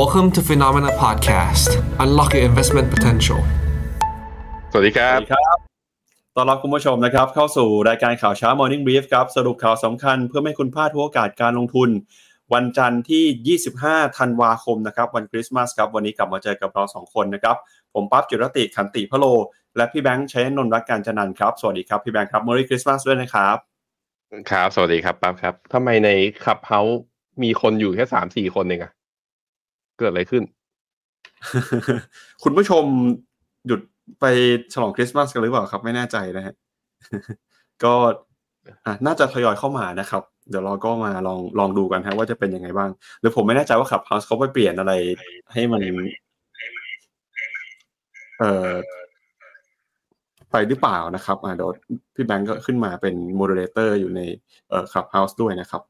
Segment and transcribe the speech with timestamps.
[0.00, 1.70] Welcome to Phenomena Podcast.
[2.04, 3.40] Unlock your investment potential.
[4.72, 5.58] สวัสดีครับ สวัสดีครับ
[6.36, 11.88] ต้อนรับคุณผู้ชมนะครับ เข้าสู่รายการข่าวเช้า Morning Brief ครับ สรุปข่าวสำคัญเพื่อไม่ให้คุณพลาดทุกโอกาสการลงทุน
[12.54, 17.56] วันจันทร์ที่ 25 ธันวาคมนะครับ วันคริสต์มาสครับ วันนี้กลับมาเจอกับเราสองคนนะครับ
[17.94, 19.24] ผมปั๊บจุรติขันติพะโล
[19.76, 23.56] และพี่แบงค์ชัยนนท์รักการจนันท์ครับ สวัสดีครับ พี่แบงค์ครับ Merry Christmas ด้วยนะครับ
[24.50, 26.10] ครับ สวัสดีครับปั๊บครับทำไมใน
[26.44, 27.00] Clubhouse
[27.42, 28.93] มีคนอยู่แค่สามสี่คนเองอะ
[29.98, 30.42] เกิดอะไรขึ้น
[32.42, 32.84] คุณผู้ชม
[33.66, 33.80] หยุด
[34.20, 34.24] ไป
[34.72, 36.54] ฉลองคริสต์มาสกันหรือเปล่าครับ ไม่แน่ใจนะฮะ
[37.84, 37.94] ก็
[38.86, 42.90] อะน่าจะทยอยเข้ามานะครับ เดี๋ยวเราก็มาลองลองดูกันฮะว่าจะเป็นยังไงบ้าง
[43.20, 44.92] หรือผมไม่แน่ใจว่า Clubhouse เขาไปเปลี่ยนอะไร
[45.52, 45.80] ให้มัน
[48.38, 48.72] เอ่อ
[50.50, 51.70] ไปหรือเปล่านะครับอ่าเดี๋ยว
[52.14, 54.20] พี่แบงก์ก็ขึ้นมาเป็น moderator อยู่ใน
[54.68, 55.82] เอ่อ Clubhouse ด้วยนะครับ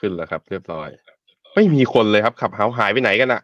[0.00, 0.88] ขึ้นแล้วครับ เรียบร้อย
[1.56, 3.42] ไม่มีคนเลยครับ Clubhouse หายไปไหนกันอะ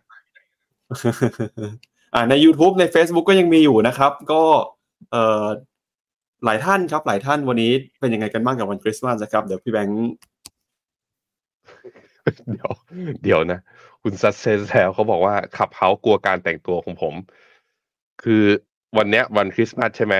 [2.15, 4.43] อ่าใน YouTube ใน Facebook ก็ยังมีอยู่นะครับ ก็
[5.11, 5.47] เอ่อ
[6.45, 10.13] หลายท่านครับ หลายท่านวันนี้เป็นยังไงกันบ้างกับวันคริสต์มาสนะครับ เดี๋ยวพี่แบงค์
[12.53, 12.71] เดี๋ยว
[13.23, 13.61] เดี๋ยวนะ
[14.03, 17.15] คุณซัสเซนแซวเขาบอกว่า Clubhouse กลัวการแต่งตัวของผม
[18.23, 18.43] คือ
[18.99, 20.15] วันเนี้ยวันคริสต์มาสใช่ไหม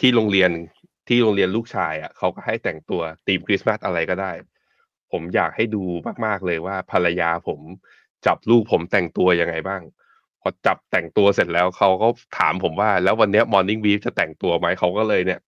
[0.00, 0.50] ที่โรงเรียน
[1.08, 4.32] ที่โรงเรียนลูกชายอะเขาก็ให้แต่งตัวธีมคริสต์มาสอะไรก็ได้
[5.12, 5.82] ผมอยากให้ดู
[6.24, 7.60] มากๆเลยว่าภรรยาผม
[8.26, 9.82] จับลูกผมแต่งตัวยังไงบ้าง
[10.40, 12.08] พอจับแต่งตัวเสร็จแล้วเขาก็
[12.38, 15.40] ถามผมว่า แล้ววันเนี้ย Morning Brief จะแต่งตัวไหมเขาก็เลยเนี่ย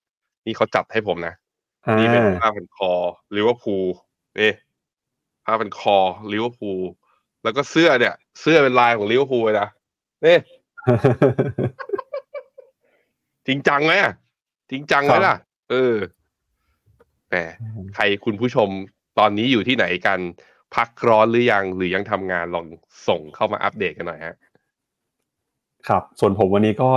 [0.46, 1.34] นี่เขาจัดให้ผมนะ
[1.98, 2.92] นี่เป็นผ้าพันคอ
[3.36, 3.86] ลิเวอร์พูล
[4.40, 4.52] นี่
[5.44, 5.96] ผ้าพันคอ
[6.32, 6.80] ลิเวอร์พูล
[7.42, 9.68] แล้วก็เสื้อเนี่ย เสื้อเป็นลายของลิเวอร์พูลเลยนะ
[10.26, 10.38] นี่
[13.46, 14.12] จริงจังไหมอะ
[14.70, 15.36] จริงจังไหมล่ะ
[15.70, 15.96] เออ
[17.30, 17.42] แต่
[17.94, 18.68] ใครคุณผู้ชม
[19.18, 20.18] ตอนนี้อยู่ที่ไหนกัน
[20.74, 22.66] พักร้อนหรือยังหรือยังทำงานลอง
[23.08, 24.36] ส่งเข้ามาอัปเดตกันหน่อยฮะ
[25.88, 26.88] ครับ ส่วนผมวันนี้ก็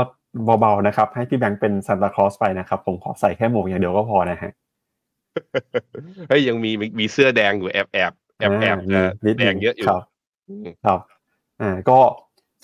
[0.59, 4.51] เบาๆนะครับ ให้พี่แบงค์เป็นซานตาคลอสไปนะครับ ผมขอใส่แค่หมวกอย่างเดียวก็พอนะฮะ
[6.29, 10.01] เฮ้ยยังมีมีเสื้อแดงอยู่แอบแอบแอบแอบอ่าจะมีนิดแดงเยอะอยู่ครับ
[10.49, 10.99] อืมครับ
[11.61, 11.99] อ่าก็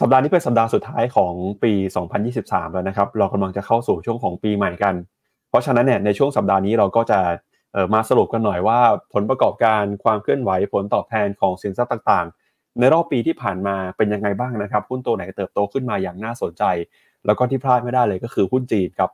[0.01, 1.33] สัปดาห์นี้เป็นสัปดาห์สุดท้ายของ
[1.63, 1.71] ปี
[2.23, 4.95] 2023 แล้วนะครับ เรากำลังจะเข้าสู่ช่วงของปีใหม่กัน
[5.49, 7.33] เพราะฉะนั้นเนี่ยในช่วงสัปดาห์นี้เราก็จะเอ่อ
[7.93, 8.79] มาสรุปกันหน่อยว่า
[9.13, 16.63] ผลประกอบการความเคลื่อนไหวผลตอบแทนของสินทรัพย์ต่างๆ ในรอบปีที่ผ่านมาเป็นยังไงบ้างนะครับหุ้นตัวไหนเติบโตขึ้นมาอย่างน่าสนใจ
[17.25, 19.11] แล้วก็ที่พลาดไม่ได้เลยก็คือหุ้นจีนครับ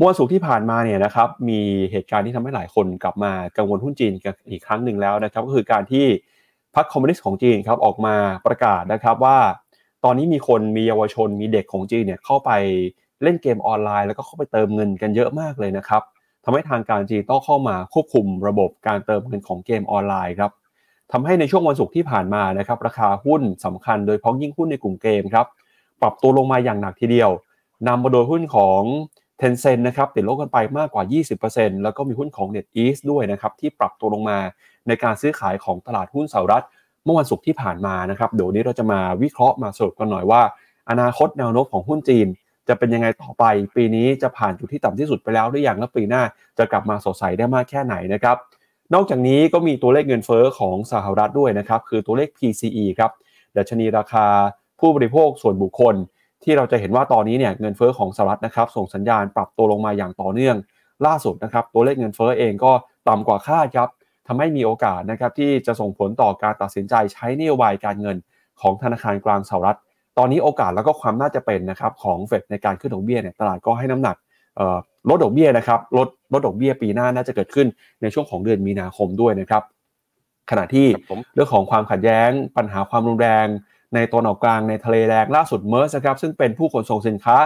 [0.00, 1.60] มื่อวันศุกร์ที่ผ่านมาเนี่ยนะครับมี
[1.92, 6.06] เหตุการณ์ที่ทำให้หลายคนกลับมากังวลหุ้นจีนกันอีกครั้งหนึ่งแล้วนะครับ ก็คือการที่
[6.74, 8.14] พรรคคอมมิวนิสต์ของจีนครับออกมา
[8.46, 9.38] ประกาศนะครับว่า
[10.04, 12.50] ตอนนี้มีคนมีเยาวชนมีเด็กของจีนเนี่ยเข้าไป
[13.22, 16.02] เล่นเกมออนไลน์ แล้วก็เข้าไปเติมเงินกันเยอะมากเลยนะครับ
[16.44, 20.50] ทำให้ทางการจีนต้องเข้ามาควบคุมระบบการเติมเงินของเกมออนไลน์ครับ
[21.12, 25.46] ทำให้ในช่วงวันศุกร์ที่ผ่านมานะครับราคาหุ้นสำคัญโดยเฉพาะยิ่งหุ้นในกลุ่มเกมครับ
[26.02, 27.30] ปรับตัวลงมาอย่างหนักทีเดียว
[27.88, 28.82] นำมาโดยหุ้นของ
[29.40, 31.04] Tencent นะครับติดลบกันไปมากกว่า
[31.42, 34.38] 20%แล้วก็มีหุ้นของ NetEase ด้วยนะครับที่ปรับตัวลงมา
[34.86, 36.64] ในการซื้อขายของตลาดหุ้นสหรัฐ
[37.04, 40.42] เมื่อวันศุกร์ที่ผ่านมานะครับเดี๋ยวนนี้เราจะมาวิเคราะห์มาสรุปกันหน่อยว่า
[40.90, 42.26] อนาคตแนวโน้มของหุ้นจีน
[42.70, 43.44] จะเป็นยังไงต่อไป
[43.76, 46.22] ปีนี้จะผ่านจุดที่ต่ำที่สุดไปแล้วหรือยังและปีหน้า
[46.58, 48.36] จะกลับมาสดใสได้มากแค่ไหนนะครับ
[48.94, 53.10] นอกจากนี้ก็มีตัวเลขเงินเฟ้อของสหรัฐด้วยนะครับคือตัวเลข PCE ครับ
[53.56, 54.26] ดัชนีราคา
[54.80, 55.94] ผู้บริโภคส่วนบุคคล
[56.44, 60.56] ที่เราจะเห็นว่าตอนนี้เนี่ยเงินเฟ้อของสหรัฐนะครับส่งสัญญาณปรับตัวลงมาอย่างต่อเนื่อง
[61.06, 62.72] ล่าสุดนะครับตัวเลขเงินเฟ้อเองก็
[63.08, 63.88] ต่ำกว่าคาดครับ
[64.26, 68.16] ทำให้มีโอกาสนะครับที่จะส่งผลต่อการตัดสินใจใช้นโยบายการเงิน
[68.60, 69.78] ของธนาคารกลางสหรัฐ
[70.18, 74.16] ตอนนี้โอกาสแล้วก็ความน่าจะเป็นนะครับของเฟดในการขึ้นดอกเบี้ยเนี่ยตลาดก็ให้น้ำหนัก
[74.56, 74.78] เอ่อ
[75.08, 77.66] ลดดอกเบี้ยนะครับลดลดดอกเบี้ยปีหน้าน่าจะเกิดขึ้น
[78.02, 79.62] ในช่วงของเดือนมีนาคมด้วยนะครับ
[80.50, 83.46] ขณะที่ครับผมเรื่องของความขัดแย้ง ปัญหาความรุนแรง
[83.94, 87.36] ในตะวันออกกลางในทะเลแดงล่าสุด Maersk ครับซึ่งเป็นผู้ขนส่งสินค้า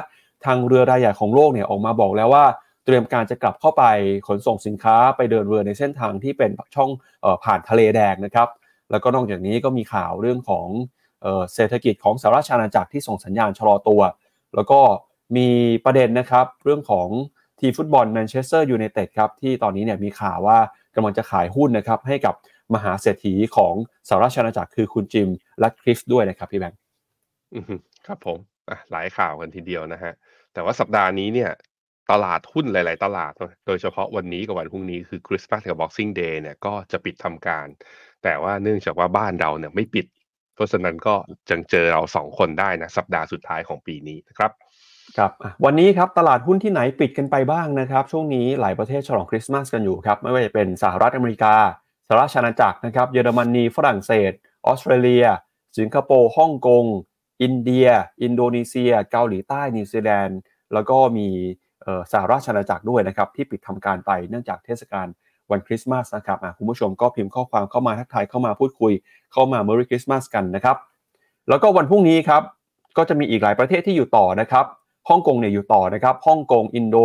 [0.44, 2.44] ทางเรือรายใหญ่ของโลกเนี่ยออกมาบอกแล้วว่า
[2.84, 3.84] เตรียมการจะกลับเข้าไป
[4.28, 6.90] ขนส่งสินค้าไปเดินเรือในเส้นทางที่เป็นช่อง
[7.22, 8.48] เออผ่านทะเลแดงนะครับ
[8.90, 10.66] แล้วก็นอกจากนี้ก็มีข่าวเรื่องของ
[11.54, 14.00] เศรษฐกิจของสหราชอาณาจักรที่ส่งสัญญาณชะลอตัว
[14.54, 14.80] แล้วก็
[15.36, 15.48] มี
[15.84, 17.08] ประเด็นนะครับเรื่องของ
[17.58, 20.58] ทีมฟุตบอลแมนเชสเตอร์ยูไนเต็ดครับที่ตอนนี้เนี่ยมีข่าวว่า
[20.94, 22.34] กำลังจะขายหุ้นนะครับให้กับ
[22.74, 23.74] มหาเศรษฐีของ
[24.08, 25.28] สหราชอาณาจักรคือคุณจิม
[25.60, 26.78] และคริสด้วยนะครับพี่แบงค์
[28.06, 28.38] ครับผม
[28.90, 30.12] หลายข่าวกันทีเดียวนะฮะ
[30.52, 31.50] แต่ว่าสัปดาห์นี้เนี่ย
[32.10, 33.32] ตลาดหุ้นหลาย ๆ ตลาด
[33.66, 37.66] โดยเฉพาะวันนี้กับวันพรุ่งนี้คือคริสต์มาสกับ Boxing Day เนี่ยก็จะปิดทำการ
[38.22, 40.06] แต่ว่าเนื่องจากว่าบ้านเราเนี่ยไม่ปิด
[40.54, 41.14] เพราะฉะนั้นก็
[41.50, 44.50] จังเจอเราสองคนได้นะสัปดาห์สุดท้ายของปีนี้นะครับ
[45.18, 45.32] ครับ
[45.64, 51.54] วันนี้ครับตลาดหุ้นที่ไหนปิดกันไปบ้างนะครับช่วงนี้หลายประเทศฉลองคริสต์มาสกันอยู่ครับไม่ว่าจะเป็นสหรัฐอเมริกา
[52.08, 54.32] สหราชอาณาจักรนะครับเยอรมนีฝรั่งเศส
[54.66, 55.26] ออสเตรเลีย
[55.78, 56.84] สิงคโปร์ฮ่องกง
[57.42, 57.88] อินเดีย
[58.22, 60.38] อินโดนีเซีย เกาหลีใต้นิวซีแลนด์
[60.72, 61.28] แล้วก็มี
[62.12, 65.06] สหราชอาณาจักรด้วยนะครับที่ปิดทำการไปเนื่องจากเทศกาล
[65.50, 68.92] วันคริสต์มาสนะครับคุณผู้ชมก็พิมพ์ข้อความเข้ามาทักทายเข้ามาพูดคุย
[69.32, 70.76] เข้ามา Merry Christmas กันนะครับ
[71.48, 72.42] แล้วก็วันพรุ่งนี้ครับ
[72.96, 74.64] ก็จะมีอีกหลายประเทศที่หยุดต่อนะครับ
[75.08, 76.96] ฮ่องกงเนี่ยหยุดต่อนะครับฮ่องกงอินโด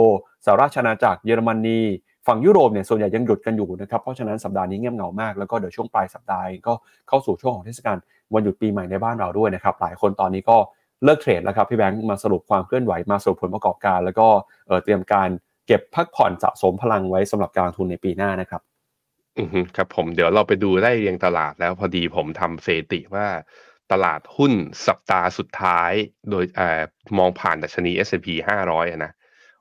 [0.46, 1.80] สหราชอาณาจักรเยอรมนี
[2.28, 6.74] ฝั่งยุโรปเนี่ยส่วนใหญ่ยังหยุดกันอยู่นะครับเพราะฉะนั้นสัปดาห์นี้เงียบเหงามากแล้วก็เดี๋ยวช่วงปลายสัปดาห์ก็
[7.08, 7.98] เข้าสู่ช่วงของเทศกาล
[8.34, 10.58] วันหยุดปีใหม่ในบ้านเราด้วยนะครับหลายคนตอนนี้ก็
[11.04, 14.28] เลิกเทรดแล้วครับพี่แบงค์มาสรุปความเคลื่อนไหวมาสรุปผลประกอบการ แล้วก็
[14.84, 15.30] เตรียมการ
[15.70, 18.62] เก็บพักผ่อนสะสมพลังไว้สำหรับการลงทุนในปีหน้านะครับ
[19.40, 23.28] อือครับผมเดี๋ยวเราไปดูได้เรียงตลาดแล้วพอดีผมทำเซติว่า
[23.92, 24.54] ตลาดหุ้น
[24.88, 25.92] สัปดาห์สุดท้าย
[26.32, 26.62] โดยอ
[27.18, 28.28] มองผ่านดัชนี S&P
[28.68, 29.12] 500 นะ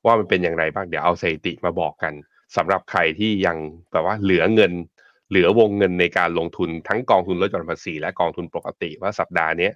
[0.07, 2.13] ว่ามันเป็นอย่างไรบ้างเดี๋ยวเอาเซติมาบอกกัน
[2.57, 3.57] สำหรับใครที่ยัง
[3.93, 4.73] แบบว่าเหลือเงิน
[5.31, 9.71] เหลือวงเงินในการลงทุนทั้งกองทุนลดหย่อนภาษีและกองทุนปกติว่าสัปดาห์นี้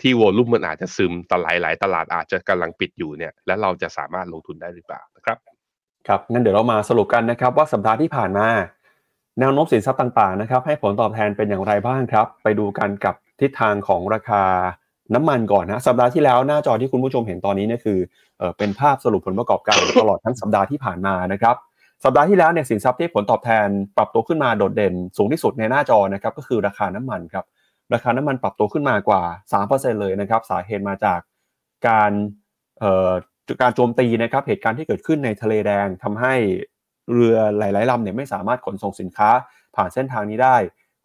[0.00, 5.38] ที่วอลุ่มมันอาจจะซึมตลาดหลายตลาดอาจจะกำลังปิดอยู่เนี่ย แล้วเราจะสามารถลงทุนได้หรือเปล่านะครับ
[6.08, 8.48] ครับงั้นเดี๋ยวเรามาสรุปกันนะครับว่าสัปดาห์ที่ผ่านมา
[9.40, 14.42] แนวโน้มสินทรัพย์ต่างๆนะครับให้ผลตอบแทนเป็นอย่างไรบ้างครับ ไปดูกันกับทิศทางของราคา
[15.14, 17.98] น้ำมันก่อนนะสัปดาห์ที่แล้วหน้าจอที่คุณผู้ชมเห็นตอนนี้เนี่ยคือ
[18.38, 21.56] เออเป็นภาพสรุปผลประกอบการตลอดทั้งสัปดาห์ที่ผ่านมานะครับ
[22.04, 23.66] สัปดาห์ที่แล้วเนี่ยสินทรัพย์ที่ผลตอบแทน
[23.96, 27.44] ปรับตัวขึ้นมาโดดเด่น สูงที่สุดในหน้าจอนะครับก็คือราคาน้ำมันครับ
[27.94, 29.22] ราคาน้ำมันปรับตัวขึ้นมากว่า
[29.62, 31.20] 3%เลยนะครับสาเหตุมาจาก
[31.88, 32.12] การ
[33.62, 36.34] การโจมตีนะครับเหตุการณ์ที่เกิดขึ้นในทะเลแดงทำให้
[37.12, 39.30] เรือหลายๆลำเนี่ยไม่สามารถขนส่งสินค้า
[39.76, 40.56] ผ่านเส้นทางนี้ได้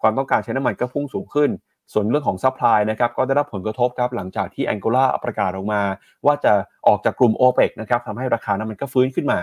[0.01, 1.49] ความต้องการใช้น้ำมันก็พุ่งสูงขึ้น
[1.93, 5.81] ส่วนเรื่องของ supply นะครับก็ได้รับผลกระทบครับหลังจากที่แองโกลาประกาศออกมา
[6.25, 6.53] ว่าจะ
[6.87, 9.39] ออกจากกลุ่มโอเปกนะครับทำให้ราคาน้ำมันก็ฟื้นขึ้นมา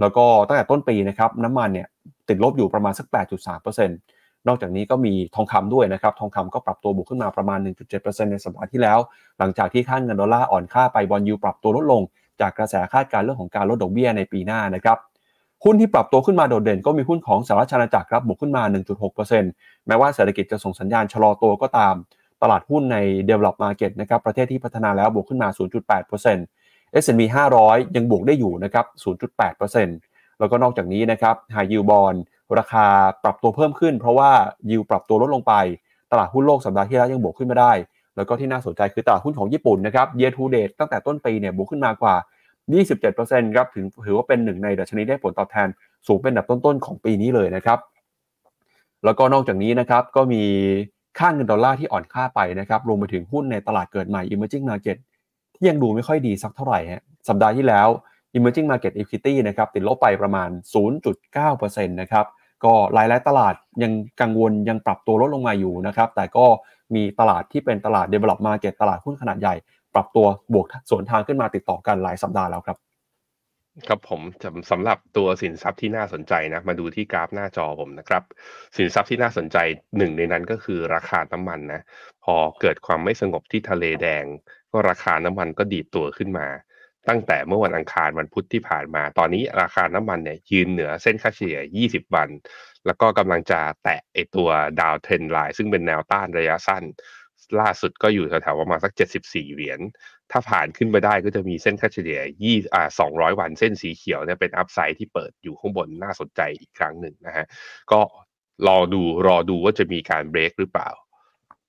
[0.00, 1.86] แล้วก็ตั้งแต่ต้นปีนะครับน้ำมันเนี่ย
[2.28, 7.58] ติดลบอยู่ประมาณสัก 8.3%นอกจากนี้ก็มีทองคำด้วยนะครับ ทองคำก็ปรับตัวบวกขึ้นมาประมาณ
[7.94, 8.98] 1.7%ในสัปดาห์ที่แล้ว
[9.38, 12.02] หลังจากที่ค่าเงินดอลลาร์อ่อนค่าไป bond yield ปรับตัวลดลง
[12.40, 14.98] จากกระแสคาดการณ์เรื่องของการลดดอกเบี้ยในปีหน้านะครับ
[15.64, 18.62] หุ้นที่ปรับตัวขึ้นมาโดดเด่นก็มีหุ้นของสหรัฐอาณาจักรครับบวกขึ้นมา
[19.24, 21.94] 1.6%แม้ว่าเศรษฐกิจจะส่งสัญญาณชะลอตัวก็ตาม
[22.42, 22.96] ตลาดหุ้นใน
[23.28, 25.48] develop market นะครับประเทศที่พัฒนาแล้วบวกขึ้นมา
[26.24, 27.20] 0.8% S&P
[27.60, 28.86] 500 ยังบวกได้อยู่นะครับ
[29.62, 32.18] 0.8%แล้วก็นอกจากนี้นะครับ high yield bond
[32.58, 32.86] ราคา
[33.24, 34.30] ปรับตัวเพิ่มขึ้น เพราะว่า
[34.70, 35.54] ยิวปรับตัวลดลงไป
[36.10, 37.72] ตลาดหุ้นโลกสัปดาห์ที่แล้วยังบวกขึ้นมาได้
[38.18, 42.14] แล้วก็ที่น่าสนใจคือตลาดหุ้นของญี่ปุ่นนะครับ year to date ตั้งแต่ต้นปีเนี่ยบวกขึ้นมากว่า
[42.84, 45.68] 27%ครับถึงถือว่าเป็นหนึ่งในดัชนีได้ผลตอบแทน
[46.06, 47.78] สูงเป็นอันดับต้นๆของปีนี้เลยนะครับ
[49.04, 50.42] แล้วก็นอกจากนี้นะครับก็มี
[51.18, 54.96] ค่าเงินดอลลาร์ที่อ่อนค่าไปนะครับรวมไปถึงหุ้นในตลาดเกิดใหม่ emerging market
[55.54, 57.88] ที่ยังดูไม่ค่อยดีสักเท่าไหร่ฮะสัปดาห์ที่แล้ว
[58.36, 60.48] emerging market equity นะครับติดลบไปประมาณ
[61.22, 62.26] 0.9%นะครับ
[62.64, 66.46] ก็หลายๆตลาดยังกังวลยังปรับตัวลดลงมาอยู่นะครับแต่ก็
[66.94, 69.54] มีตลาดที่เป็นตลาด develop market ตลาดหุ้นขนาดใหญ่
[69.94, 72.78] ปรับตัวบวกสวนทางขึ้นมาติดต่อกันหลายสัปดาห์แล้วครับ
[73.88, 74.20] ครับผม
[74.70, 78.22] สำหรับตัวสินทรัพย์ที่น่าสนใจนะมาดูที่กราฟหน้าจอผมนะครับ
[78.76, 79.56] สินทรัพย์ที่น่าสนใจ
[79.98, 81.80] หนึ่งในนั้นก็คือราคาน้ำมันนะ
[82.24, 84.24] พอเกิดความไม่สงบที่ทะเลแดง
[84.72, 86.46] ก็ราคาน้ำมันก็ดีดตัวขึ้นมา
[87.08, 92.28] ตั้งแต่เมื่อวันอังคารวันพุธที่ผ่านมา ตอนนี้ราคาน้ำมันเนี่ยยืนเหนือเส้นค่าเฉลี่ย 20 วัน
[92.86, 94.48] แล้วก็กำลังจะแตะไอตัว
[94.80, 96.84] ดาวเทรนไลน์ซึ่งเป็นแนวต้านระยะสั้น
[97.60, 99.80] ล่าสุดก็อยู่แถวๆประมาณสัก 74 เหรียญ
[100.30, 107.46] ถ้าผ่านขึ้นไปได้ก็จะมีเส้นค่าเฉลี่ย2อ่า200 วันเส้นสีเขียวเนี่ยเป็นอัพไซด์ที่เปิดอยู่ข้างบนน่าสนใจอีกครั้งหนึ่งนะฮะ
[107.92, 108.00] ก็
[108.68, 110.90] รอดูรอดูว่าจะมีการเบรกหรือเปล่า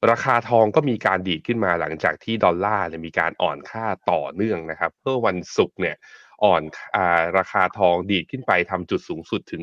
[0.10, 5.96] ราคาทองก็มีการดีดขึ้นมาหลังจากที่ดอลลาร์เนี่ยมีการอ่อนค่าต่อเนื่องนะครับเพื่อวันศุกร์เนี่ย
[6.44, 6.62] อ่อน
[6.96, 9.62] อาราคาทองดีดขึ้นไปทำจุดสูงสุดถึง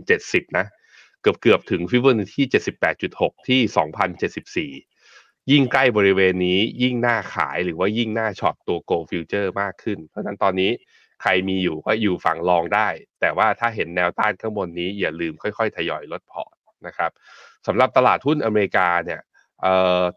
[0.00, 0.66] 2,070 นะ
[1.22, 2.46] เกือบเกือบถึงฟิวเจอร์ที่
[2.96, 3.60] 78.6 ที่
[4.76, 10.70] 2,074 ยิ่งใกล้บริเวณนี้ยิ่งน่าขายหรือว่ายิ่งน่า short ตัว gold futures มากขึ้น เพราะฉะนั้นตอนนี้
[11.22, 12.88] ใครมีอยู่ก็อยู่ฝั่ง long ได้
[13.20, 16.54] แต่ว่าถ้าเห็นแนวต้านข้างบนนี้อย่าลืมค่อยๆ ทยอยลดพอร์ต
[16.86, 17.10] นะครับ
[17.66, 19.20] สำหรับตลาดหุ้นอเมริกาเนี่ย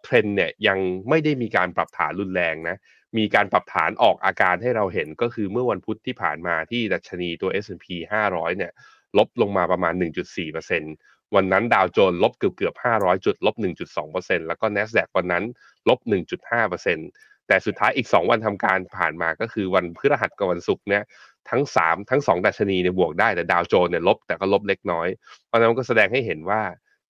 [0.04, 0.80] เทรนเนี่ยยัง
[1.10, 2.78] ไม่ได้มีการปรับฐานรุนแรงนะ
[3.18, 8.72] มีการปรับฐานออกอาการให้เราเห็นก็คือเมื่อวันพุธที่ผ่านมาที่ดัชนีตัว S&P 500 เนี่ย
[9.18, 15.44] ลบลงมาประมาณ 1.4%วันนั้นดาวโจนลบเกือบเกือบ 500 จุด ลบ 1.2%แล้วก็ NASDAQ วันนั้น
[15.90, 21.04] ลบ 1.5%แต่สุดท้ายอีก 2 วันทำการผ่านมาก็คือวันพฤหัสกับวันศุกร์เนี่ย
[21.50, 25.08] ทั้ง 3 ทั้ง 2 ดัชนีเนี่ยบวกได้แต่ดาวโจนเนี่ยลบแต่ก็ลบเล็กน้อย
[25.48, 26.62] เพราะนั้นก็แสดงให้เห็นว่า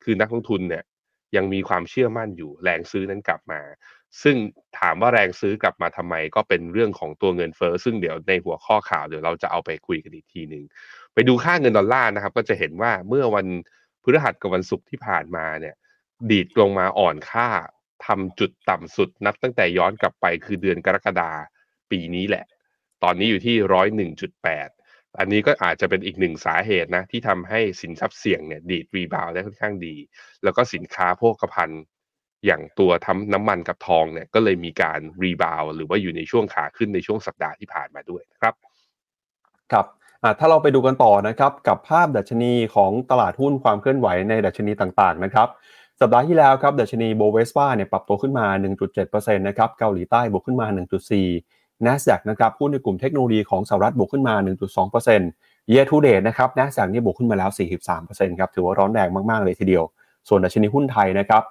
[0.04, 0.84] คือนักลงทุนเนี่ย
[1.36, 3.62] ยังมีความเชื่อมั่นอยู่แรงซื้อนั้นกลับมา
[4.24, 4.36] ซึ่ง
[4.80, 10.64] ถามว่าแรงซื้อกลับมาทำไม ก็เป็นเรื่องของตัวเงินเฟอ้อซึ่งเดี๋ยวในหัวข้อข่าวเดี๋ยวเราจะเอาไปคุยกันอีกทีหนึ่ง
[11.14, 13.48] ไปดูค่าเงินดอลลาร์นะครับ ก็จะเห็นว่าเมื่อวัน
[14.04, 15.76] พฤหัสกับวันศุกร์ที่ผ่านมาเนี่ย
[16.30, 17.48] ดีดลงมาอ่อนค่า
[18.06, 21.32] ทำจุดต่ำสุดนับตั้งแต่ย้อนกลับไปคือเดือนกรกฎา
[21.92, 22.46] ปีนี้แหละ
[23.04, 24.70] ตอนนี้อยู่ที่ร้อยหนึ่งจุดแปด
[25.20, 29.96] อันนี้ก็อาจจะเป็นอีกหนึ่งสาเหตุนะที่ทำให้สินทรัพย์เสี่ยงเนี่ยดีด rebound ได้ค่อนข้างดี
[30.44, 31.82] แล้วก็สินค้าโภคภัณฑ์
[32.46, 38.54] อย่างตัวทำน้ำมันกับทองเนี่ยก็เลยมีการ rebound หรือว่าอยู่ในช่วงขาขึ้นในช่วงสัปดาห์ที่ผ่านมาด้วยนะครับ
[39.72, 39.86] ครับ
[40.40, 45.48] ถ้าเราไปดูกันต่อนะครับกับภาพดัชนีของตลาดหุ้นความเคลื่อนไหวในดัชนีต่างๆนะครับ
[46.02, 48.46] สัปดาห์ที่แล้วครับดัชนี Bovespa เนี่ยปรับตัวขึ้นมา
[48.92, 54.36] 1.7%นะครับเกาหลีใต้บวกขึ้นมา 1.4 NASDAQ นะครับหุ้นในกลุ่มเทคโนโลยีของสหรัฐบวกขึ้นมา
[55.04, 57.50] 1.2% Year to date นะครับ NASDAQ นี่บวกขึ้นมาแล้ว
[57.90, 59.84] 43%ครับถือว่าร้อนแรงมากๆเลยทีเดียว
[60.28, 61.44] ส่วนดัชนีหุ้นไทยนะครับ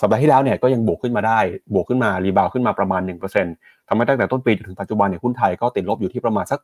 [0.00, 1.38] สัปดาห์ที่แล้วเนี่ยก็ยังบวกขึ้นมาได้
[1.74, 3.02] บวกขึ้นมา rebound ขึ้นมาประมาณ
[3.44, 6.60] 1%ทำให้ตั้งแต่ต้นปีจนถึงปัจจุบันเนี่ยหุ้นไทยก็ติดลบอยู่ที่ประมาณสัก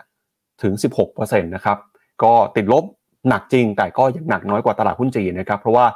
[0.00, 0.72] 15ถึง
[1.06, 1.78] 16%นะครับ
[2.22, 2.84] ก็ติดลบ
[3.28, 5.86] หนักจริงแต่ก็ยังหนักน้อยกว่าตลาดหุ้นจีนนะครับเพราะว่า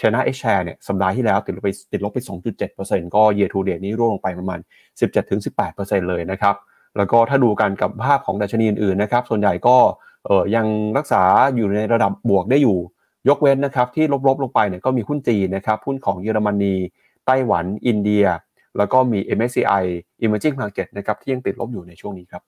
[0.00, 2.18] ชนะเอชแชร์เนี่ยสัปดาห์ที่แล้วติดลบไปติดลบไป
[2.66, 4.58] 2.7%ก็เย a r to date นี้ร่วงลงไปประมาณ
[5.34, 6.54] 17-18%เลยนะครับ
[6.96, 9.76] แล้วก็ถ้าดูกันกับภาพของดัชนีอื่นๆนะครับส่วนใหญ่ก็
[10.26, 10.66] เออยัง
[10.98, 11.22] รักษา
[11.56, 12.78] อยู่ในระดับบวกได้อยู่
[13.28, 16.74] ยกเว้นนะครับที่ลบๆลงไปเนี่ยก็มีหุ้นจีนนะครับหุ้นของเยอรมนี
[17.26, 18.24] ไต้หวัน อินเดีย
[18.76, 19.84] แล้วก็มี MSCI
[20.24, 22.42] Emerging Market นะครับที่ยังติดลบอยู่ในช่วงนี้ครับ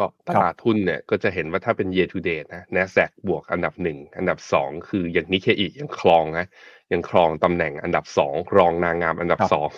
[0.00, 6.46] ก็ตลาดหุ้นเนี่ยก็จะเห็นว่าถ้าเป็น year to date นะ NASDAQ บวกอันดับหนึ่งอันดับสองคืออย่างนิเคอียังครองนะ
[6.92, 9.70] ยังครองตำแหน่งอันดับสองรองนางงามอันดับสอง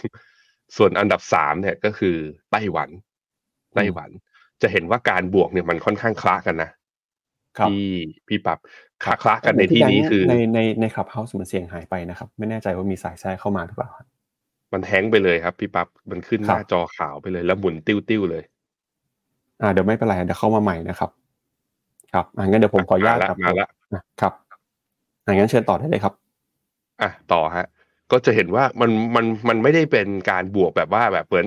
[0.77, 2.17] ส่วนอันดับสามเนี่ยก็คือ
[2.51, 2.91] ไต้หวัน
[3.75, 4.11] ไต้หวัน
[4.63, 6.71] จะเห็นว่าการบวกเนี่ยมันค่อนข้างคล้ากันนะ
[7.69, 7.87] พี่
[8.29, 8.59] พี่ปับ
[9.03, 13.91] คล้าคล้ากันในที่นี้คือในในในคลับเฮาส์มันเสียงหายไปนะครับ ไม่แน่ใจว่ามีสายแทรกเข้ามาหรือเปล่า
[14.73, 18.45] มันแฮงไปเลยครับ พี่ปับ๊บมันขึ้นหน้าจอขาวไปเลย แล้วหมุนติ้วติ้วเลย
[19.63, 21.11] อ่าเดี๋ยวไม่เป็นไรเดี๋ยวเข้ามาใหม่นะครับ
[22.15, 23.69] ครับอ่างั้นเดี๋ยวผมขออนุญาตครับมาแล้ว
[24.21, 24.33] ครับ
[25.25, 26.15] อ่างั้นเชิญต่อได้เลยครับ
[27.03, 27.67] อะต่อฮะ
[28.13, 31.47] ก็จะเห็นว่ามันมันมันไม่ได้เป็นการบวกแบบว่าแบบเหมือน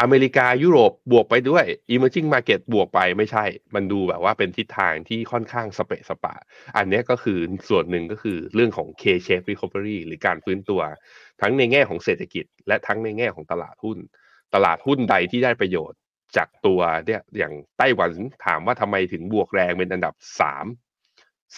[0.00, 1.64] อเมริกายุโรปบวกไปด้วย
[1.94, 6.34] emerging market บวกไปไม่ใช่ มันดูแบบว่าเป็นทิศทางที่ค่อนข้างสเปะสปะ
[6.76, 7.38] อันนี้ก็คือ
[7.68, 10.80] ส่วนหนึ่งก็คือเรื่องของ K-shape recovery หรือการฟื้นตัว
[11.40, 13.98] ทั้งในแง่ของเศรษฐกิจ และทั้งในแง่ของตลาดหุ้น
[14.54, 15.98] ตลาดหุ้นใดที่ได้ประโยชน์
[16.36, 18.10] จากตัวเนี่ยอย่างไต้หวัน
[18.46, 20.66] ถามว่าทำไมถึงบวกแรงเป็นอันดับสาม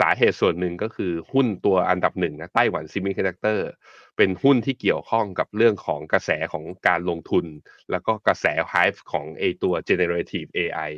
[0.01, 3.69] สาเหตุส่วนหนึ่งก็คือหุ้นตัวอันดับหนึ่งนะ Taiwan Semiconductor
[4.17, 7.47] เป็นหุ้นที่เกี่ยวข้องกับเรื่องของกระแสของการลงทุน
[7.91, 10.91] แล้วก็กระแส hype ของไอตัว generative AI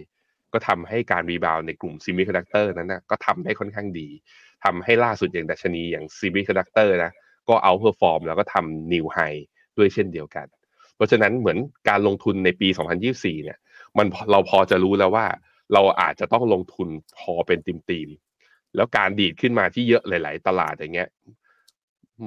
[0.52, 4.08] ก็ทำให้การ rebound ในกลุ่ม semiconductor นั้นนะก็ทำได้ค่อนข้างดี
[4.64, 7.12] ทำให้ล่าสุดอย่างดัชนีอย่าง semiconductor นะ
[7.48, 9.18] ก็ outperform แล้วก็ทำ new high
[9.76, 10.46] ด้วยเช่นเดียวกัน
[10.96, 12.68] เพราะฉะนั้นเหมือนการลงทุนในปี
[13.06, 13.58] 2024 เนี่ย
[13.98, 15.26] มันเราพอจะรู้แล้วว่า
[15.72, 18.08] เราอาจจะต้องลงทุนพอเป็นธีมธีม
[18.76, 21.08] แล้วการดีดขึ้นมาที่เยอะหลาย ๆ ตลาดอย่างเงี้ย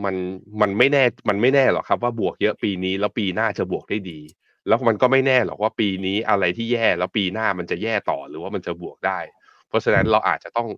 [0.03, 0.15] มัน
[0.61, 4.19] มันไม่แน่มันไม่แน่หรอกครับ ว่าบวกเยอะปีนี้แล้วปีหน้าจะบวกได้ดี
[4.67, 9.19] แล้วมันก็ไม่แน่หรอกว่าปีนี้อะไรที่แย่แล้วปีหน้ามันจะแย่ต่อหรือว่ามันจะบวกได้
[9.67, 10.69] เพราะฉะนั้นเราอาจจะต้อง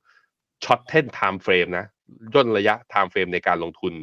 [0.64, 1.86] shorten timeframe นะ
[2.34, 3.94] ย่นระยะ timeframe ในการลงทุน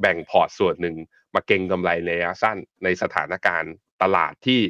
[0.00, 0.96] แบ่งพอร์ตส่วนหนึ่ง
[1.34, 3.72] มาเก็งกำไรในระยะสั้นในสถานการณ์
[4.02, 4.60] ตลาดที่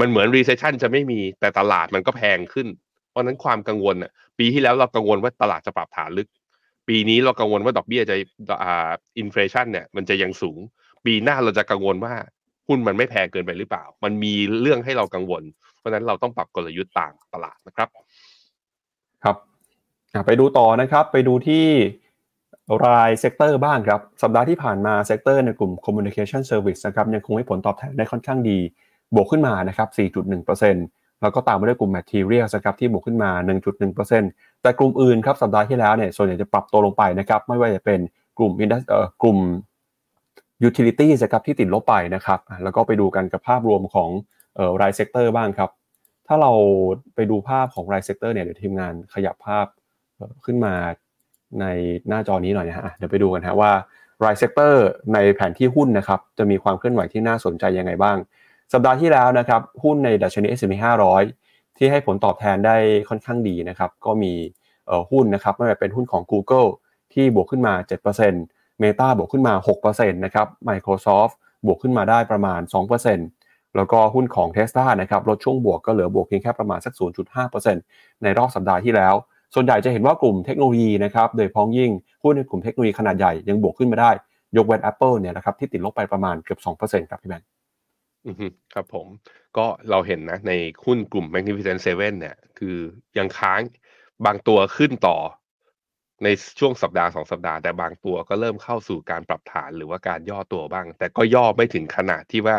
[0.00, 2.68] มันเหมือน recession จะไม่มีแต่ตลาดมันก็แพงขึ้น
[3.10, 6.28] เพราะนั้นความกังวลอะปีที่แล้วเรากังวลว่าตลาดจะปรับฐานลึก
[6.88, 8.16] ปีนี้เรากังวลว่าดอกเบี้ยจะ
[8.62, 10.58] อ่า inflation เนี่ยมันจะยังสูง
[11.04, 12.14] ปีหน้าเราจะกังวลว่า
[12.68, 15.42] หุ้นมันไม่แพงเกินไปหรือเปล่า มันมีเรื่องให้เรากังวล
[15.78, 17.88] เพราะนั้นเราต้องปรับกลยุทธ์ตามตลาดนะครับ
[19.24, 19.36] ครับ
[20.26, 21.66] ไปดูต่อนะครับ ไปดูที่
[22.86, 28.58] ราย sector บ้างครับ สัปดาห์ที่ผ่านมา sector ในกลุ่ม Communication Service นะครับยังคงให้ผลตอบแทนได้ค่อนข้างดี
[29.14, 29.88] บวกขึ้นมานะครับ
[30.54, 33.30] 4.1%แล้วก็ตามมาด้วยกลุ่ม Material นะครับที่บวกขึ้นมา
[33.96, 38.00] 1.1%แต่กลุ่มอื่นครับสัปดาห์ที่แล้วเนี่ยส่วนใหญ่จะปรับตัวลงไปนะครับไม่ว่าจะเป็น
[38.38, 39.38] กลุ่ม Indus เอ่อกลุ่ม
[40.68, 44.10] Utility นะครับที่ติดลบไปนะครับแล้วก็ไปดูกันกับภาพรวมของ
[44.56, 45.70] เอ่อราย sector บ้างครับ
[46.26, 46.52] ถ้าเรา
[47.14, 49.66] ไปดูภาพของราย sector เนี่ยเดี๋ยวทีมงานขยับภาพ
[50.44, 50.74] ขึ้นมา
[51.60, 51.66] ใน
[52.08, 53.72] หน้าจอนี้หน่อยนะฮะเดี๋ยวไปดูกันฮะว่า
[54.24, 54.84] ราย sector
[55.14, 58.16] ในแผนที่หุ้นนะครับจะมีความเคลื่อนไหวที่น่าสนใจยังไงบ้าง
[58.76, 60.74] สัปดาห์ที่แล้วนะครับหุ้นในดัชนี S&P
[61.26, 62.76] 500 ที่ให้ผลตอบแทนได้
[63.08, 64.32] ค่อนข้างดีนะครับก็มี
[65.10, 66.68] หุ้นนะครับไม่ว่าเป็นหุ้นของ Google
[67.12, 67.74] ที่บวกขึ้นมา
[68.28, 69.54] 7% Meta บวกขึ้นมา
[69.84, 71.34] 6%นะครับ Microsoft
[71.66, 72.60] บวกขึ้นมาได้ประมาณ
[73.18, 76.92] 2%แล้วก็หุ้นของ Tesla นะครับลดช่วงบวกก็เหลือบวกเพียงแค่ประมาณสัก
[77.58, 79.14] 0.5%ในรอบสัปดาห์ที่แล้ว
[79.54, 81.90] ส่วนใหญ่จะเห็นว่ากลุ่มเทคโนโลยีนะครับโดยพ้องยิ่ง
[82.22, 84.10] หุ้นในกลุ่มเทคโนโลยีขนาดใหญ่ยังบวกขึ้นมาได้
[84.56, 87.48] ยกเว้น Apple เนี่ยนะครับที่ติดลบไปประมาณเกือบ 2%ครับพี่แบงค์
[88.24, 88.30] อื
[88.74, 89.08] ครับผม
[89.56, 90.52] ก็เราเห็นนะ ใน
[90.84, 92.76] หุ้นกลุ่ม Magnificent Seven เนี่ย คือ
[93.18, 93.60] ยังค้าง
[94.24, 95.16] บางตัวขึ้นต่อ
[96.24, 96.28] ใน
[96.58, 102.56] ช่วงสัปดาห์สองสัปดาห์แต่บางตัวก็เริ่มเข้าสู่การปรับฐานหรือว่าการย่อตัวบ้าง แต่ก็ย่อไม่ถึงขนาดที่ว่า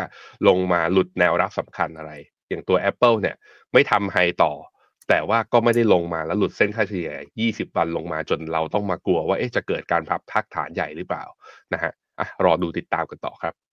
[0.48, 2.12] ลงมาหลุดแนวรับสำคัญอะไร
[2.48, 3.36] อย่างตัว Apple เนี่ย
[3.72, 4.52] ไม่ทำไฮต่อ
[5.08, 11.24] แต่ว่าก็ไม่ได้ลงมาแล้วหลุดเส้นค่าเฉลี่ย 20 วันลงมาจนเราต้องมากลัวว่าเอ๊ะจะเกิดการพับทักฐานใหญ่หรือเปล่า
[11.72, 13.65] นะฮะอะรอดูติดตามกันต่อครับ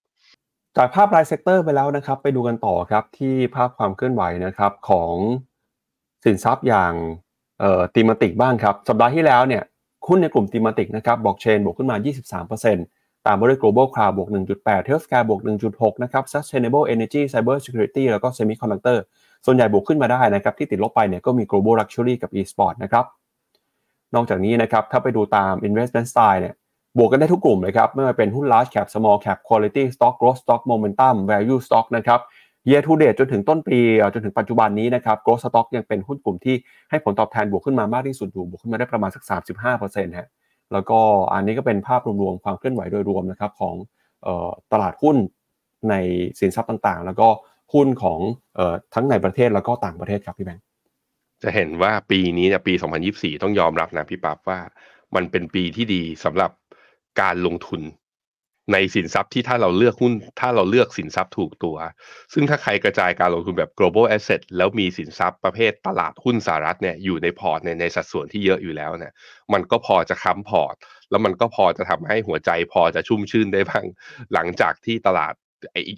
[0.77, 5.13] จากภาพราย sector ไปแล้วนะครับ ไปดูกันต่อครับที่ภาพความเคลื่อนไหวนะครับของ
[6.25, 6.93] สินทรัพย์อย่าง
[7.59, 9.63] เอ่อ thematic บ้างครับสัปดาห์ที่แล้วเนี่ย
[10.07, 11.97] หุ้นในกลุ่ม thematic นะครับบล็อกเชนบวกขึ้นมา
[12.61, 18.97] 23%ตามมาด้วย global cloud บวก 1.8 healthcare บวก 1.6 นะครับ sustainable energy cyber security แล้วก็ semiconductor
[19.45, 23.05] ส่วนใหญ่บวกขึ้นมาได้นะครับที่ติดลบไปเนี่ยก็มี global luxury กับ e-sport นะครับ
[24.15, 26.55] นอกจากนี้นะครับถ้าไปดูตาม investment style เนี่ย
[26.97, 32.19] บวกกันได้ทุกกลุ่มเลยครับไม่ว่าเป็นหุ้น large cap small cap quality stock growth stock momentum value stock นะครับ
[32.69, 33.79] year to date จนถึงต้นปี
[34.13, 36.55] จนถึงปัจจุบันนี้นะครับ growth stock ยังเป็นหุ้นกลุ่มที่
[36.89, 39.23] ให้ผลตอบแทนบวกขึ้นมามากที่สุดอยู่บวกขึ้นมาได้ประมาณสัก
[39.69, 40.27] 35%ฮะ
[40.73, 40.99] แล้วก็
[41.33, 43.75] อันนี้ก็เป็นภาพรวมๆความเคลื่อนไหวโดยรวมนะครับของ
[44.71, 45.17] ตลาดหุ้น
[45.89, 45.95] ใน
[46.39, 47.27] สินทรัพย์ต่างๆ แล้วก็
[47.73, 48.19] หุ้นของ
[48.93, 50.63] ทั้งในประเทศแล้วก็ต่างประเทศครับพี่แบงค์
[51.43, 52.73] จะเห็นว่าปีนี้เนี่ยปี
[53.07, 54.59] 2024 ต้องยอมรับนะพี่ปั๊บว่า
[55.15, 56.51] มันเป็นปีที่ดีสำหรับ
[57.21, 57.83] การลงทุน
[58.73, 61.77] ในสินทรัพย์ที่ถ้าเราเลือกหุ้น ถ้าเราเลือกสินทรัพย์ถูกตัว
[62.33, 69.13] ซึ่งถ้าใครกระจายการลงทุนแบบ global asset แล้วมีสินทรัพย์ประเภทตลาดหุ้นสหรัฐเนี่ยอยู่ในพอร์ตในในสัดส่วนที่เยอะอยู่แล้วเนี่ย
[69.53, 70.75] มันก็พอจะค้ำพอร์ต
[71.09, 73.85] แล้วมันก็พอจะทำให้หัวใจพอจะชุ่มชื่นได้บ้าง
[74.33, 75.33] หลังจากที่ตลาด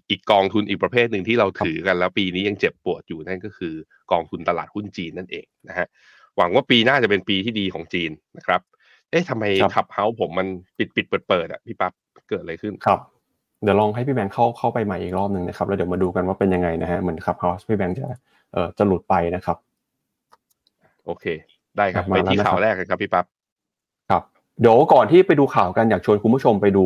[0.10, 3.74] อีกกองทุนอีกประเภทหนึ่งที่เราถือกันแล้วปีนี้ยังเจ็บปวดอยู่นั่นก็คือ
[4.12, 5.88] กองทุนตลาดหุ้นจีนนั่นเองนะฮะ
[6.38, 8.62] หวังว่าปีหน้าจะเป็นปีที่ดีของจีนนะครับ
[9.12, 9.44] เอ๊ะทำไม
[9.76, 10.48] ขับเฮาผมมัน
[10.78, 11.92] ปิดปิดเปิดเปิดอะพี่ปั๊บ
[12.30, 13.00] เกิดอะไรขึ้นครับ
[13.64, 18.06] เดี๋ยวลองให้พี่แบงค์เข้าเข้าไปใหม่อีกรอบหนึ่งนะครับแล้วเดี๋ยวมาดูกันว่าเป็นยังไงนะฮะเหมือนขับเฮาส์พี่แบงค์จะ
[18.54, 19.58] เอ่อจะหลุดไปนะครับ
[21.06, 21.26] โอเค
[21.78, 23.26] ได้ครับไปที่ข่าวแรกเลยครับพี่ปั๊บ
[24.10, 24.24] ครับ
[24.62, 26.86] เดี๋ยวก่อนที่ไปดูข่าวกันอยากชวนคุณผู้ชมไปดู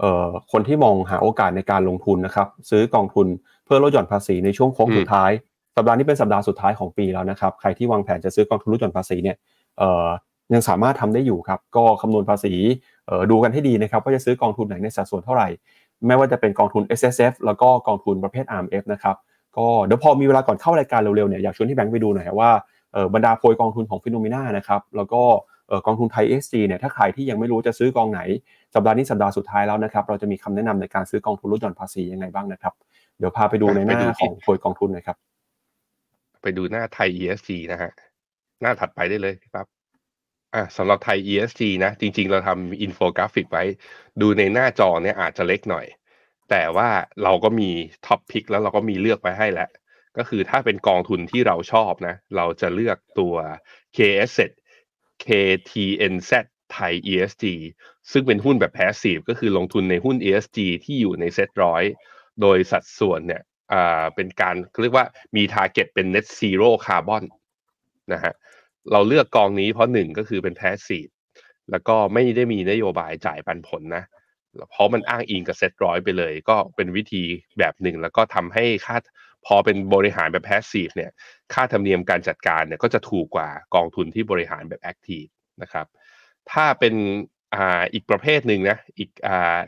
[0.00, 3.26] เอ่อคนที่มองหาโอกาสในการลงทุนนะครับ ซื้อกองทุน
[3.64, 5.30] เพื่อลดหย่อนภาษีในช่วงโค้งสุดท้าย
[5.76, 9.36] สัปดาห์นี้เป็นสัปดาห์สุดท้ายของปีแล้วนะครับ ใครที่วางแผนจะซื้อกองทุนลดหย่อนภาษีเนี่ย
[9.78, 10.06] เอ่อ
[10.54, 12.52] ยังสามารถทำได้อยู่ครับ ก็คำนวณภาษี
[13.30, 15.48] ดูกันให้ดีนะครับว่าจะซื้อกองทุนไหนในสัดส่วนเท่าไหร่
[16.06, 19.16] ไม่ว่าจะเป็นกองทุน S S F แล้วก็กองทุนประเภท R M F นะครับ
[19.56, 22.50] ก็เดี๋ยวพอมีเวลาก่อนเข้ารายการเร็วๆเนี่ยอยากชวนที่แบงค์ไปดูหน่อยว่า
[23.14, 25.22] บรรดาโพยกองทุนของฟิโนเมนานะครับแล้วก็
[25.86, 28.20] กองทุนไทย SG เนี่ยถ้าใครที่ยังไม่รู้จะซื้อกองไหน
[28.74, 32.74] สัปดาห์นี้สัปดาห์สุดท้ายแล้วนะครับเราจะมีคำแนะนำในการซื้อกองทุนลดหย่อนภาษียังไงบ้างนะครับ
[33.18, 35.16] เดี๋ยวพาไปดูในหน้าของโพยกองทุนหน่อยครับ
[36.42, 37.90] ไปดูหน้าไทย ESG นะฮะ
[38.60, 39.66] หน้าถัดไปได้เลยครับ
[40.56, 43.64] อะสำหรับไทย ESG นะ จริง ๆ เราทำอินโฟกราฟิกไว้
[44.20, 45.86] ดูในหน้าจอเนี่ยอาจจะเล็กหน่อย
[46.50, 46.88] แต่ว่า
[47.22, 47.70] เราก็มี
[48.06, 49.70] top pick แล้วเราก็มีเลือกไว้ให้แล้ว
[50.16, 53.34] ก็คือถ้าเป็นกองทุนที่เราชอบนะ เราจะเลือกตัว
[53.96, 54.32] KS
[55.24, 56.32] KTNZ
[56.72, 57.44] ไทย ESG
[58.12, 61.82] ซึ่งเป็นหุ้นแบบ passive ก็คือลงทุนในหุ้น ESG ที่อยู่ในเซ็ตร้อย
[62.40, 63.42] โดยสัดส่วนเนี่ย
[63.72, 67.24] อ่าเป็นการเรียกว่ามี target เป็น net zero carbon
[68.12, 68.34] นะฮะ
[68.92, 71.08] เราเลือกกองนี้เพราะหนึ่งก็คือเป็น passive
[71.70, 74.04] แล้วก็ไม่ได้มีนโยบายจ่ายปันผลนะ
[74.70, 77.24] เพราะมันอ้างอิงกับเซ็ตร้อยไปเลย ก็เป็นวิธี
[77.58, 78.96] แบบหนึ่ง แล้วก็ทำให้ค่า
[79.46, 81.10] พอเป็นบริหารแบบแพสซีฟเนี่ย
[81.52, 85.24] ค่าธรรมเนียมการจัดการเนี่ยก็จะถูกกว่ากองทุนที่บริหารแบบแอคทีฟ
[85.62, 85.86] นะครับ
[86.52, 86.94] ถ้าเป็น
[87.54, 89.58] อ่าอีกประเภทหนึ่งนะอีกอ่า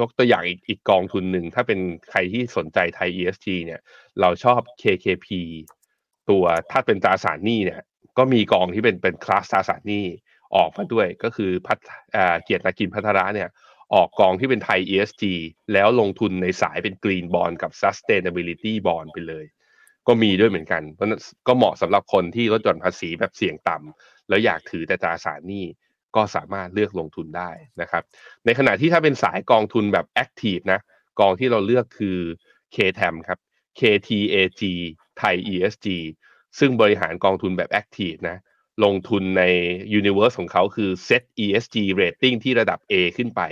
[0.00, 3.80] ยกตัวอย่างอีกอีกกองทุนหนึ่งถ้าเป็นใครที่สนใจไทย ESG เนี่ย
[4.20, 5.28] เราชอบ KKP
[6.30, 7.82] ตัวถ้าเป็นตราสารหนี้เนี่ย
[8.18, 10.06] ก็มีกองที่เป็นเป็นคลาสตราสารหนี้
[10.56, 11.78] ออกมาด้วยก็คือพัฒ
[12.42, 13.48] เกียรตินากินพัฒระเนี่ย
[13.94, 15.22] ออกกองที่เป็นไทย ESG
[15.72, 19.44] แล้วลงทุนในสายเป็นกรีนบอลกับ sustainability bond ไปเลย
[20.06, 25.64] ก็มีด้วยเหมือนกัน เพราะนั้นก็เหมาะสำหรับคนที่ลดหย่อนภาษีแบบเสี่ยงต่ำแล้วอยากถือแต่ตราสารหนี้
[26.16, 28.02] ก็สามารถเลือกลงทุนได้นะครับ
[28.44, 30.80] ในขณะที่ถ้าเป็นสายกองทุนแบบ active นะ
[31.20, 32.18] กองที่เราเลือกคือ
[32.74, 33.38] KTAM ครับ
[33.78, 34.62] KTAG
[35.18, 35.86] ไทย ESG
[36.58, 38.38] ซึ่งบริหารกองทุนแบบ Active นะ
[38.84, 39.42] ลงทุนใน
[39.98, 43.42] Universe ของเขาคือ Set ESG Rating ที่ระดับ A ขึ้นไป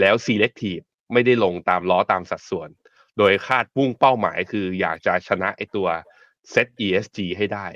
[0.00, 2.68] แล้ว Selective ไม่ได้ลงตามล้อตามสัดส่วน
[3.18, 5.88] โดยคาดพุ่งเป้าหมายคืออยากจะชนะไอตัว
[6.52, 7.66] Set ESG ให้ได้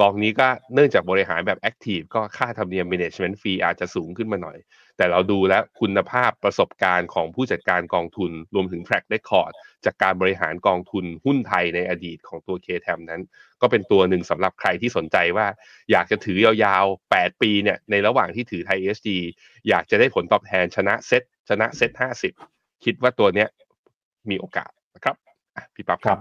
[0.00, 4.58] กองนี้ก็เนื่องจากบริหารแบบแอคทีฟก็ค่าธรรมเนียม management fee อาจจะสูงขึ้นมาหน่อย
[4.96, 9.52] แต่เราดูแล้วคุณภาพประสบการณ์ของผู้จัดการกองทุน รวมถึง track record
[9.84, 13.22] จากการบริหารกองทุนหุ้นไทยในอดีตของตัว KTM นั้น
[13.60, 15.46] ก็เป็นตัวหนึ่งสำหรับใครที่สนใจว่า
[15.90, 19.08] อยากจะถือยาวๆ 8 ปีเนี่ยในระหว่างที่ถือไทย ESG
[19.68, 23.48] อยากจะได้ผลตอบแทนชนะเซ็ตชนะ SET50 คิดว่าตัวเนี้ย
[24.30, 25.16] มีโอกาสนะครับ
[25.74, 26.18] พี่ปั๊บครับ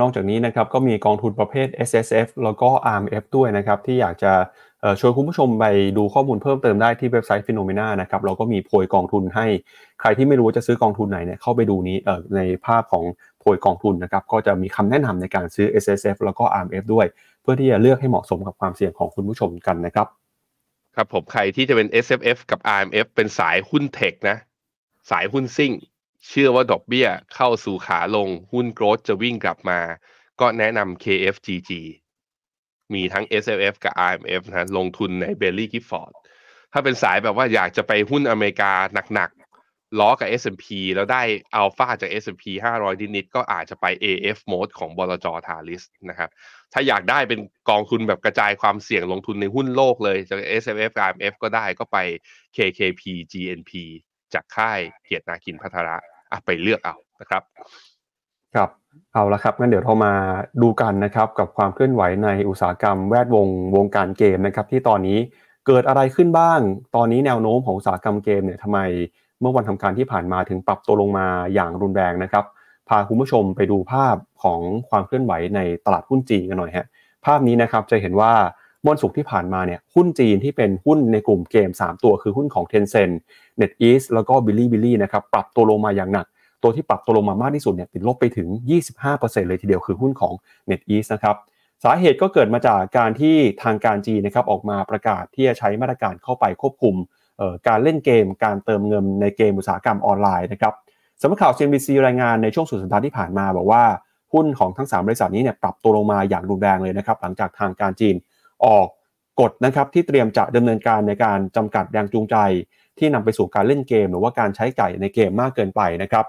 [0.00, 4.32] นอกจากนี้นะครับก็มีกองทุนประเภท S S F แล้วก็ R M F ด้วยนะครับที่อยากจะ
[5.00, 5.64] ชวนคุณผู้ชมไป
[5.98, 9.46] ดูข้อมูลเพิ่มเติมได้ที่เว็บไซต์ Finnomena นะครับเราก็มีโพยกองทุนให้
[10.00, 11.96] ใครที่ไม่รู้ว่าจะซื้อกองทุนไหนเนี่ยเข้าไปดูนี้
[12.36, 13.04] ในภาพของ
[13.40, 17.06] โพยกองทุนนะครับก็จะมีคำแนะนำในการซื้อ S S F แล้วก็ R M F ด้วย
[17.42, 20.06] เพื่อที่จะเลือกให้เหมาะสมกับความเสี่ยงของคุณผู้ชมกันนะครับ
[20.94, 24.36] ครับผมใครที่จะเป็น S F F กับ R M F เป็นสายหุ้นเทคนะ
[25.10, 25.72] สายหุ้นซิ่ง
[26.28, 29.80] เชื่อว่าดอกเบี้ยเข้าสู่ขาลงหุ้นโกรดจะวิ่งกลับมา
[30.40, 31.70] ก็แนะนำ KFGG
[32.94, 36.14] มีทั้ง SLF กับ RMF นะลงทุนใน b e l l y Gifford
[36.72, 38.72] ถ้าเป็นสายแบบว่าอยากจะไปหุ้นอเมริกา
[39.14, 41.22] หนักๆ ล้อกับ S&P แล้วได้
[41.54, 42.44] อัลฟาจาก S&P
[42.78, 46.30] 500 นิดๆ ก็อาจจะไป AF mode ของบลจทาริสนะครับ
[46.72, 51.98] ถ้าอยากได้เป็นกองทุนแบบกระจายความเสี่ยงลงทุนในหุ้นโลกเลยจาก S F F R M F ก็ได้ก็ไป
[52.56, 53.72] KKP GNP
[54.34, 57.42] จากค่ายเกียรตินาคินพัทระ อะไปเลือกเอานะครับ
[58.54, 58.70] ครับ
[59.12, 60.12] เอาละครับงั้นเดี๋ยวเรามา
[60.62, 65.18] ดูกันนะครับกับความเคลื่อนไหวในอุตสาหกรรมแวดวงวงการเกมนะครับ ที่ตอนนี้
[65.66, 66.60] เกิดอะไรขึ้นบ้าง
[66.96, 68.78] ตอนนี้แนวโน้มของอุตสาหกรรมเกมเนี่ยทำไม
[69.40, 72.44] เมื่อวันทำการที่ผ่านมาถึงปรับตัวลงมาอย่างรุนแรงนะครับ
[72.88, 76.86] พาคุณผู้ชมไปดูภาพของความเคลื่อนไหวในตลาดหุ้นจีนกันหน่อยฮะ
[77.26, 78.32] ภาพนี้นะครับจะเห็นว่า
[78.84, 83.14] มื่อสุกที่ผ่านมาเนี่ยหุ้นจีนที่เป็นหุ้นในกลุ่มเกม 3 ตัวคือหุ้นของ Tencent
[83.60, 86.26] NetEase แล้วก็ Bilibili นะครับปรับตัวลงมาอย่างหนัก
[86.62, 88.48] ตัวที่ปรับตัวลงมามากที่สุดเนี่ยติดลบไปถึง
[88.98, 90.32] 25%เลยทีเดียวคือหุ้นของ
[90.70, 91.36] NetEase นะครับ
[91.84, 96.94] สาเหตุก็เกิดมาจากการที่ทางการจีนนะครับออกมาประกาศที่จะใช้มาตรการเข้าไปควบคุม
[97.68, 100.74] การเล่นเกม การเติมเงินในเกมอุตสาหกรรมออนไลน์นะครับ
[101.20, 103.82] สำนักข่าว CNBC รายงานในช่วงสุดสัปดาห์ที่ผ่านมาบอกว่า
[104.32, 108.14] หุ้นของทั้ง 3 บริษัทนี้เนี่ยปรับตัวลงมาอย่างรุนแรงเลยนะครับหลังจากทางการจีน
[108.64, 108.88] ออก
[109.40, 112.36] กฎนะครับที่เตรียมจะดำเนินการในการจำกัดแรงจูงใจ
[112.98, 116.24] ที่นำไปสู่การเล่นเกม หรือว่าการใช้ไก่ในเกมมากเกินไปนะครับ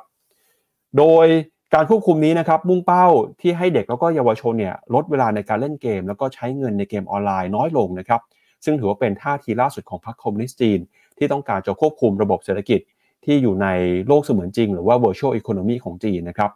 [0.97, 1.27] โดย
[1.73, 3.05] การควบคุมนี้นะครับมุ่งเป้า
[3.41, 8.21] ที่ให้เด็กแล้วก็เยาวชนเนี่ยลดเวลาในการเล่นเกม แล้วก็ใช้เงินในเกมออนไลน์น้อยลงนะครับ
[8.65, 10.79] ซึ่งถือว่าเป็นท่าทีล่าสุดของพรรคคอมมิวนิสต์จีน
[11.17, 12.79] ที่ต้องการจะควบคุมระบบเศรษฐกิจ
[13.25, 13.67] ที่อยู่ใน
[14.07, 16.51] โลกเสมือนจริง หรือว่า virtual economy ของจีนนะครับ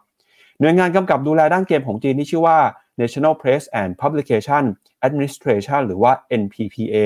[0.60, 2.58] หน่วยงานกำกับดูแลด้านเกมของจีนที่ชื่อว่า
[3.00, 4.64] National Press and Publication
[5.06, 6.96] Administration หรือว่า NPPA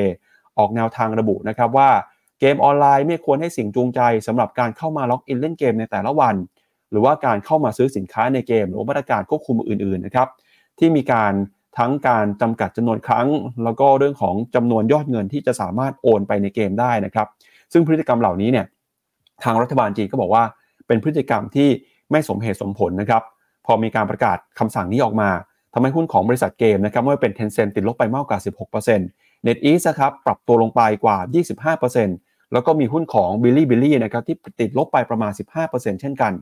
[0.58, 1.90] ออกแนวทางระบุนะครับว่า
[2.40, 6.34] เกมออนไลน์ไม่ควรให้สิ่งจูงใจสำหรับการเข้ามาล็อกอินเล่นเกมในแต่ละวัน
[6.90, 10.28] หรือว่าการเข้ามาซื้อสินค้าในเกม หรือมาตรการควบคุมอื่นๆนะครับ
[10.78, 11.32] ที่มีการ
[11.78, 13.28] ทั้งการจำกัดจำนวนครั้ง
[13.64, 17.26] แล้วก็เรื่องของจำนวนยอดเงินที่จะสามารถโอนไปในเกมได้นะครับ
[17.72, 18.66] ซึ่งพฤติกรรมเหล่านี้เนี่ย
[19.44, 20.44] ทางรัฐบาลจีนก็บอกว่า
[20.86, 21.68] เป็นพฤติกรรมที่
[22.10, 23.22] ไม่สมเหตุสมผลนะครับ
[23.66, 28.38] พอมีการประกาศคำสั่งนี้ออกมาำให้หุ้นของบริษัทเกมนะครับไม่ว่าเป็น Tencent ติดลบไปมากกว่า
[28.86, 35.32] 16% NetEase ครับปรับตัวลงไปกว่า 25%แล้วก็มีหุ้นของ Bilibili นะครับที่ติดลบไปประมาณ
[35.66, 36.32] 15%เช่นกัน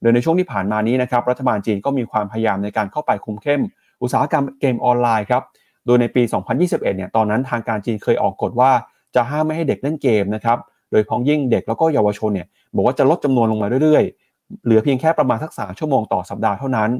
[0.00, 3.62] โดยในช่วงที่ผ่านมานี้นะครับรัฐบาลจีนก็มีความพยายามในการเข้าไปคุมเข้ม
[4.02, 5.42] อุตสาหกรรมเกมออนไลน์ครับ
[5.86, 6.22] โดยในปี
[6.54, 8.70] 2021 เนี่ยตอนนั้นทางการจีนเคยออกกฎว่า
[9.14, 10.58] จะห้ามไม่ให้เด็กเล่นเกมนะครับ
[10.90, 16.90] โดยพ้องยิ่งเด็กแล้วก็เยาวชนเนี่ยบอกว่าจะลดจำนวนลงมาเรื่อยๆ เหลือเพียงแค่ประมาณสักสามชั่วโมงต่อสัปดาห์เท่านั้น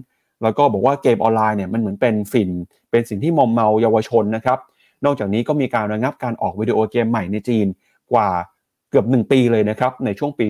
[0.42, 2.50] แล้วก็บอกว่าเกมออนไลน์เนี่ยมันเหมือนเป็นฝิ่น
[2.90, 4.58] เป็นสิ่งที่มอมเมาเยาวชนนะครับ
[5.04, 7.66] นอกจากนี้ก็มีการระงับการออกวิดีโอเกมใหม่ในจีน
[8.12, 8.28] กว่า
[8.90, 10.46] เกือบ 1 ปีเลยนะครับในช่วงปี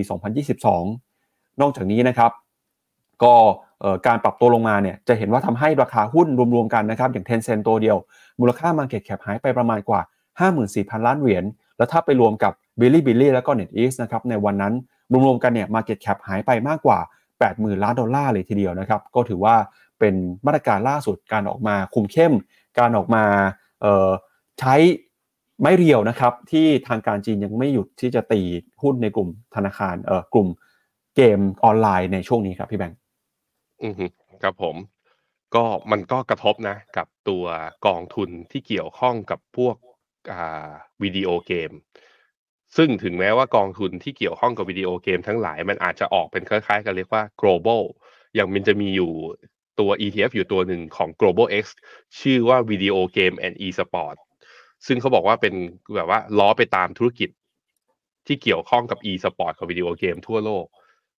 [0.59, 2.31] 2022 นอกจากนี้นะครับ
[3.23, 3.35] ก็
[4.07, 7.97] การปรับตัวลงมาเนี่ยจะเห็นว่าทำให้ราคาหุ้นรวมๆกันนะครับ อย่าง Tencent ตัวเดียว
[8.39, 10.01] มูลค่า Market Cap หายไปประมาณกว่า
[10.53, 11.43] 54,000 ล้านเหรียญ
[11.77, 14.73] แล้วถ้าไปรวมกับ Bilibili แล้วก็ NetEase นะครับในวันนั้น
[15.25, 16.99] รวมๆกันเนี่ย Market Cap หายไปมากกว่า
[17.39, 19.55] 80,000 ล้านดอลลาร์เลยทีเดียวนะครับ ก็ถือว่า
[19.99, 22.33] เป็นมาตรการล่าสุดการออกมาคุมเข้ม
[22.79, 23.23] การออกมา
[24.59, 24.75] ใช้
[25.63, 28.41] ไม่เรียวนะครับที่ทางการจีนยังไม่หยุดที่จะตี
[28.81, 30.47] หุ้นในกลุ่มธนาคารเอ่อกลุ่ม
[31.15, 32.97] เกมออนไลน์ในช่วงนี้ครับพี่แบงค์
[33.83, 33.93] อือ
[34.43, 34.75] ครับผม
[35.55, 37.45] ก็มันก็กระทบนะกับตัว
[37.87, 39.75] กองทุนที่เกี่ยวข้องกับพวก
[41.03, 41.71] วิดีโอเกม
[42.77, 47.83] ซึ่งถึงแม้ว่ากองทุนที่เกี่ยวข้องกับวิดีโอเกมทั้งหลาย มันอาจจะออกเป็นคล้ายๆ กันเรียกว่า global
[48.35, 49.11] อย่างมันจะมีอยู่
[49.79, 51.65] ตัว ETF อยู่ตัวหนึ่งของ global X
[52.19, 54.15] ชื่อว่า Video Game and E-Sport
[54.87, 55.53] ซึ่งเขาบอกว่าเป็น
[55.95, 57.29] แบบว่าล้อไปตามธุรกิจ
[58.27, 60.65] ที่เกี่ยวข้องกับ e-sport กับวิดีโอเกมทั่วโลก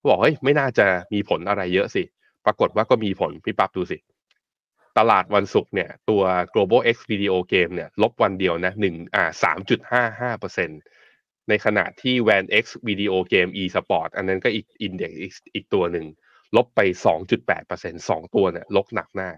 [0.10, 2.04] บอกเฮ้ยไม่น่าจะมีผลอะไรเยอะสิ
[2.46, 3.98] ปรากฏว่าก็มีผล พี่ปั๊บดูสิ
[4.98, 10.82] ตลาดวันศุกร์เนี่ย ตัว global X video game เนี่ย ลบวันเดียวนะหนึ่งอ่าสามจุดห้าห้าเปอร์เซ็นต์
[11.50, 16.06] ในขณะที่ Van X Video Game e Sport อันนั้นก็อีกอินเด็กซ์อีกตัวหนึ่ง
[16.56, 16.80] ลบไป
[17.46, 19.30] 2.8%สองตัวเนี่ยลบหนักหน้า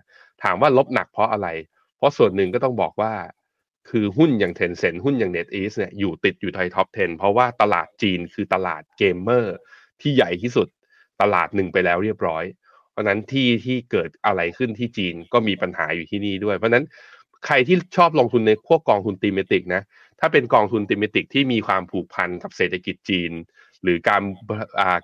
[0.43, 1.47] ถามว่าลบหนักเพราะอะไร
[1.97, 3.13] เพราะส่วนหนึ่งก็ต้องบอกว่า
[3.89, 9.55] คือหุ้นอย่าง Tencent หุ้นอย่าง NetEase เนี่ยอยู่ติดอยู่ใน top 10 เพราะว่าตลาดจีนคือตลาดเกมเมอร์
[10.01, 10.67] ที่ใหญ่ที่สุด
[11.21, 12.43] ตลาดหนึ่งไปแล้วเรียบร้อย
[12.91, 16.85] เพราะนั้นที่ที่เกิดอะไรขึ้นที่จีนก็มีปัญหาอยู่ที่นี่ด้วย เพราะฉะนั้น
[17.45, 19.81] ใครที่ชอบลงทุนในพวกกองทุน thematic นะ
[20.19, 23.31] ถ้าเป็นกองทุน thematic ที่มีความผูกพันกับเศรษฐกิจจีน
[23.83, 24.21] หรือการ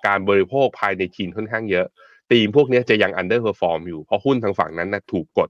[0.07, 1.85] การบริโภคภายในจีนค่อนข้างเยอะ
[2.31, 5.49] ตีมพวกนี้จะยัง underperform อยู่ เพราะหุ้นทางฝั่งนั้นนะถูกกด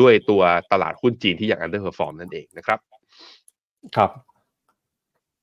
[0.00, 2.78] ด้วยตัวตลาดหุ้นจีนที่ยัง underperform นั่นเองนะครับ
[3.96, 4.10] ครับ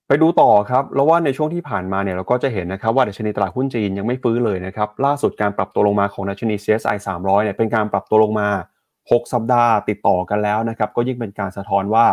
[0.07, 8.47] ไปดูต่อครับแล้วว่าในช่วงที่ผ่านมาเนี่ยเราก็จะเห็นนะครับว่าดัชนีตลาดหุ้นจีนยังไม่ฟื้นเลยนะครับ ล่าสุดการปรับตัวลงมาของดัชนี CSI 300เนี่ยเป็นการปรับตัวลงมา
[8.93, 12.05] 6 สัปดาห์ติดต่อกันแล้วนะครับ ก็ยิ่งเป็นการสะท้อนว่า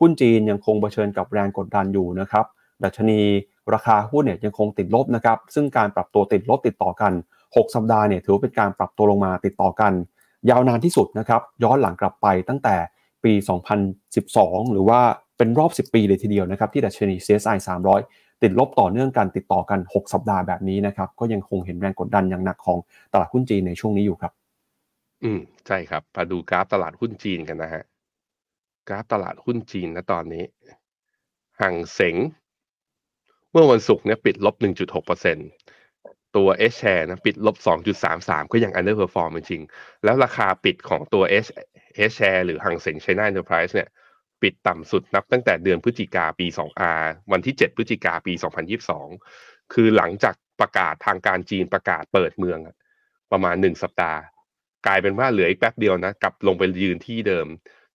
[0.00, 2.44] หุ้นจีนยังคงเผชิญกับแรงกดดันอยู่นะครับ
[2.84, 3.20] ดัชนี
[3.74, 7.12] ราคาหุ้นเนี่ยยังคงติดลบนะครับซึ่งการปรับตัวติดลบติดต่อกัน
[7.46, 9.92] 6 สัปดาห์เนี่ยถือว่าเป็นการปรับตัวลงมาติดต่อกัน
[10.50, 12.76] ยาวนานที่สุดนะครับย้อนหลังกลับไปตั้งแต่
[13.24, 13.32] ปี
[14.02, 15.00] 2012 หรือว่า
[15.36, 17.56] เป็นรอบ 10 ปีเลยทีเดียวนะครับที่ดัชนี CSI
[18.00, 22.78] 300 ติดลบต่อเนื่องกันติดต่อกัน 6 สัปดาห์แบบนี้นะครับก็ยังคงเห็นแรงกดดันอย่างหนักของ
[23.12, 24.32] ตลาดหุ้นจีนในช่วงนี้อยู่ครับ
[25.24, 27.82] อืมใช่ครับมาดูกราฟตลาดหุ้นจีนกันนะฮะ
[28.88, 30.44] กราฟตลาดหุ้นจีนนะตอนนี้
[31.60, 32.16] ห่างเสง
[33.52, 35.38] เมื่อวันศุกร์เนี่ยปิดลบ 1.6เปอร์เซ็น
[36.36, 37.56] ตัว H share นะปิดลบ
[38.04, 39.62] 2.33 ก็ยัง underperform จริง
[40.04, 41.48] แล้วราคาปิดของตัว H
[42.10, 43.88] H share หรือห่างเสง China Enterprise เนี่ย
[44.42, 48.32] ปิดต่ำสุดนับตั้งแต่เดือนพฤศจิกาปี 2R วันที่ 7 พฤศจิกาปี
[49.02, 52.58] 2022 คือหลังจากประกาศทางการจีนประกาศเปิดเมือง
[53.32, 54.20] ประมาณ 1 สัปดาห์
[54.86, 57.46] กลายเป็นว่าเหลืออีกแป๊บเดียวนะกลับลงไปยืนที่เดิม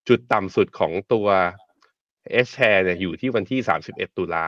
[0.08, 1.28] จุดต่ำสุดของตัว
[2.46, 4.46] H share เนี่ยอยู่ที่วันที่ 31 ตุลา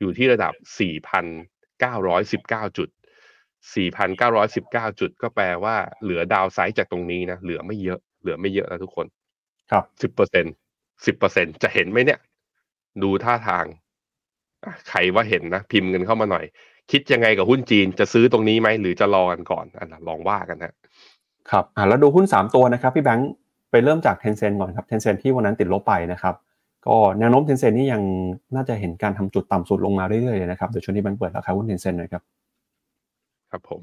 [0.00, 0.54] อยู่ที่ระดับ
[1.60, 2.88] 4,919 จุด
[3.74, 9.06] 4,919 จุดก็แปลว่าเหลือดาวไซด์จากตรงนี้นะ เหลือไม่เยอะ เหลือไม่เยอะแล้วทุกคน
[9.70, 10.44] ครับสิบเปอร์เซ็น
[11.06, 12.20] สิบเปอร์เซ็นจะเห็นไหมเนี่ย
[13.02, 13.64] ดูท่าทาง
[14.64, 16.44] อะใครว่าเห็นนะ พิมพ์กันเข้ามาหน่อย
[16.90, 20.72] คิดยังไงกับหุ้นจีน จะซื้อตรงนี้ไหม หรือจะรอกันก่อน อันนั้นลองว่ากันนะ
[21.50, 23.30] ครับ อ่าแล้วดูหุ้น3ตัวนะครับ พี่แบงค์
[23.72, 26.34] ไปเริ่มจาก Tencent ก่อนครับ Tencent ที่วันนั้นติดลบไปนะครับ
[26.86, 28.02] ก็แนวโน้ม Tencent นี่ยัง
[28.54, 32.22] น่าจะเห็นการทำจุดต่ำสุดลงมาเรื่อยๆเลยนะครับเดี๋ยวช่วงนี้แบงค์เปิดราคาหุ้น Tencent หน่อยครับ
[33.50, 33.80] ครับผม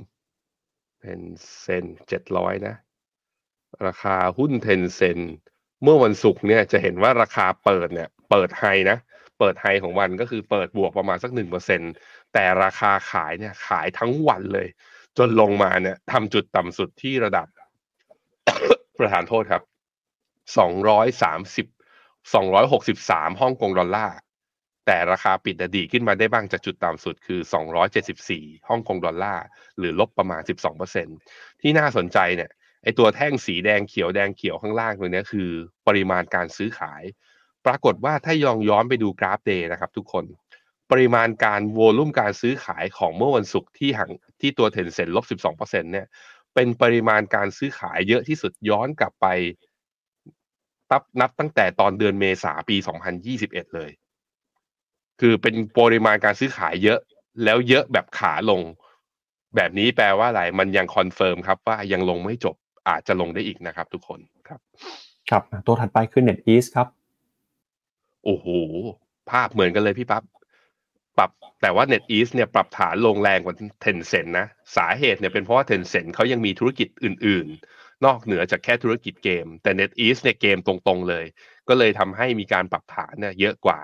[1.00, 1.20] เป็น
[1.60, 2.76] เซนเจ็ดร้อยนะ
[3.88, 5.20] ราคาหุ้นเทนเซน
[5.84, 8.98] เมื่อวันศุกร์เนี่ยจะเห็นว่าราคาเปิดเนี่ย เปิด high นะ
[9.40, 11.82] เปิด high ของวันก็คือเปิดบวกประมาณสักหนึ่งเปอร์เซ็นต์
[12.34, 14.68] แต่ราคาขายเนี่ยขายทั้งวันเลย
[15.18, 17.48] จนลงมาเนี่ยทำจุดต่ำสุดที่ระดับ
[19.00, 19.64] ประทานโทษครับ
[20.58, 21.68] สองร้อยสามสิบ
[22.34, 24.18] สองร้อยหกสิบสามฮ่องกงดอลลาร์
[24.86, 27.40] แต่ราคาปิดอะดีขึ้นมาได้บ้างจากจุดต่ำสุดคือ
[28.04, 29.46] 274ฮ่องกงดอลลาร์
[29.78, 30.42] หรือลบประมาณ
[31.02, 32.52] 12%ที่น่าสนใจเนี่ย
[32.84, 35.50] ไอตัวแท่งสีแดงเขียวแดงเขียวข้างล่างตัวนี้คือ
[35.88, 37.04] ปริมาณการซื้อขาย
[37.66, 40.26] ปรากฏว่าถ้ายองย้อนไปดูกราฟ day นะครับทุกคน
[40.92, 46.08] ปริมาณการ volume การซื้อขายของเมื่อวันศุกร์ที่ห่างที่ตัว Tencent ลบ 12%เนี่ย
[46.54, 49.28] เป็นปริมาณการซื้อขายเยอะที่สุดย้อนกลับไป
[50.92, 52.76] นับนับตั้งแต่ตอนเดือนเมษาปี
[53.26, 53.92] 2021 เลย
[55.22, 57.00] คือเป็นปริมาณการซื้อขายเยอะ
[57.44, 58.62] แล้วเยอะแบบขาลง
[59.56, 62.56] แบบนี้แปลว่าอะไร มันยัง confirm ครับว่ายังลงไม่จบ
[62.90, 64.60] อาจจะลงได้อีกนะครับ ทุกคนครับ
[65.30, 66.88] ครับ ตัวถัดไปคือ NetEase ครับ
[68.26, 68.48] โอ้โห
[69.30, 70.24] ภาพเหมือนกันเลยพี่ปั๊บ
[71.18, 71.30] ครับ
[71.62, 74.46] แต่ว่า NetEase เนี่ยปรับฐานลงแรงกว่า Tencent นะ
[74.78, 77.48] สาเหตุเนี่ยเป็นเพราะว่า Tencent เขายังมีธุรกิจอื่น
[77.78, 81.26] ๆ นอกเหนือจากแค่ธุรกิจเกม แต่ NetEase เนี่ยเกมตรงๆเลย
[81.68, 83.80] ก็เลยทำให้มีการปรับฐานเนี่ยเยอะกว่า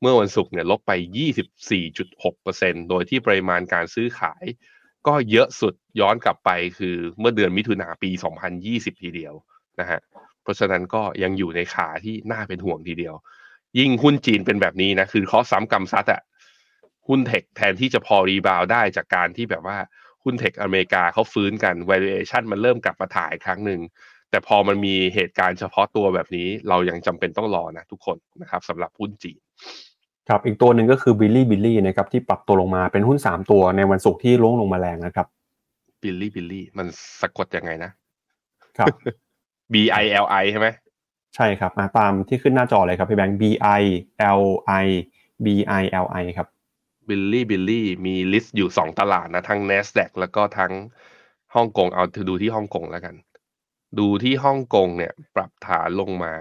[0.00, 0.92] เมื่อวันศุกร์เนี่ยลบไป
[1.90, 4.44] 24.6%โดยที่ปริมาณการซื้อขาย
[5.06, 8.10] ก็เยอะสุดย้อนกลับไปคือเมื่อเดือนมิถุนาปี
[8.56, 9.34] 2020 ทีเดียว
[9.80, 10.00] นะฮะ
[10.42, 13.14] เพราะฉะนั้นก็ยังอยู่ในขาที่น่าเป็นห่วงทีเดียว
[13.78, 16.22] ยิ่งหุ้นจีนเป็นแบบนี้นะคือข้อซ้ำกรรมซัดอะ
[17.08, 19.78] หุ้นเทคแทนที่จะพอรีบาวได้จากการที่แบบว่า
[20.24, 23.80] หุ้นเทคอเมริกาเขาฟื้นกัน valuation มันเริ่มกลับมาถ่ายครั้งหนึ่ง
[24.30, 29.40] แต่พอมันมีเหตุการณ์เฉพาะตัวแบบนี้ เรายังจำเป็นต้องรอนะทุกคนนะครับสำหรับหุ้นจีน
[30.28, 35.26] ครับอีกตัวหนึ่งก็คือ Bilibili นะครับที่ปรับตัวลงมาเป็นหุ้น 3 ตัวในวันศุกร์ที่ลงลงมาแรงนะครับ
[36.02, 36.86] Bilibili มัน
[37.20, 37.90] สะกดยังไงนะ
[38.78, 38.88] ครับ
[39.72, 40.68] B I L I ใช่ไหม
[41.36, 43.44] ใช่ครับมาตามที่ขึ้นหน้าจอเลยครับพี่แบงค์ B
[43.80, 43.82] I
[44.40, 44.42] L
[44.84, 44.86] I
[45.44, 45.46] B
[45.80, 46.48] I L I ครับ
[47.10, 50.72] Bilibili มี list อยู่สองตลาดนะ ทั้ง NASDAQ แล้วก็ทั้ง
[51.54, 53.14] ฮ่องกงเอาดูที่ฮ่องกงแล้วกัน
[53.98, 56.34] ดูที่ฮ่องกงเนี่ย ปรับฐานลงมา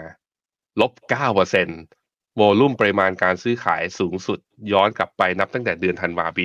[0.81, 1.79] ลบเก้าเปอร์เซ็นต์
[2.35, 4.39] volume ปริมาณการซื้อขายสูงสุด
[4.71, 6.43] ย้อนกลับไปนับตั้งแต่เดือนธันวาปี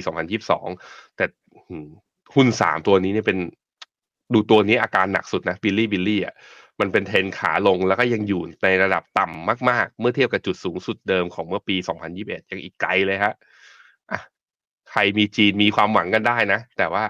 [0.58, 1.24] 2022 แต่
[2.34, 3.38] หุ้นสามตัวนี้เนี่ยเป็น
[4.32, 6.34] ดูตัวนี้อาการหนักสุดนะ Bilibili อะ
[6.80, 11.76] มันเป็นเทรนขาลงแล้วก็ยังอยู่ในระดับต่ำมาก ๆ เมื่อเทียบกับจุดสูงสุดเดิมของเมื่อปี
[12.12, 13.34] 2021 ยังอีกไกลเลยฮะ
[14.94, 17.02] อะใครมีจีนมีความหวังกันได้นะ แต่ว่า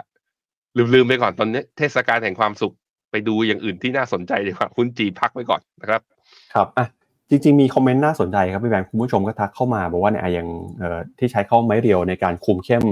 [0.95, 2.75] ลืมๆไปก่อนตอนนี้เทศกาลแห่งความสุข
[3.11, 6.03] ไปดูอย่างอื่นที่น่าสนใจดีกว่าหุ้นจีพักไว้ก่อนนะครับ
[6.55, 6.87] ครับอะ
[7.31, 12.85] จริง ๆ มีคอมเมนต์น่าสนใจครับพี่แบงค์คุณผู้ชมก็ทักเข้ามา บอกว่าเนี่ยอย่างเอ่อที่ใช้เข้าไม้เรียวในการคุมเข้ม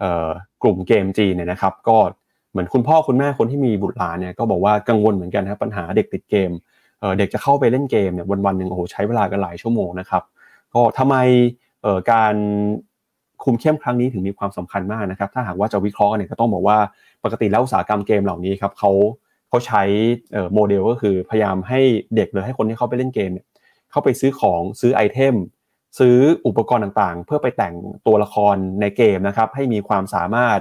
[0.00, 0.28] เอ่อ
[0.62, 1.96] กลุ่มเกมจีนเนี่ยนะครับ ก็
[2.50, 6.50] เหมือนคุณพ่อคุณแม่คนที่มีบุตรหลานเนี่ยก็บอกว่ากังวลเหมือนกันครับปัญหาเด็กติดเกม
[7.00, 10.22] เอ่อเด็กจะเข้าไปเล่นเกมเนี่ยวันวันๆหนึ่งโอ้โหใช้เวลากันหลายชั่วโมงนะครับ
[10.74, 11.16] ก็ทำไม
[11.82, 12.34] เอ่อการ
[13.44, 16.78] คุมเข้มครั้งนี้ถึงมีความสำคัญมากนะครับ ถ้าหากว่าจะวิเคราะห์เนี่ยก็ต้องบอกว่า
[17.24, 18.92] ปกติแล้วอุตสาหกรรมเกมเหล่านี้ครับเขา
[19.48, 19.82] เขาใช้
[20.54, 21.80] โมเดลก็คือพยายามให้
[22.16, 23.46] เด็กหรือให้คนที่เข้าไปเล่นเกมเนี่ย
[23.90, 25.34] เข้าไปซื้อของซื้อไอเทม
[25.98, 27.74] ซื้ออุปกรณ์ต่างๆ เพื่อไปแต่ง
[28.06, 30.58] ตัวละครในเกมนะครับให้มีความสามารถ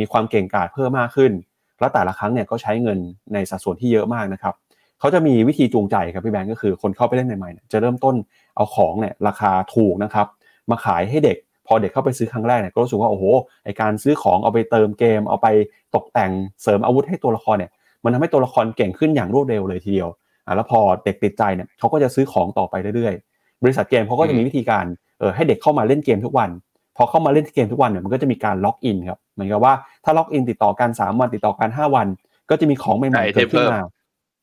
[0.00, 1.32] มีความเก่งกาจเพิ่มมากขึ้น
[1.80, 2.98] แล้วแต่ละครั้งเนี่ยก็ใช้เงิน
[3.34, 4.54] ในสัดส่วนที่เยอะมากนะครับ
[5.00, 8.14] เขาจะมีวิธีจูงใจครับพี่แบงก์ก็คือคนเข้าไปเล่นใหม่ๆจะเริ่มต้น
[8.56, 10.26] เอาของเนี่ยราคาถูกนะครับ
[10.70, 13.24] มาขายให้เด็ก พอเด็กเข้าไปซื้อครั้งแรกเนี่ยก็รู้สึกว่าโอ้โห
[13.64, 15.48] ไอการซื้อของเอาไปเติมเกม เอาไป
[15.94, 17.70] ตกแต่งเสริมอาวุธให้ตัวละครเนี่ย
[18.04, 20.08] มันทำให้ตัวละครเก่งขึ้นอย่างรวดเร็วเลยทีเดียว
[20.46, 24.84] อ่าแล้วพอเด็กติดใจเนี่ยเขาก็จะซื้อของต่อไปเรื่อยๆ บริษัทเกมเขาก็จะมีวิธีการ
[25.18, 26.50] เออให้เด็กเข้ามาเล่นเกมทุกวัน
[26.96, 29.72] พอเข้ามาเล่นเกมทุกวันเนี่ยมันก็จะมีการ log in ครับเหมือนกับว่า
[30.04, 32.06] ถ้า log in ติดต่อกัน3วันติดต่อกัน5วัน
[32.50, 33.80] ก็จะมีของใหม่ๆเกิดขึ้นมา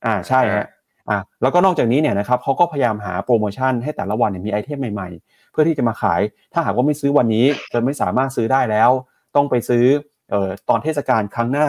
[0.05, 0.65] อ่าใช่ฮะ
[1.11, 6.21] อ่าแล้วก็นอกจากนี้เนี่ยนะครับเขาก็พยายามหาโปรโมชั่นให้แต่ละวันเนี่ยมีไอเทมใหม่ๆ เพื่อที่จะมาขาย
[6.53, 8.89] ถ้าหากว่าไม่ซื้อวันนี้จะไม่สามารถซื้อได้แล้ว
[9.35, 9.85] ต้องไปซื้อ
[10.33, 11.67] ออตอนเทศกาลครั้งหน้า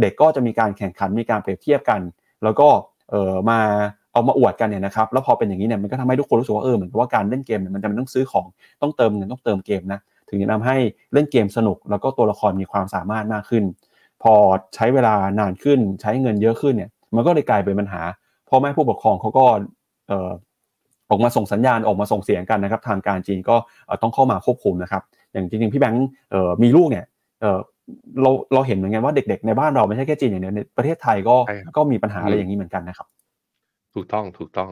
[0.00, 2.00] เด็กก็จะมีการแข่งขันมีการเปรียบเทียบกัน
[2.42, 2.68] แล้วก็
[3.10, 3.60] เออมา
[4.12, 8.46] เอามาอวดกันเนี่ยนะครับแล้วพอเป็นอย่างนี้เนี่ยมันก็ทำให้ทุกคนรู้สึกว่าเออเหมือนกับว่าการเล่นเกมเนี่ยมันจะมันต้องซื้อของ
[8.82, 10.76] ต้องเติมเงินต้องเติมเกมนะถึงจะทำให้
[11.12, 13.64] เล่นเกมสนุก แล้วก็ตัวละครมีความสามารถมากขึ้น
[14.22, 14.34] พอ
[14.74, 18.02] ใช้เวลานานขึ้นใช้เงินเยอะขึ้นเนี่ยมันก็เลยกลายเป็นปัญหา
[18.52, 19.44] พ่อแม่ผู้ปกครองเขาก็
[20.08, 20.30] เอ่อ
[21.10, 23.56] ออกมาส่งสัญญาณออกมาส่งเสียงกันนะครับ ทางการจีนก็
[24.02, 26.08] ต้องเข้ามาควบคุมนะครับ อย่างจริงๆพี่แบงค์
[26.62, 27.04] มีลูกเนี่ย
[28.22, 31.36] เราเราเห็นเหมือนกันว่าเด็กๆในบ้านเราไม่ใช่แค่จีนอย่างเดียวในประเทศไทยก็
[31.76, 33.06] ก็มีปัญหาอะไรอย่างนี้เหมือนกันนะครับ
[33.94, 34.70] ถูกต้องถูกต้อง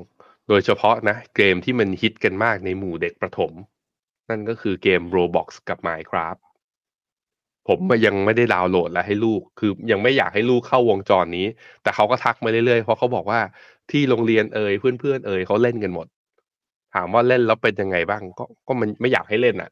[0.48, 3.52] โดยเฉพาะนะเกมที่มันฮิตกันมากในหมู่เด็กประถม
[4.30, 6.40] นั่นก็คือเกม Roblox กับ Minecraft
[7.68, 11.46] ผมยังไม่ได้ดาวน์โหลดแล้วให้ลูก คือยังไม่อยากให้ลูกเข้าวงจรนี้
[11.82, 13.40] แต่เขาก็ทักมาเรื่อยๆ เพราะเขาบอกว่า
[13.90, 16.06] ที่โรงเรียนเอ่ยเพื่อนๆเอ่ยเขาเล่นกันหมด
[16.94, 19.70] ถามว่าเล่นแล้วเป็นยังไงบ้าง ก็ก็มันไม่อยากให้เล่นอะ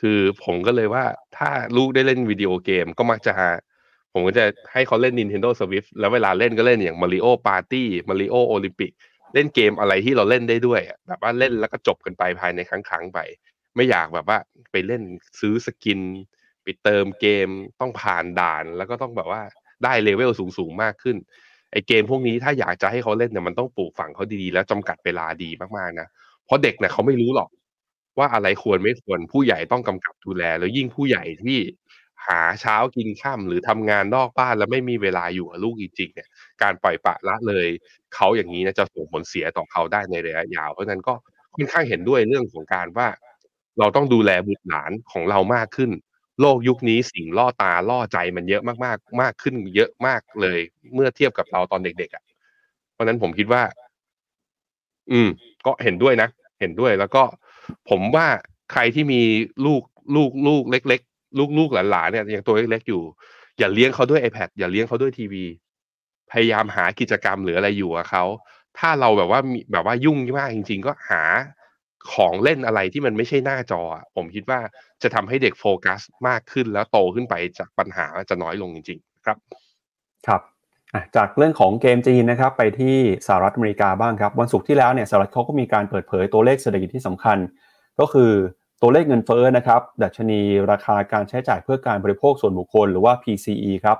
[0.00, 1.04] คือผมก็เลยว่า
[1.36, 3.34] ถ้าลูกได้เล่นวิดีโอเกมก็มักจะ
[4.12, 8.92] ผมก็จะให้เขาเล่น Nintendo Switch แล้วเวลาเล่นก็เล่นอย่าง Mario Party Mario Olympic
[9.34, 13.18] เล่นเกมอะไรที่เราเล่นได้ด้วยแบบว่าเล่นแล้วก็จบกันไปภายในครั้งครั้งไป
[13.76, 14.38] ไม่อยากแบบว่า
[14.72, 15.02] ไปเล่น
[15.40, 16.00] ซื้อสกิน
[16.68, 17.48] ไปเติมเกม
[17.80, 19.42] ต้องผ่านด่านแล้วก็ต้องแบบว่า
[19.84, 21.16] ได้เลเวลสูงๆมากขึ้น
[21.72, 26.08] ไอเกมพวกนี้ถ้าอยากจะให้เขาเล่นเนี่ยมันต้องปลูกฝังเขาดีๆแล้วจำกัดเวลาดีมากๆนะ
[26.46, 27.48] เพราะเด็กเนี่ยเขาไม่รู้หรอก
[28.18, 31.58] ว่าอะไรควรไม่ควรผู้ใหญ่ต้องกำกับดูแล แล้วยิ่งผู้ใหญ่ที่
[32.26, 36.28] หาเช้ากินข้าหรือทำงานนอกบ้านแล้วไม่มีเวลาอยู่กับลูกจริงๆเนี่ย
[36.62, 37.66] การปล่อยปะละเลย
[38.14, 41.14] เขาอย่างนี้นะจะส่งผลเสียต่อเขาได้ในระยะยาว เพราะนั้นก็
[41.54, 43.08] ค่อนข้างเห็นด้วยเรื่องของการว่า
[43.78, 45.90] เราต้องดูแลบุตรหลานของเรามากขึ้น
[46.40, 50.60] โลกยุคนี้สิ่งล่อตาล่อใจมันเยอะมาก ๆ มากขึ้นเยอะมากเลย
[50.94, 52.24] เมื่อเทียบกับเราตอนเด็กๆอะ
[52.92, 53.62] เพราะนั้นผมคิดว่า
[55.12, 55.28] อืม
[55.66, 56.28] ก็เห็นด้วยนะ
[56.60, 57.22] เห็นด้วยแล้วก็
[57.90, 58.26] ผมว่า
[58.72, 59.20] ใครที่มี
[59.66, 59.82] ลูก
[60.16, 63.02] ลูกลูกเล็ก ๆ ลูกลูกหลานๆเนี่ยยังตัวเล็กๆอยู่
[63.58, 65.44] อย่าเลี้ยงเขาด้วย iPad อย่าเลี้ยงเขาด้วยทีวี
[66.30, 68.24] พยายามหากิจกรรมหรืออะไรอยู่กับเขา
[68.78, 71.22] ถ้าเราแบบว่ามีแบบว่ายุ่งมากจริง ๆ ก็หา
[72.12, 73.82] ของเล่นอะไรที่มันไม่ใช่หน้าจอ
[74.16, 74.60] ผมคิดว่า
[75.02, 79.38] จะทำให้เด็กโฟกัสมากขึ้นแล้วโตขึ้นไปจากปัญหาจะน้อยลงจริง ๆ ครับ
[80.26, 80.42] ครับ
[81.16, 87.38] จากเรื่องของเกมจีนนะครับไปที่สหรัฐอเมริกาบ้างครับ วันศุกร์ที่แล้วเนี่ยสหรัฐเขาก็มีการเปิดเผยตัวเลขเศรษฐกิจที่สำคัญ
[88.00, 88.32] ก็คือ
[88.82, 93.98] ตัวเลขเงินเฟ้อนะครับดัชนีราคาการใช้จ่ายเพื่อการบริโภคส่วนบุคคลหรือว่า PCE ครับ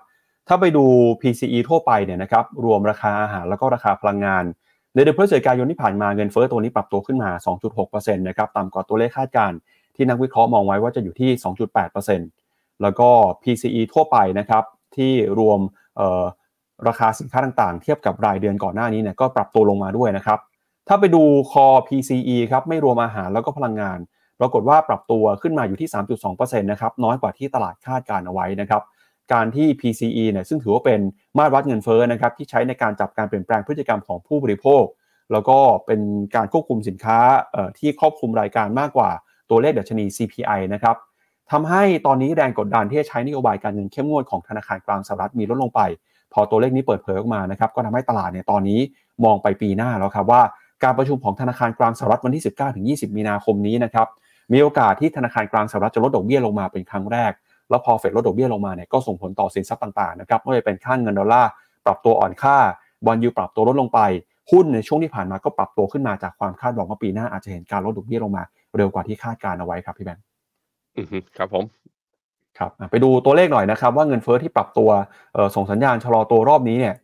[0.48, 0.84] ถ้าไปดู
[1.20, 4.44] PCE ทั่วไปเนี่ยนะครับรวมราคาอาหารแล้วก็ราคาพลังงาน
[4.98, 7.30] ในเดือนพฤศจิกายนที่ผ่านมาเงินเฟ้อตัวนี้ปรับตัวขึ้นมา
[7.78, 9.58] 2.6%นะครับต่ำกว่าตัวเลขคาดการณ์
[9.96, 11.30] ที่นักวิเคราะห์มองไว้ว่าจะอยู่ที่
[12.06, 13.08] 2.8%แล้วก็
[13.42, 14.64] PCE ทั่วไปนะครับ
[14.96, 15.60] ที่รวม
[16.88, 20.38] ราคาสินค้าต่างๆ เทียบกับรายเดือนก่อนหน้านี้เนี่ยก็ปรับตัวลงมาด้วยนะครับ
[20.88, 23.98] ถ้าไปดูคอ PCE ครับไม่รวมอาหารแล้วก็พลังงาน
[24.40, 25.88] ปรากฏว่าปรับตัวขึ้นมาอยู่ที่
[26.24, 28.82] 3.2%นะครับน้อยกว่าที่ตลาดคาดการเอาไว้นะครับ
[29.32, 31.00] การที่ PCE เนี่ยซึ่งถือว่าเป็น
[31.38, 34.84] มาตรวัดเงินเฟ้อนะครับที่ใช้ในการจับการเปลี่ยนแปลงพฤติกรรมของผู้บริโภค
[35.32, 36.00] แล้วก็เป็น
[36.36, 37.18] การควบคุมสินค้า
[37.78, 39.10] ที่ครอบคลุมรายการมากกว่า
[39.50, 40.96] ตัวเลขดัชนี CPI นะครับ
[41.50, 45.80] ทำให้ตอนนี้แรงกดดันที่จะใช้นโยบายการเงินเข้มงวดของธนาคารกลางสหรัฐมีลดลงไป
[46.32, 48.80] พอตัวเลขนี้เปิดเผยออกมานะครับก็ทำให้ตลาดเนี่ยตอนนี้
[49.24, 50.42] มองไปปีหน้าแล้วครับว่า
[50.84, 52.44] การประชุมของธนาคารกลางสหรัฐวันที่
[53.06, 54.06] 19-20 มีนาคมนี้นะครับ
[54.52, 57.32] มีโอกาสที่ธนาคารกลางสหรัฐจะลดดอกเบี้ยลงมาเป็นครั้งแรก
[57.70, 61.50] แล้วพอเฟดลดดอกเบี้ยลงมาเนี่ยก็ส่งผลต่อสินทรัพย์ต่างๆนะครับไม่ว่าจะเป็นค่าเงินดอลลาร์
[61.86, 62.56] ปรับตัวอ่อนค่า
[63.06, 64.00] บอลยูปรับตัวลดลงไป
[64.50, 68.42] หุ้นในช่วงที่ผ่านมาก็ปรับตัวขึ้นมาจากความคาดหวังว่าปีหน้าอาจจะเห็นการลดดอกเบี้ยลงมา
[68.76, 70.24] เร็วกว่าที่คาดการเอาไว้ครับพี่แบงค์
[70.96, 71.64] อือฮึครับผม
[72.58, 74.90] ครับไปดูตัวเลขหน่อยนะครับ ว่าเงินเฟ้อที่ปรับตัว
[75.54, 76.94] ส่งสัญญาณชะลอตัวรอบนี้เนี่ย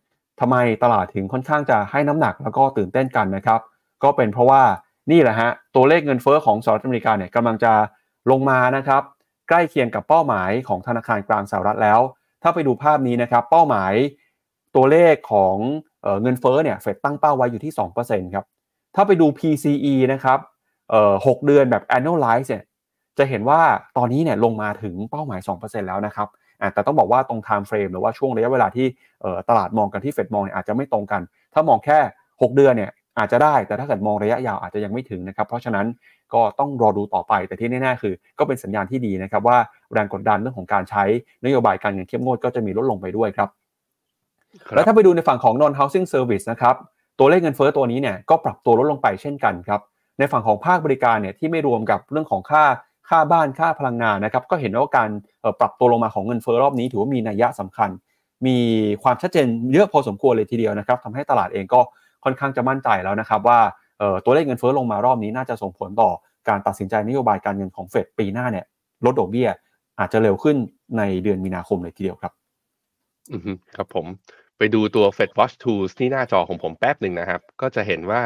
[0.41, 3.61] ทำไมตลาดถึงค่อนข้างจะให้น้ำหนักแล้วก็ตื่นเต้นกันนะครับ
[4.03, 4.63] ก็เป็นเพราะว่า
[5.11, 7.73] นี่แหละฮะตัวเลขเงินเฟ้อของสหรัฐอเมริกาเนี่ยกำลังจะ
[8.31, 9.03] ลงมานะครับ
[9.49, 12.01] ใกล้เคียงกับเป้าหมายของธนาคารกลางสหรัฐแล้ว
[12.43, 13.93] ถ้าไปดูภาพนี้นะครับ เป้าหมาย
[14.77, 15.57] ตัวเลขของ
[16.23, 17.73] เงินเฟ้อเนี่ยเฟดตั้งเป้าไว้อยู่ที่
[18.05, 18.45] 2%ครับ
[18.95, 20.39] ถ้าไปดู PCE นะครับ
[21.27, 22.65] หกเดือนแบบ annualize เนี่ย
[23.19, 23.61] จะเห็นว่า
[23.97, 26.29] ตอนนี้เนี่ยลงมาถึงเป้าหมาย 2%แล้วนะครับ
[26.73, 28.87] แต่ต้องบอกว่าตรง time frame หรือว่าช่วงระยะเวลาที่
[29.49, 31.21] ตลาดมองกันที่เฟดมองเนี่ยอาจจะไม่ตรงกัน
[31.55, 31.99] ถ้ามองแค่
[32.43, 35.87] 6 เดือนเนี่ย อาจจะได้แต่ถ้าเกิดมองระยะยาวอาจจะยังไม่ถึงนะครับ เพราะฉะนั้น
[36.35, 39.59] ก็ต้องรอดูต่อไป แต่ที่แน่ๆคือ ก็เป็นสัญญาณที่ดีนะครับว่า
[39.93, 41.05] แรงกดดันเรื่องของการใช้
[41.45, 43.49] นโยบายการเงินเข้มงวดก็จะมีลดลงไปด้วยครับ
[44.75, 46.75] แล้วถ้าไปดูในฝั่งของ non housing service นะครับ
[47.19, 49.81] ตัวเลขเงินเฟ้อตัวนี้เนี่ยก็ปรับตัวลดลงไปเช่นกันครับ
[50.19, 52.65] ในฝั่งของภาคบริการเนี่ยที่ไม่รวมกับเรื่องของค่า
[53.09, 55.11] ค่าบ้านค่าพลังงานนะครับก็เห็นว่าการ
[55.61, 57.91] ปรับตัวลงมาของเงินเฟ้อรอบนี้ถือว่ามีนัยยะสำคัญ
[58.47, 58.59] มี
[59.03, 61.81] ความชัดเจนเยอะพอสมควรเลยทีเดียวนะครับทำให้ตลาดเองก็
[62.25, 63.61] ค่อนข้างจะมั่นใจแล้วนะครับว่า
[64.25, 66.11] ตัวเลขเงินเฟ้อลงมารอบนี้น่าจะส่งผลต่อ
[66.49, 68.65] การตัดสินใจนโยบายการเงินของเฟดปีหน้าเนี่ย
[69.05, 69.49] ลดดอกเบี้ย
[69.99, 70.57] อาจจะเร็วขึ้น
[70.99, 72.33] ในเดือนมีนาคมเลยทีเดียวครับ
[73.33, 73.41] อืม
[73.77, 74.07] ครับผม
[74.59, 78.23] ไปดูตัว Fed Watch Tools ที่หน้าจอของผมแป๊บหนึ่งนะครับ ก็จะเห็นว่า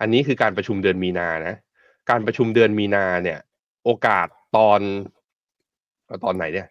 [0.00, 1.54] อันนี้คือการประชุมเดือนมีนานะ
[2.10, 3.38] การประชุมเดือนมีนาเนี่ย
[3.84, 4.26] โอกาส
[4.56, 4.80] ตอน
[6.24, 6.68] ตอนไหนเนี่ย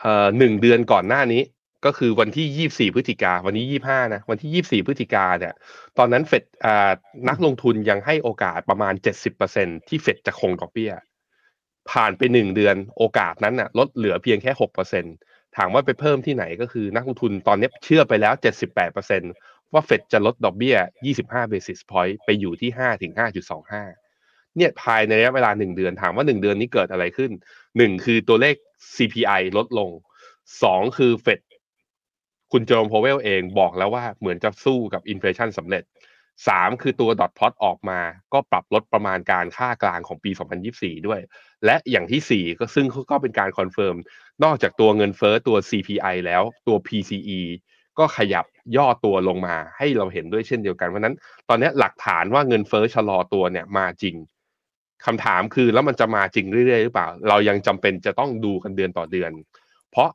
[0.00, 1.42] เอ่อหนึ่งเดือนก่อนหน้านี้
[1.84, 5.54] ก็คือวันที่ยี่สี่พฤศจิกา วันนี้ยี่ห้านะ วันที่ยี่สี่พฤศจิกาเนี่ย
[5.98, 6.44] ตอนนั้นเฟด
[7.28, 10.92] นักลงทุนยังให้โอกาสประมาณเจ็ดสิบเปอร์เซ็นที่เฟดจะคงดอกเบี้ย
[11.90, 15.04] ผ่านไปหนึ่งเดือนโอกาสนั้นน่ะลดเหลือเพียงแค่หกเปอร์เซ็น
[15.56, 19.22] ถามว่าไปเพิ่มที่ไหนก็คือนักลงทุนตอนนี้เชื่อไปแล้วเจ็ดสิบแปดเปอร์เซ็น
[19.72, 20.76] ว่าเฟดจะลดดอกเบี้ย
[21.06, 23.82] ยี่สิบห้า basis point ไปอยู่ที่ห้าถึงห้าจุดสองห้า
[24.56, 27.30] เนี่ยภายในระยะเวลาหนึ่งเดือนถามว่าหนึ่งเดือนนี้เกิดอะไรขึ้น
[27.76, 28.54] หนึ่งคือตัวเลข
[28.96, 29.90] CPI ลดลง
[30.62, 31.40] สองคือเฟด
[32.56, 35.82] คุณ Jerome Powell เองบอกแล้วว่าเหมือนจะสู้กับ inflation สำเร็จ
[36.48, 38.00] สามคือตัว dot plot ออกมา
[38.32, 40.30] ก็ปรับลดประมาณการค่ากลางของปี
[40.68, 41.20] 2024 ด้วย
[41.64, 43.96] และอย่างที่สี่ก็ซึ่งก็เป็นการ confirm
[44.44, 47.40] นอกจากตัวเงินเฟ้อตัว CPI แล้วตัว PCE
[47.98, 48.44] ก็ขยับ
[48.76, 51.16] ย่อตัวลงมาให้เราเห็นด้วยเช่นเดียวกันเพราะนั้น
[51.48, 54.16] ตอนนี้หลักฐานว่าเงินเฟอ้อชะลอตัวเนี่ยมาจริง
[55.06, 59.30] คำถามคือแล้วมันจะมาจริงเรื่อยๆหรือเปล่า เรายังจำเป็นจะต้องดูกันเดือนต่อเดือน
[59.90, 60.10] เพราะ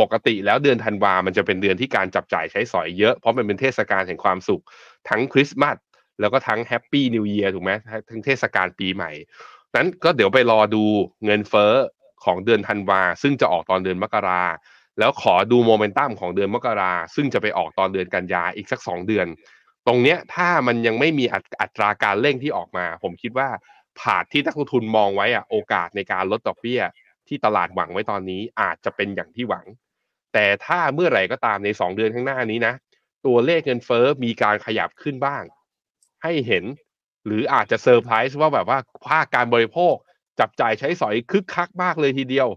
[0.00, 4.62] ปกติแล้วเดือนธันวามันจะเป็นเดือนที่การจับจ่ายใช้สอยเยอะ เพราะมันเป็นเทศกาลแห่งความสุข
[5.08, 5.76] ทั้งคริสต์มาส
[6.20, 7.72] แล้วก็ทั้งแฮปปี้นิวเยียร์ถูกไหม
[8.10, 9.10] ทั้งเทศกาลปีใหม่
[9.76, 10.84] นั้นก็เดี๋ยวไปรอดู
[11.24, 11.72] เงินเฟ้อ
[12.24, 14.42] ของเดือนธันวา ซึ่งจะออกตอนเดือนมกรา
[14.98, 19.26] แล้วขอดูโมเมนตัมของเดือนมกราซึ่งจะไปออกตอนเดือนกันยาอีกสักสองเดือน
[19.86, 21.24] ตรงเนี้ยถ้ามันยังไม่มี
[21.60, 23.48] อัตราการเร่งที่ออกมา ผมคิดว่า
[24.00, 26.80] ผาดที่นักลงทุนมองไว้อะโอกาสในการลดดอกเบี้ย
[27.28, 29.64] ที่ตลาดหวังไว้ตอนนี้อาจจะเป็นอย่างที่หวัง
[30.38, 32.74] แต่ถ้าเมื่อไหร่ก็ตามในสองเดือนข้างหน้านี้นะ
[33.26, 35.42] ตัวเลขเงินเฟ้อมีการขยับขึ้นบ้าง
[36.22, 36.64] ให้เห็น
[37.26, 38.78] หรืออาจจะเซอร์ไพรส์ว่าแบบว่า
[39.08, 39.94] ภาคการบริโภค
[40.40, 42.48] จับจ่ายใช้สอยคึกคักมากเลยทีเดียว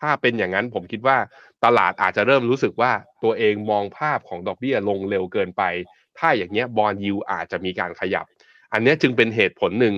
[0.00, 1.18] ถ้าเป็นอย่างนั้นผมคิดว่า
[1.64, 2.92] ตลาดอาจจะเริ่มรู้สึกว่า
[3.22, 5.62] ตัวเองมองภาพของดอกเบี้ยลงเร็วเกินไป
[6.18, 8.24] ถ้าอย่างเงี้ยบอลยูอาจจะมีการขยับ
[8.72, 9.94] อันนี้จึงเป็นเหตุผลหนึ่ง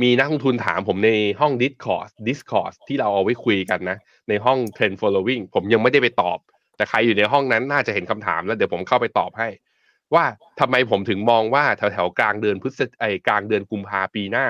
[0.00, 6.38] มีนักลงทุนถามผมในห้อง Discord Discord ที่เราเอาไว้คุยกันนะ ในห้อง Trend Following ผมยังไม่ได้ไปตอบ
[6.76, 9.48] แต่ใครอยู่ในห้องนั้นน่าจะเห็นคำถามแล้วเดี๋ยวผมเข้าไปตอบให้
[10.14, 10.24] ว่า
[10.60, 14.46] ทำไมผมถึงมองว่าแถวแถวกลางเดือนพฤศจิกลางเดือนกุมภาปีหน้า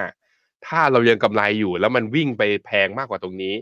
[0.66, 3.55] ถ้าเรายังกำไรอยู่แล้วมันวิ่งไปแพงมากกว่าตรงนี้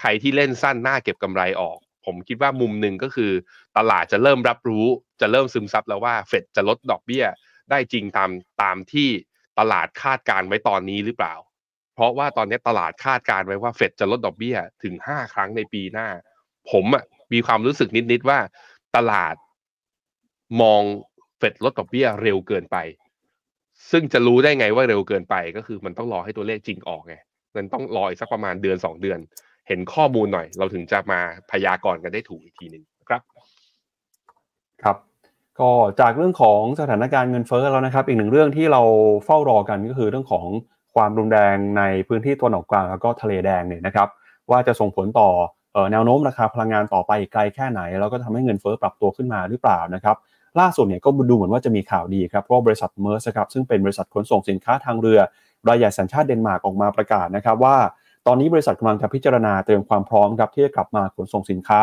[0.00, 3.32] ใครที่เล่นสั้นหน้าเก็บกำไรออก ผมคิดว่ามุมหนึ่งก็คือ
[3.76, 4.86] ตลาดจะเริ่มรับรู้
[5.20, 7.24] จะเริ่มซึมซับแล้วว่าเฟดจะลดดอกเบี้ย
[7.70, 8.30] ได้จริงตาม
[8.62, 9.08] ตามที่
[9.58, 11.34] ตลาดคาดการไว้ตอนนี้หรือเปล่า
[11.94, 16.08] เพราะว่าตอนนี้ตลาดคาดการไว้ว่าเฟดจะลดดอกเบี้ยถึง5ครั้งในปีหน้า
[16.70, 18.38] ผมอะมีความรู้สึกนิดๆว่า
[18.96, 19.34] ตลาด
[20.60, 20.82] มอง
[21.38, 22.76] เฟดลดดอกเบี้ยเร็วเกินไป
[23.90, 27.14] ซึ่งจะรู้ได้ไงว่าเร็วเกินไปก็คือมันต้องรอให้ตัวเลขจริงออกไง
[27.56, 29.18] มันต้องรออีกสักประมาณเดือนสองเดือน
[29.68, 33.22] เห็นข้อมูลหน่อย เราถึงจะมาพยากรณ์กันได้ถูกอีกทีหนึ่งครับ
[34.82, 34.96] ครับ
[35.60, 38.82] ก็จากเรื่องของสถานการณ์เงินเฟ้อแล้วนะครับ อีกหนึ่งเรื่องที่เรา
[39.24, 40.44] เฝ้ารอกันก็คือเรื่องของ
[40.94, 44.08] ความรุนแรงในพื้นที่ตะวันออกกลางแล้วก็ทะเลแดงเนี่ยนะครับ
[44.50, 45.28] ว่าจะส่งผลต่อ
[45.92, 50.16] แนวโน้มราคาพลังงานต่อไปไกลแค่ไหน แล้วก็ทำให้เงินเฟ้อปรับตัวขึ้นมาหรือเปล่านะครับ
[50.60, 55.20] ล่าสุดเนี่ยก็ดูเหมือนว่าจะมีข่าวดีครับเพราะบริษัทเมอร์สครับซึ่งเป็นบริษัทขนส่งสินค้าทางเรือ
[55.68, 57.76] รายใหญ่สัญชาติเดนมาร์กออกมาประกาศนะครับว่า
[58.26, 61.80] ตอนนี้บริษัทกำลังจะพิจารณาเตรียมความพร้อมครับที่จะกลับมาขนส่งสินค้า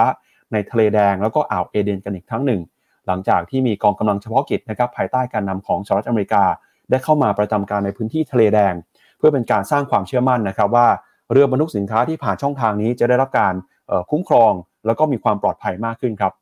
[0.51, 2.59] ในทะเลแดงแล้วก็อ่าวเอเดนกันอีกครั้งหนึ่ง
[3.07, 6.43] หลังจากที่มีกองกำลังเฉพาะกิจนะครับภายใต้การนำของสหรัฐอเมริกา
[6.89, 8.73] ได้เข้ามาประจำการในพื้นที่ทะเลแดง
[9.17, 10.87] เพื่อเป็นการสร้างความเชื่อมั่นนะครับว่า
[11.31, 13.53] เรือบรรทุกสินค้าที่ผ่านช่องทางนี้จะได้รับการ
[14.11, 14.51] คุ้มครอง
[14.85, 16.33] แล้วก็มีความปลอดภัยมากขึ้นครับ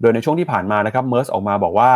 [0.00, 1.92] โดยในช่วงที่ผ่านมานะครับเมอร์สออกมาบอกว่า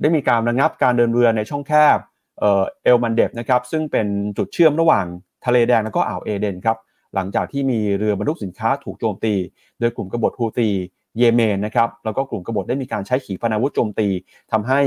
[0.00, 1.98] ได้มีการระงับการเดินเรือในช่องแคบ
[2.40, 5.06] เอลมันเดบนะครับซึ่งเป็นจุดเชื่อมระหว่าง
[5.46, 6.76] ทะเลแดงแล้วก็อ่าวเอเดนครับ
[7.14, 9.34] หลังจากที่มีเรือบรรทุกสินค้าถูกโจมตี
[9.80, 10.70] โดยกลุ่มกบฏฮูตี
[11.18, 14.08] เยเมนนะครับแล้วก็กลุ่มกบฏได้มีการใช้ขีปนาวุธโจมตี
[14.52, 14.80] ทำให้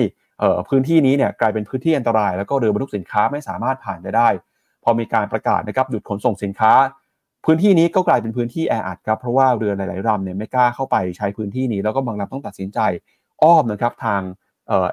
[0.69, 4.30] พื้นที่นี้เนี่ยกลายเป็นพื้นที่อันตราย แล้วก็เรือบรรทุกสินค้าไม่สามารถผ่านไปได้
[4.84, 6.73] พอมีการประกาศนะครับหยุดขนส่งสินค้า
[7.45, 12.80] พื้นที่นี้ก็กลายเป็นพื้นที่แออัดครับเพราะว่าเรือหลายๆลำเนี่ยไม่กล้าเข้าไปใช้พื้นที่นี้แล้วก็บางลำต้องตัดสินใจ
[13.43, 14.21] อ้อมนะครับทาง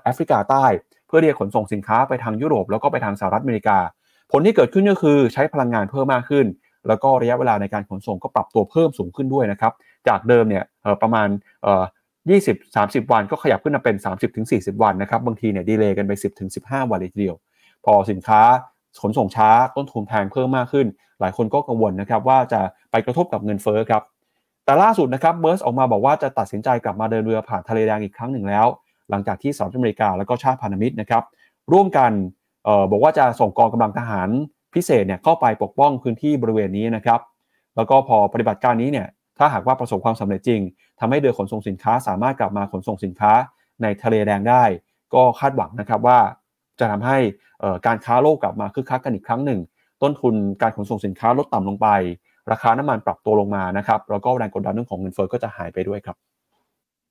[0.03, 0.65] แอฟริกาใต้
[1.07, 3.79] เพื่อที่จะขนส่งสินค้าไปทางยุโรป แล้วก็ไปทางสหรัฐอเมริกา
[4.31, 6.47] ผลที่เกิดขึ้นก็คือใช้พลังงานเพิ่มมากขึ้น
[6.89, 9.73] แล้วก็ระยะเวลาในการขนส่งก็ปรับตัวเพิ่มสูงขึ้นด้วยนะครับ
[10.09, 10.65] จากเดิมเนี่ย
[11.03, 11.29] ประมาณ
[12.21, 13.97] 20-30 วันก็ขยับขึ้นมาเป็น
[14.41, 16.13] 30-40 วันนะครับ บางทีเนี่ยดีเลย์กันไป
[16.53, 17.37] 10-15 วันเลยทีเดียว
[17.85, 18.41] พอสินค้า
[19.03, 20.87] ขนส่งช้าต้นทุนแพงเพิ่มมากขึ้น
[21.21, 24.03] หลายคนก็กังวลนะครับว่าจะไปกระทบกับเงินเฟ้อครับ
[24.65, 28.67] แต่ล่าสุดนะครับเบิร์สออกมาบอกว่าจะตัดสินใจกลับมาเดินเรือผ่านทะเลแดงอีกครั้งหนึ่งแล้ว
[29.11, 31.23] หลังจากที่สหรัฐอเมริกาและก็ชาติพันธมิตรนะครับ
[31.73, 32.13] ร่วมกัน
[32.67, 34.29] ออบอกว่าจะส่งกองกำลังทหาร
[34.75, 37.21] พิเศษเนี่ยเข้าไปปกป้องพื้นที่บริเวณนี้นะครับ
[37.77, 39.07] แล้วก็พอปฏิบัติการนี้เนี่ย
[39.39, 40.61] ถ้าหากว่าประสบความสำเร็จจริง
[41.01, 43.33] ทำให้เรือขนส่งสินค้าสามารถกลับมาขนส่งสินค้า
[43.83, 44.65] ในทะเลแดงได้
[45.15, 46.19] ก็คาดหวังนะครับว่า
[46.79, 47.19] จะทำให้
[47.87, 49.61] การค้าโลกกลับมาคึกคักกันอีกครั้งหนึ่ง
[50.03, 51.89] ต้นทุนการขนส่งสินค้าลดต่ำลงไป
[52.51, 56.17] ราคาน้ำมันปรับตัวลงมานะครับแล้วก็แรงกดดันเรื่องของเงินเฟ้อก็จะหายไปด้วยครับ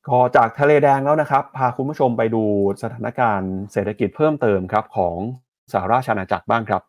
[0.08, 2.44] ก็จากทะเลแดงแล้วนะครับ พาคุณผู้ชมไปดู
[2.84, 5.16] สถานการณ์เศรษฐกิจเพิ่มเติมครับของ
[5.74, 6.82] สหราชอาณาจักรบ้างครับ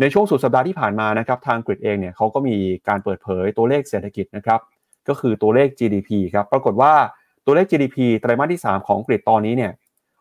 [0.00, 2.56] ในช่วงสุดสัปดาห์ที่ผ่านมานะครับทางกรีกเองเนี่ยเขาก็มี
[2.88, 4.60] การเปิดเผยตัวเลขเศรษฐกิจนะครับ
[5.08, 6.92] ก็คือตัวเลข GDP ครับปรากฏว่า
[7.46, 9.72] ตัวเลข GDP ไตรมาสที่ 3 ของกรีกตอนนี้เนี่ย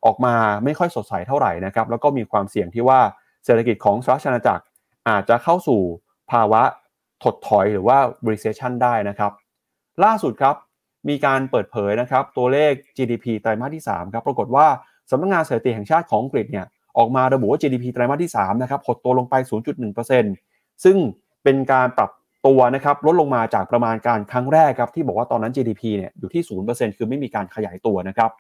[0.06, 3.00] ออกมาไม่ค่อยสดใสเท่าไหร่นะครับแล้วก็มีความเสี่ยงที่ว่า
[3.46, 4.64] เศรษฐกิจของสหรัฐอาณาจักร
[5.10, 5.82] อาจจะเข้าสู่
[6.32, 6.62] ภาวะ
[7.24, 7.98] ถดถอยหรือว่า
[8.30, 9.32] recession ได้นะครับ
[10.04, 10.56] ล่าสุดครับ
[11.10, 14.68] มีการเปิดเผยนะครับตัวเลข GDP ไตรมาสที่3ครับปรากฏว่า
[15.12, 16.66] สำนักงงานสถิติแห่งชาติของอังกฤษเนี่ย
[16.98, 19.36] ออกมาระบุว่า GDP ไตรมาสที่3นะครับหดตัวลงไป
[20.10, 20.98] 0.1%ซึ่ง
[21.44, 22.12] เป็นการปรับ
[22.48, 28.32] ตัวนะครับลดลงมาจากประมาณการครั้งแรกครับที่บอกว่าตอนนั้น GDP เนี่ยอยู่ที่ 0%คือไม่มีการขยายตัวนะครับ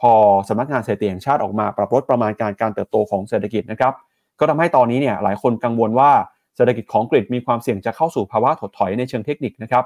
[0.00, 0.12] พอ
[0.48, 3.92] สำนักงานสถิติแห่งชาติออกมา ปรับลดประมาณการการเติบโตของเศรษฐกิจนะครับ
[4.38, 6.10] ก็ทำให้ตอนนี้เนี่ยหลายคนกังวลว่า
[6.56, 9.84] เศรษฐกิจของอังกมีความเสี่ยงจะเข้าสู่ภาวะถดถอยในเชิงเทคนิคนะครับ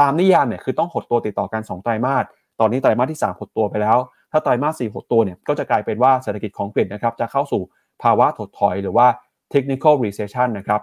[0.00, 2.24] ตามนิยามเนี่ยคือต้องหดตัวติดต่อกัน 2 ไตรมาส
[2.60, 3.98] ตอนนี้ไตรมาสที่ 3 หดตัวไปแล้ว
[4.30, 7.62] ถ้าไตรมาส4หดตัวเนี่ยก็จะกลายเป็นว่าเศรษฐกิจของอังกฤษนะครับจะเข้าสู่
[8.02, 9.06] ภาวะถดถอยหรือว่า
[9.52, 10.80] technical recession นะครับ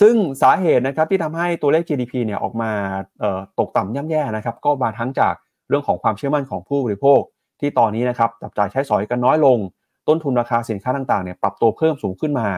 [0.00, 2.70] ซึ่งสาเหตุนะครับที่ทำให้ตัวเลข GDP เนี่ยออกมา
[3.58, 5.34] ตกต่ำย่ำแย่นะครับก็มาทั้งจาก
[5.68, 7.20] เรื่องของความเชื่อมั่นของผู้บริโภค
[7.60, 9.58] ที่ตอนนี้นะครับจับจ่ายใช้สอยกันน้อยลง
[10.08, 12.48] ต้นทุนราคาสินค้าต่างๆเนี่ยปรับตัวเพิ่มสูงขึ้นมา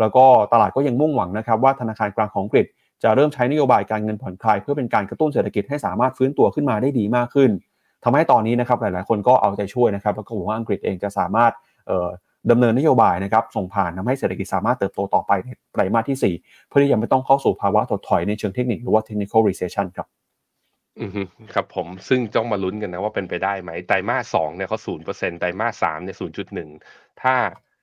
[0.00, 2.66] แล้วก็ตลาดก็ยังมุ่งหวังนะครับว่าธนาคารกลางของอังกฤษ
[3.02, 7.50] จะเริ่มใช้นโยบายการเงินผ่อนคลายเพื่อเป็นการกระตุ้นเศรษฐกิจให้สามารถฟื้นตัวขึ้นมาได้ดีมากขึ้น
[8.04, 11.52] ทำให้ตอนนี้นะครับหลาย ๆ คนก็เอาใจช่วยนะครับแล้วก็หวังว่าอังกฤษเองจะสามารถ
[12.50, 20.08] ดำเนินนโยบายนะครับส่งผ่านทาให้เศรษฐกิจสามารถเติบโตต่อไปในไตรมาสที่ 4 เพื่อที่จะไม่ต้องเข้าสู่ภาวะถดถอยในเชิงเทคนิคหรือว่า technical recession ครับ
[21.00, 21.10] อืม
[21.54, 26.68] ครับผมซึ่งต้องมาลุ้นกันนะว่าเป็นไปได้ไหมไตรมาสสองเนี่ยเขาศูนย์เปอร์เซ็นต์ไตรมาสสามเนี่ยศูนย์จุดหนึ่ง
[27.22, 27.34] ถ้า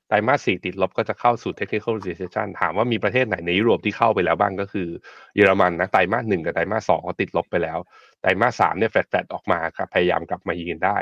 [0.07, 4.87] ไตรมาสสี่ติดลบก็จะเข้าสู่ technical recession ถามว่ามีประเทศไหนในยุโรปที่เข้าไปแล้วบ้างก็คือ
[5.35, 7.77] เยอรมันนะไตรมาสหนึ่งกับไตรมาสสองก็ติดลบไปแล้ว
[8.21, 10.97] ไตรมาสสามเนี่ยแฟลตๆออกมาครับพยายามกลับมายืนได้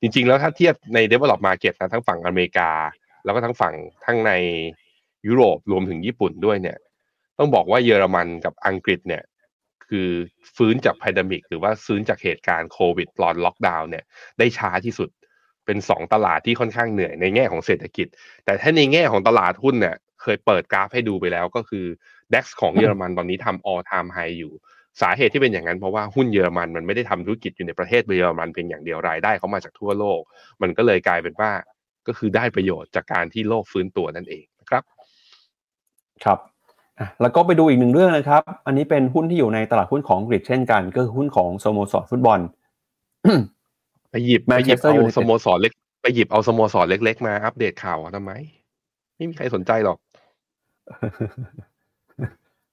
[0.00, 2.70] จริง ๆ แล้วถ้าเทียบใน develop market นะทั้งฝั่งอเมริกา
[3.24, 3.74] แล้วก็ทั้งฝั่ง
[4.06, 4.32] ทั้งใน
[5.26, 6.78] ยุโรปรวมถึงญี่ปุ่นด้วยเนี่ย
[7.38, 9.22] ต้องบอกว่าเยอรมันกับอังกฤษเนี่ย
[9.88, 10.08] คือ
[10.56, 14.04] ฟื้นจากพ n d ดมิก หรือว่าฟื้นจากเหตุการณ์โควิดตอนล็อกดาวน์เนี่ย
[14.38, 15.08] ได้ช้าที่สุด
[15.66, 18.06] เป็นสองตลาดที่ค่อนข้างเหนื่อยในแง่ของเศรษฐกิจ
[18.44, 21.86] แต่ถ้าในแง่ของตลาดหุ้นเนี่ยเคยเปิดกราฟให้ดูไปแล้วก็คือ
[22.32, 24.52] DAX ของเยอรมันตอนนี้ทำ all time high อยู่
[25.02, 30.20] สาเหตุที่เป็นอย่างนั้นเพราะว่าหุ้นเยอรมันมันไม่ได้ทำธุรกิจอยู่ในประเทศเยอรมันเพียงอย่างเดียวรายได้เขามาจากทั่วโลก
[30.62, 31.50] มันก็เลยกลายเป็นว่า
[32.06, 34.82] ก็คือได้ประโยชน์จากการที่โลกฟื้นตัวนั่นเองนะครับ
[36.24, 36.38] ครับ
[37.22, 42.40] แล้วก็ไปดูอีกหนึ่งเรื่องนะครับ อันนี้เป็นหุ้นที่อยู่ในตลาดหุ้นของอังกฤษเช่นกัน ก็คือหุ้นของสโมสรฟุตบอล
[44.10, 45.72] ไปหยิบไปหยิบเอาสโมสรเล็ก
[46.02, 48.32] ไปหยิบเอาสโมสรเล็ก ๆ มาอัปเดตข่าวทำไม
[49.16, 49.98] ไม่มีใครสนใจหรอก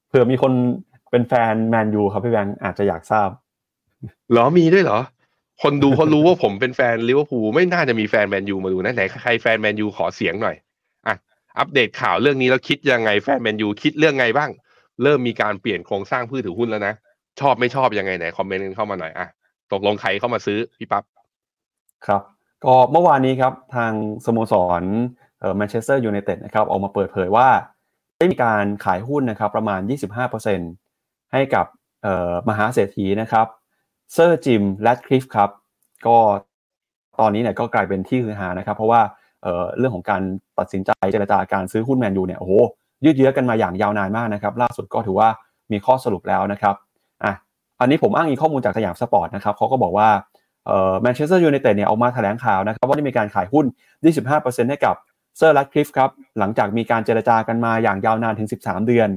[0.08, 0.54] เผื่อมีคน
[1.12, 3.30] เป็นแฟนแมนยูครับพี่แบงค์อาจจะอยากทราบ
[4.34, 5.00] หรอมีด้วยเหรอ
[5.62, 10.56] คนดูเขารู้ว่าผมเป็นแฟนลิเวอร์พูลไม่น่าจะมีแฟนแมนยูมาดูนะไหนใครแฟนแมนยูขอเสียงหน่อย
[11.08, 11.16] อะ
[11.58, 14.50] อัปเดตข่าวเรื่องนี้แล้วคิดยังไงแฟนแมนยูคิดเรื่องไงบ้าง
[15.04, 16.94] เริ่มมีการเปลี่ยนโครงสร้างผู้ถือหุ้นแล้วนะ
[17.40, 19.28] ชอบไม่ชอบยังไงไหน comment กันเข้ามาหน่อยอะ
[19.74, 21.04] ตกลงใครเข้ามาซื้อพี่ปั๊บ
[22.06, 22.22] ครับ
[22.66, 23.92] ก็เมื่อวานนี้ครับทาง
[24.26, 24.84] สโมสร
[25.40, 27.48] เอ่อแมนเชสเตอร์ยูไนเต็ดนะครับออกมาเปิดเผยว่า
[28.18, 30.81] ได้มีการขายหุ้นนะครับประมาณ 25%
[31.34, 31.66] ให้กับ
[32.50, 33.48] มหาเศรษฐีนะครับ
[34.14, 35.50] เซอร์จิมแรดคลิฟครับ
[36.08, 36.18] ก็
[37.20, 39.02] ตอนนี้เนี่ยก็กลายเป็นที่ฮือฮานะครับ เพราะว่า
[39.44, 40.22] เรื่องของการ
[40.60, 42.54] ตัดสินใจเจรจาการซื้อหุ้นแมนยูเนี่ยโอ้โห
[43.06, 45.30] ยืดเยื้อกันมาอย่างยาวนานมากนะครับล่าสุดก็ถือว่า
[45.72, 46.76] มีข้อสรุปแล้วนะครับ
[47.24, 47.34] อะ
[47.80, 50.10] อันนี้ผมอ้างอิงข้อมูลจากสยามสปอร์ตนะครับเขาก็บอกว่า
[51.02, 53.66] แมนเชสเตอร์ยูไนเต็ดเนี่ยออกมาแถลงข่าวนะครับว่าได้มีการขายหุ้น
[54.18, 54.96] 25%ให้กับ
[55.38, 56.10] เซอร์แรดคลิฟครับ
[56.40, 59.10] หลังจากมีการเจรจากันมาอย่างยาวนานถึง 13 เดือน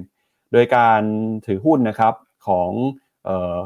[0.55, 1.03] โดยการ
[1.47, 2.15] ถือหุ้นนะครับ
[2.47, 2.71] ของ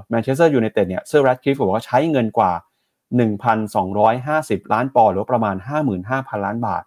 [0.08, 2.52] แมนเชสเตอร์ยูไนเต็ดเนี่ยเซอร์แรดคลิฟบอกว่าใช้เงินกว่า
[3.62, 5.56] 1,250 ล้านปอนด์หรือประมาณ
[6.00, 6.82] 55,000 ล้านบาท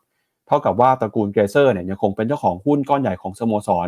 [0.47, 3.87] เท่ากับว่าตระกูลเกลเซอร์เนี่ยยังคงเป็นเจ้าของหุ้นก้อนใหญ่ของสโมสร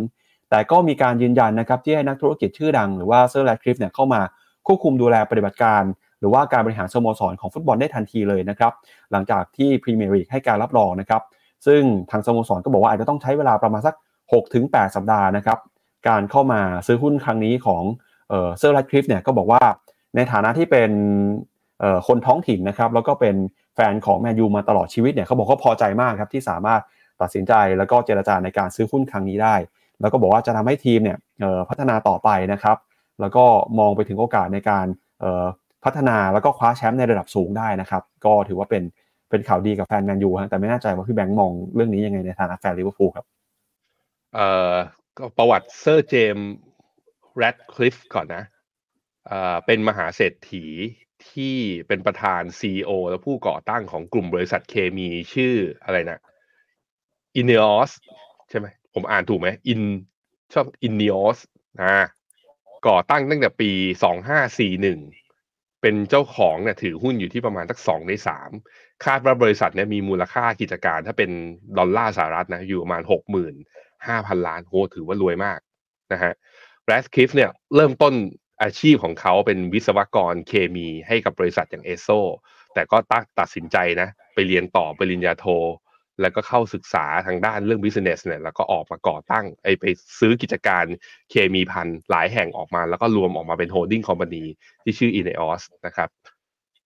[0.50, 4.22] แต่ก็มีการยืนยันนะครับที่ให้นักธุรกิจชื่อดังหรือว่าเซอร์แรดคลิฟเนี่ยเข้ามา
[4.68, 5.84] ควบคุมดูแลปฏิบัติการ
[6.20, 8.72] หรือว่าการบริหารสโมสรของฟุตบอลได้ทันทีเลยนะครับ
[9.12, 11.22] หลังจากที่พรีเมียร์ลีกให้การรับรองนะครับ
[11.66, 13.96] ซึ่งทางสโมสรก็บอกว่าอาจจะต้องใช้เวลาประมาณสัก
[14.42, 15.58] 6-8 สัปดาห์นะครับ
[16.08, 17.84] การเข้ามาซื้อหุ้นครั้งนี้ของ
[18.30, 19.64] เซอร์แรดคลิฟเนี่ยก็บอกว่า
[20.16, 20.92] ในฐานะที่เป็น
[22.08, 23.36] คนท้องถิ่นนะครับแล้วก็เป็น
[23.76, 26.82] แฟนของแมนยูมาตลอดชีวิตเนี่ยเขาบอกว่าพอใจมากครับที่สามารถ
[27.22, 29.56] ตัดสินใจแล้วก็เจรจาในการซื้อหุ้นครั้งนี้ได้
[30.02, 31.18] แล้วก็บอกว่าจะทำให้ทีมเนี่ย
[31.70, 32.78] พัฒนาต่อไปนะครับ
[33.22, 33.46] แล้วก็
[33.80, 34.86] มองไปถึงโอกาสในการ
[35.84, 38.84] พัฒนาแล้วก็คว้าแชมป์ในระดับสูงได้นะครับ ก็ถือว่าเป็น
[39.30, 43.26] เป็นข่าวดีกับแฟนแมนยูแต่ไม่แน่ใจว่าพี่แบงค์มองเรื่องนี้ยังไงในฐานะแฟนลิเวอร์พูลครับ
[44.36, 44.74] เอ่อ
[45.18, 46.48] ก็ประวัติเซอร์เจมส์
[47.38, 48.44] แรดคลิฟก่อนนะ
[49.28, 50.66] เอ่อเป็นมหาเศรษฐี
[51.30, 51.56] ที่
[51.88, 56.20] เป็นประธาน CEO และผู้ก่อตั้งของกลุ่มบริษัทเคมีชื่ออะไรนะ
[57.42, 57.92] i n e o s
[58.50, 59.82] ใช่ไหมผมอ่านถูกไหม In
[60.54, 61.38] ชอบ i n e o s
[61.82, 61.98] นะ
[62.88, 63.72] ก่อตั้งตั้งแต่ปี
[64.98, 68.50] 2541 เป็นเจ้าของเนี่ยถือหุ้นอยู่ที่ประมาณสักสองในสาม
[69.06, 71.32] คาดว่าบริษัทเนี่ยมีมูลค่ากิจการถ้าเป็น
[71.78, 73.02] ดอลลาร์สหรัฐนะอยู่ประมาณ
[74.08, 75.60] ห้าพันล้านโหถือว่ารวยมาก
[76.14, 76.34] นะฮะ
[76.86, 78.14] แรดคิฟเนี่ยเริ่มต้น
[78.64, 82.08] อาชีพของเขาเป็นวิศวกรเคมีให้กับบริษัทอย่างเอโซ
[82.74, 85.46] แต่ก็ตัดตัดสินใจนะไปเรียนต่อปริญญาโท
[86.22, 89.86] แล้วก็เข้าศึกษาทางด้านเรื่อง business เนี่ยแล้วก็ออกมาก่อตั้งไอไป
[90.20, 90.86] ซื้อกิจการ
[91.32, 94.44] เคมีภัณฑ์หลายแห่งออกมา แล้วก็รวมออกมาเป็น holding company
[94.84, 96.10] ที่ชื่อ Ineos นะครับ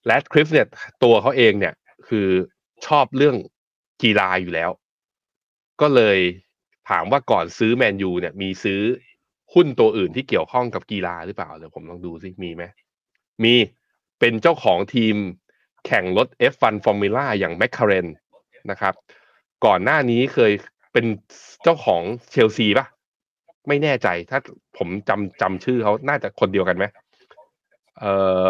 [0.06, 0.68] แรดคลิฟเนี่ย
[1.04, 1.74] ตัวเขาเองเนี่ย
[2.08, 2.28] คือ
[2.88, 3.36] ชอบเรื่อง
[4.04, 4.70] กีฬาอยู่แล้ว
[5.82, 6.20] ก็เลย
[6.90, 8.82] ถามว่าก่อนซื้อแมนยูเนี่ย มีซื้อ
[9.54, 12.64] หุ้นตัวอื่นที่เกี่ยวข้องกับกีฬาหรือเปล่าเดี๋ยวผมลองดูซิมีไหม
[13.44, 13.56] มี
[14.20, 15.16] เป็นเจ้าของทีม
[15.86, 18.08] แข่งรถ F1 Formula อย่าง McLaren
[18.72, 18.94] นะครับ
[19.66, 20.52] ก่อนหน้านี้เคย
[20.94, 21.06] เป็น
[21.64, 22.86] เจ้าของเชลซีป่ะ
[23.68, 24.40] ไม่แน่ใจถ้า
[24.78, 26.86] ผมจำจำชื่อเขาน่าจะคนเดียวกันไหม
[28.00, 28.06] เอ
[28.48, 28.50] อ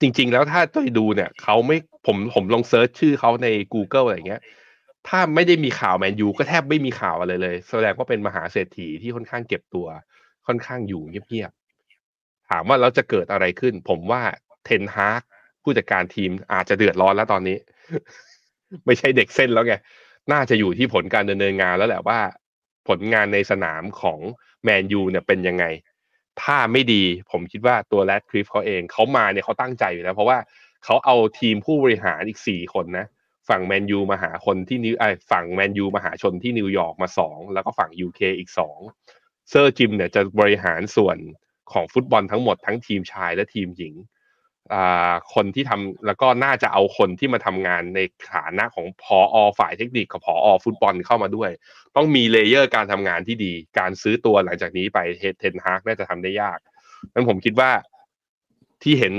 [0.00, 4.42] จริง ๆ แล้วถ้าไปดูเนี่ยเขาไม่ผมผมลองเซิร์ชชื่อเขาใน Google อะไรเงี้ย
[5.08, 9.86] ถ้าไม่ได้มีข่าวแมนยูก็แทบไม่มีข่าวอะไรเลย แสดงว่าเป็นมหาเศรษฐีที่ค่อนข้างเก็บตัว
[10.46, 14.22] ค่อนข้างอยู่เงียบๆถามว่าแล้วจะเกิดอะไรขึ้น ผมว่า
[14.64, 15.22] เทนฮาก
[15.62, 17.56] ผู้จัดการทีมอาจจะเดือดร้อนแล้วตอนนี้
[18.86, 19.74] ไม่ใช่เด็กเส้นแล้วไง
[20.32, 22.20] น่าจะอยู่ที่ผลการดำเนินงานแล้วแหละว่า
[22.88, 24.18] ผลงานในสนามของ
[24.64, 25.64] แมนยูเนี่ยเป็นยังไง
[26.42, 30.38] ถ้าไม่ดีผมคิดว่าตัวแรดคลิฟเขาเองเขามาเนี่ยเขาตั้งใจอยู่แล้ว เพราะว่า
[30.84, 33.06] เขาเอาทีมผู้บริหารอีกสี่คนนะ
[33.48, 38.78] ฝั่งแมนยูมาหาคนที่นิวไอฝั่งแมนยูมาหาชนที่นิวยอร์กมาสองแล้วก็ฝั่ง UK อีกสอง
[39.50, 41.18] เซอร์จิมเนี่ยจะบริหารส่วน
[41.72, 43.94] ของฟุตบอลทั้งหมดทั้งทีมชายและทีมหญิง
[45.34, 48.00] คนที่ทำแล้วก็น่าจะเอาคนที่มาทำงานใน
[48.34, 51.50] ฐานะของผอ.ฝ่ายเทคนิคกับผอ.ฟุตบอลเข้ามาด้วย
[51.96, 56.58] ต้องมี layer การทำงานที่ดี การซื้อตัวหลังจากนี้ไปเอริกเทนฮากน่าจะทำได้ยาก
[57.14, 57.70] นั้นผมคิดว่า
[58.82, 59.14] ที่เห็น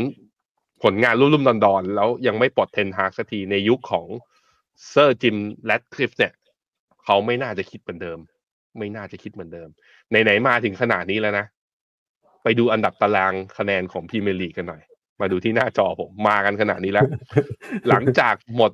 [0.84, 4.08] ผลงานลุ่มๆดอนๆ แล้วยังไม่ปลดเทนฮากสักทีในยุคของ
[4.90, 6.34] เซอร์จิมแรดคลิฟเนี่ย
[7.04, 8.20] เขาไม่น่าจะคิดเหมือนเดิม
[8.78, 9.70] ไม่น่าจะคิดเหมือนเดิม
[10.10, 11.46] ไหนๆมาถึงขนาดนี้แล้วนะ
[12.44, 14.82] ไปดูอันดับตารางคะแนนของพรีเมียร์ลีกกันหน่อย
[15.22, 17.08] มาดูที่หน้าจอผมมากันขนาดนี้แล้ว
[17.90, 18.72] หลังจากหมด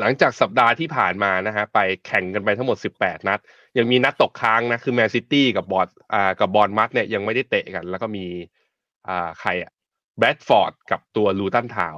[0.00, 3.40] หลังจากสัปดาห์ที่ผ่านมานะฮะ ไปแข่งกันไปทั้งหมด18นัด
[3.78, 8.24] ยังมีนัดตกค้างนะ คือแมนซิตี้กับบอร์นอ่ากับบอร์นมัธเนี่ยยังไม่ได้เตะกัน แล้วก็มี
[9.08, 9.72] อ่าใครอะ
[10.20, 11.96] เบรนท์ฟอร์ดกับตัวลูตันทาวน์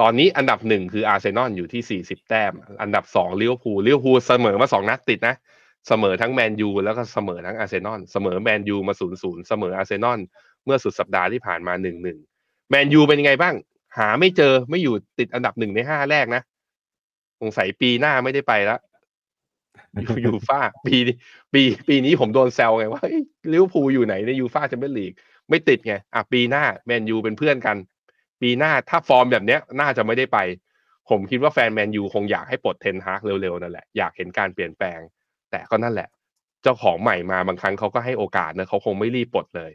[0.00, 5.36] ตอนนี้อันดับหนึ่งคืออาร์เซนอลอยู่ที่ 40 แต้ม อันดับสองลิเวอร์พูลลิเวอร์พูลเสมอมาสองนัดติดนะ
[5.88, 10.20] เสมอทั้งแมนยูแล้วก็เสมอทั้งอาร์เซนอลเสมอแมนยูมาศูนย์ศูนย์เสมออาร์เซนอล
[10.64, 12.18] เมื่อสุดสัปดาห์ที่ผ่านมาหนึ่งหนึ่ง
[12.70, 13.54] แมนยูเป็นยังไงบ้าง
[13.98, 16.42] หาไม่เจอไม่อยู่ติดอันดับหนึ่งในห้าแรกนะ
[17.40, 18.80] สงสัยปีหน้าไม่ได้ไปแล้ว
[20.04, 21.16] ยูยูฟ่าปีนี้
[21.54, 23.02] ปีปีนี้ผมโดนแซวไงว่า
[23.52, 25.12] ลิเวอร์พูลอยู่ไหนในยูฟ่าแชมเปี้ยนลีก
[25.48, 27.76] ไม่ติดไงอะปีหน้าแมนยูเป็นเพื่อนกัน
[28.42, 30.38] ปีหน้าถ้าฟอร์มแบบเนี้ยน่าจะไม่ได้ไป
[31.10, 35.00] ผมคิดว่าแฟนแมนยูคงอยากให้ปลดเทนฮากเร็วๆนั่นแหละอยากเห็นการเปลี่ยนแปลง
[35.50, 36.08] แต่ก็นั่นแหละ
[36.62, 39.70] เจ้าของใหม่มาบางครั้งเขาก็ให้โอกาสนะเขาคงไม่รีบปลดเลย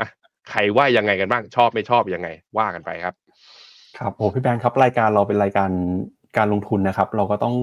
[0.00, 0.08] อะ
[0.50, 3.14] ใครว่ายังไงกันบ้างชอบไม่ชอบยังไง ว่ากันไปครับ
[3.98, 5.70] ครับโอ้พี่แบงค์ครับรายการเราเป็นรายการ
[6.36, 7.54] การลงทุนนะครับ เราก็ต้อง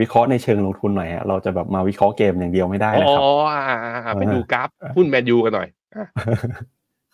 [0.00, 5.68] วิเคราะห์ในเชิงลงทุนหน่อยฮะเราจะแบบมาวิเคราะห์เกมอย่างเดียวไม่ได้นะครับอ๋อไปดูกราฟหุ้นแมนยูกันหน่อย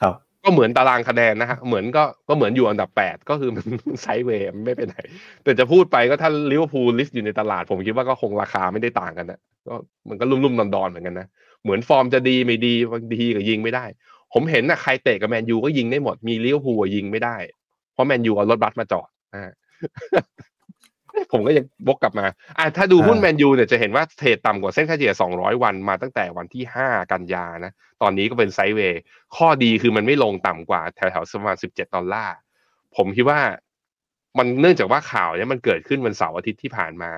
[0.02, 0.14] ครับ
[0.44, 3.64] ก็เหมือนตารางคะแนนนะฮะเหมือนก็ก็เหมือนอยู่อันดับแปดก็คือมัน
[4.02, 4.98] sideway ไม่เป็นไร
[5.44, 9.74] แต่จะพูดไปก็ถ้าลิเวอร์พูล list อยู่ในตลาด ผมคิดว่าก็คงราคาไม่ได้ต่างกันนะก็
[10.08, 11.26] มันก็ลุ่มๆดอนๆเหมือนกันนะ
[11.62, 13.84] เหมือนฟอร์มจะดีไม่ดีบางทีก็ยิงไม่ได้
[14.34, 17.36] ผมเห็นนะใครเตะกับแมนยูก็ยิงได้หมดมีลิเวอร์พูลยิงไม่ได้
[17.92, 19.52] เพราะแมนยูเอารถบัสมาจอดนะฮะ
[21.32, 22.26] ผมก็ยังบกกลับมา
[22.58, 29.00] อ่าถ้าดูหุ้นแมนยูเนี่ยจะเห็นว่า trade ต่ำกว่าเส้นค่าเฉลี่ย 200 วันมาตั้งแต่วันที่ 5 กันยานะ ตอนนี้ก็เป็น sideway
[29.36, 32.36] ข้อดีคือมันไม่ลงต่ำกว่าแถวๆประมาณ 17 ดอลลาร์
[32.96, 33.40] ผมคิดว่า
[34.38, 37.12] มันเนื่องจากว่าข่าวเนี้ยมันเกิดขึ้นวันเสาร์อาทิตย์ที่ผ่านมา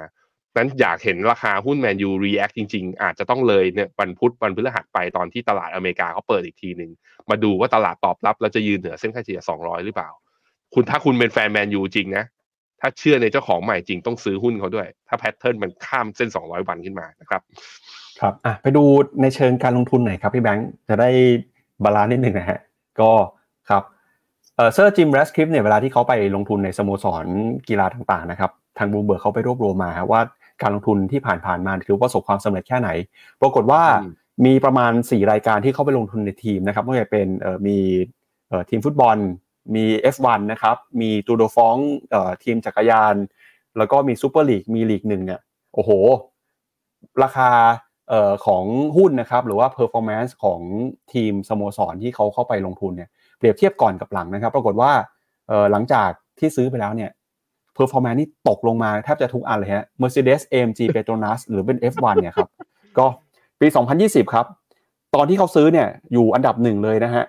[0.57, 6.90] นั้นอยากเห็นราคาหุ้นแมนยู react จริงๆ อาจจะต้องเลยเนี่ยวันพุธวันพฤหัสไปตอนที่ตลาดอเมริกาเขาเปิดอีกทีหนึ่ง
[7.30, 10.11] มาดูว่าตลาดตอบรับแล้วจะยืนเหนือเส้นค่าเฉลี่ย 200 หรือเปล่า
[10.74, 12.24] คุณถ้าคุณเป็นแฟนแมนยูจริงนะ
[12.81, 17.43] ถ้าเชื่อในเจ้าของใหม่จริงต้องซื้อหุ้นเขาด้วย ถ้า pattern มันข้ามเส้น 200 วันขึ้นมานะครับ
[18.20, 18.85] ครับอะไปดู
[19.22, 21.11] ในเชิงการลงทุนหน่อยครับพี่แบงค์จะได้
[21.85, 22.61] balance นิดหนึ่งนะฮะ
[23.01, 23.11] ก็
[23.70, 23.83] ครับ
[24.57, 27.26] เออเซอร์จิมแรดคลิฟเนี่ยเวลาที่เขาไปลงทุนในสโมสร
[27.68, 30.20] กีฬาต่างๆนะครับทางบูเบิร์กเขาไปรวบรวมมาว่า
[30.62, 32.91] การลงทุนที่ผ่านๆมาถือว่าประสบความสำเร็จแค่ไหน
[33.41, 33.83] ปรากฏว่า
[34.47, 37.78] มีประมาณ 4 รายการที่เข้าไปลงทุนในทีมนะครับไม่ว่าจะเป็นเอ่อมี
[38.49, 39.16] เอ่อทีมฟุตบอล
[39.75, 39.85] มี
[40.15, 41.77] F1 นะครับ มีตูโดฟอง
[42.43, 43.15] ทีมจักรยาน
[43.79, 45.41] แล้วก็มีซูเปอร์ลีก มีลีกหนึ่งเนี่ย
[45.75, 45.91] โอ้โห
[47.23, 47.51] ราคา
[48.09, 48.65] เอ่อของ
[48.97, 50.61] หุ้นนะครับ หรือว่า performance ของ
[51.13, 53.09] ทีมสโมสรที่เขาเข้าไปลงทุนเนี่ย
[53.39, 54.91] เปรียบเทียบก่อนกับหลังนะครับ ปรากฏว่า
[55.51, 57.11] ออหลังจากที่ซื้อไปแล้วเนี่ย
[57.77, 62.49] performance นี่ตกลงมาแทบจะทุกอันเลยฮะ Mercedes AMG Petronas หรือเป็น F1 เนี่ยครับ
[62.99, 63.07] ก็
[63.61, 63.67] ปี
[64.01, 64.47] 2020 ครับ
[65.15, 67.25] ตอนที่เขาซื้อเนี่ยอยู่อันดับหนึ่งเลยนะฮะ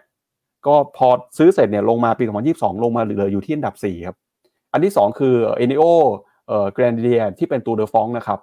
[0.68, 1.08] ก็พอ
[1.38, 4.18] ซื้อเสร็จเนี่ยลงมาปี 2022 ลงมาเหลืออยู่ที่อันดับ 4 ครับ
[4.74, 5.84] อันที่ 2 คือเอเนโอ
[6.48, 8.40] เอ่อแกรนเดียที่เป็นตูเดอฟองนะครับ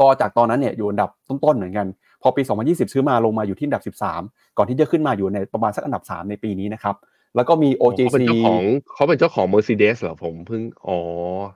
[0.00, 1.86] ก็จากตอนนั้นเนี่ยอยู่อันดับต้นๆเหมือนกัน
[2.22, 6.96] พอปี 2020 ซื้อมาลงมาอยู่ที่อันดับ 13 ก่อนที่จะขึ้นมาอยู่ในประมาณสักอันดับ 3 ในปีนี้นะครับ
[7.36, 8.62] แล้วก็มีเขาเป็น OJC เจ้าของ
[8.94, 10.98] เขาเป็นเจ้าของ Mercedes เหรอผมเพิ่งอ๋อ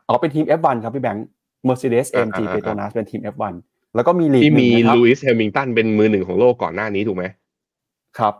[0.09, 1.27] อ๋อเป็นทีม F1 ครับพี่แบงค์
[1.69, 3.55] Mercedes อ่า AMG อ่า Petronas เป็นทีม F1
[3.95, 7.25] แล้วก็มีลีกที่หนึ่มีงนะครับลูอิสแฮมิงตันเป็นมือหนึ่งของโลกก่อนหน้านี้ถูกไหม
[8.19, 8.35] ครับ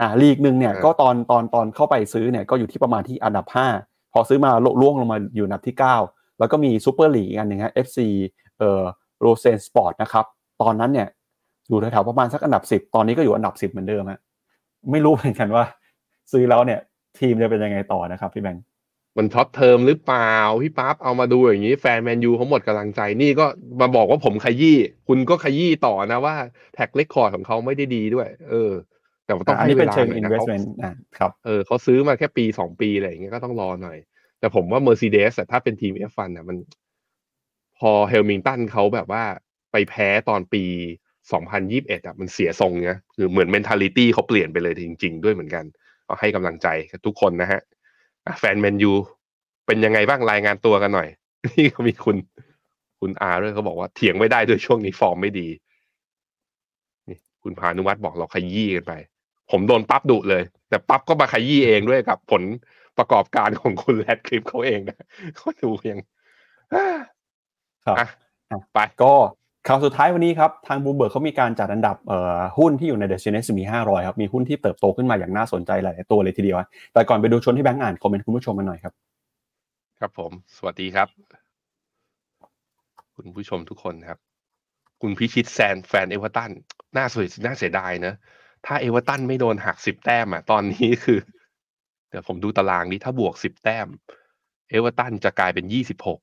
[0.00, 3.46] อ่าลีกหนึ่งเนี่ยอ่าก็ตอนตอนตอนเข้าไปซื้อเนี่ยก็อยู่ที่ประมาณที่อันดับ
[3.80, 5.76] 5 พอซื้อมาลล่วงลงมาอยู่อันดับที่
[6.08, 7.98] 9 แล้วก็มีซูเปอร์ลีกอีกอันหนึ่งฮะ FC
[8.58, 8.82] เอ่อ
[9.20, 10.24] โรเซนสปอร์ตนะครับ
[10.62, 11.08] ตอนนั้นเนี่ย
[11.68, 14.20] อยู่แถวๆประมาณสักอันดับ 10 ตอนนี้ก็อยู่อันดับ 10 เหมือนเดิมฮะ
[14.90, 15.64] ไม่รู้เหมือนกันว่า
[16.32, 16.80] ซื้อแล้วเนี่ย
[17.18, 18.64] ทีมจะเป็นยังไงต่อนะครับพี่แบงค์
[19.16, 23.46] มัน short term หรือเปล่า พี่ปั๊บเอามาดูอย่างนี้ แฟนแมนยูเขาหมดกำลังใจนี่ก็
[23.80, 24.76] มาบอกว่าผมขยี้
[25.08, 26.34] คุณก็ขยี้ต่อนะว่า
[26.74, 28.72] track record ของเขาไม่ได้ดีด้วย เออ
[29.28, 33.98] แต่ว่าต้องอันให้นี้เวเป็นลาเชิงหน่อยนะเขา investment อ่าครับเออเขาซื้อมาแค่ปีสองปีอะไรอย่างเงี้ยก็ต้องรอหน่อย
[34.40, 36.56] แต่ผมว่า Mercedes อะถ้าเป็นทีม F1 อะมัน
[37.78, 39.24] พอแฮมิลตันเขาแบบว่า
[39.72, 40.64] ไปแพ้ตอนปี
[41.34, 45.64] 2021อะมันเสียทรงเนี้ยคือเหมือน mentality เขาเปลี่ยนไปเลยจริง ๆ ด้วยเหมือนกัน
[46.06, 47.60] ก็ให้กำลังใจกับทุกคนนะฮะ
[48.26, 48.92] อะแฟนแมนยู
[49.66, 51.08] เป็นยังไงบ้างรายงานตัวกันหน่อย
[51.56, 52.16] นี่เขามีคุณ
[53.00, 55.48] คุณอาด้วยเขาบอกว่าเถียงไม่ได้ด้วยช่วงนี้ฟอร์มไม่ดี
[57.08, 58.92] นี่คุณพานุวัฒน์บอกเราขยี้กันไป
[59.50, 62.42] ผมโดนปั๊บดุเลย แต่ปั๊บก็มาขยี้เองด้วยกับผล
[62.98, 66.00] ประกอบการของคุณแรดคลิฟเขาเองนะเขาดูยัง
[67.86, 68.06] ครับอะ
[68.50, 69.14] อะไปก็
[69.66, 76.56] ข่าวสุดท้ายวันนี้ครับ ทางบูเบิร์กเขามีการจัดอันดับเอ่อหุ้นที่อยู่ใน the S&P 500 ครับ มีหุ้นที่เติบโตขึ้นมาอย่างน่าสนใจหลายๆตัวเลยทีเดียว
[76.92, 78.94] แต่ก่อนไปดูชวนที่แบงค์อ่าน comment คุณผู้ชมกันหน่อยครับ
[80.00, 81.08] ครับผม สวัสดีครับ
[83.16, 84.18] คุณผู้ชมทุกคนครับ
[85.02, 86.50] คุณพิชิตแซนแฟนเอเวอร์ตัน
[86.96, 88.14] น่าสวยน่าเสียดายนะ
[88.66, 91.18] ถ้าเอเวอร์ตันไม่โดนหักสิบแต้มอะตอนนี้คือ
[92.10, 93.88] เดี๋ยวผมดูตารางนี้ถ้าบวกสิบแต้ม
[94.70, 96.18] เอเวอร์ตันจะกลายเป็นยี่สิบหก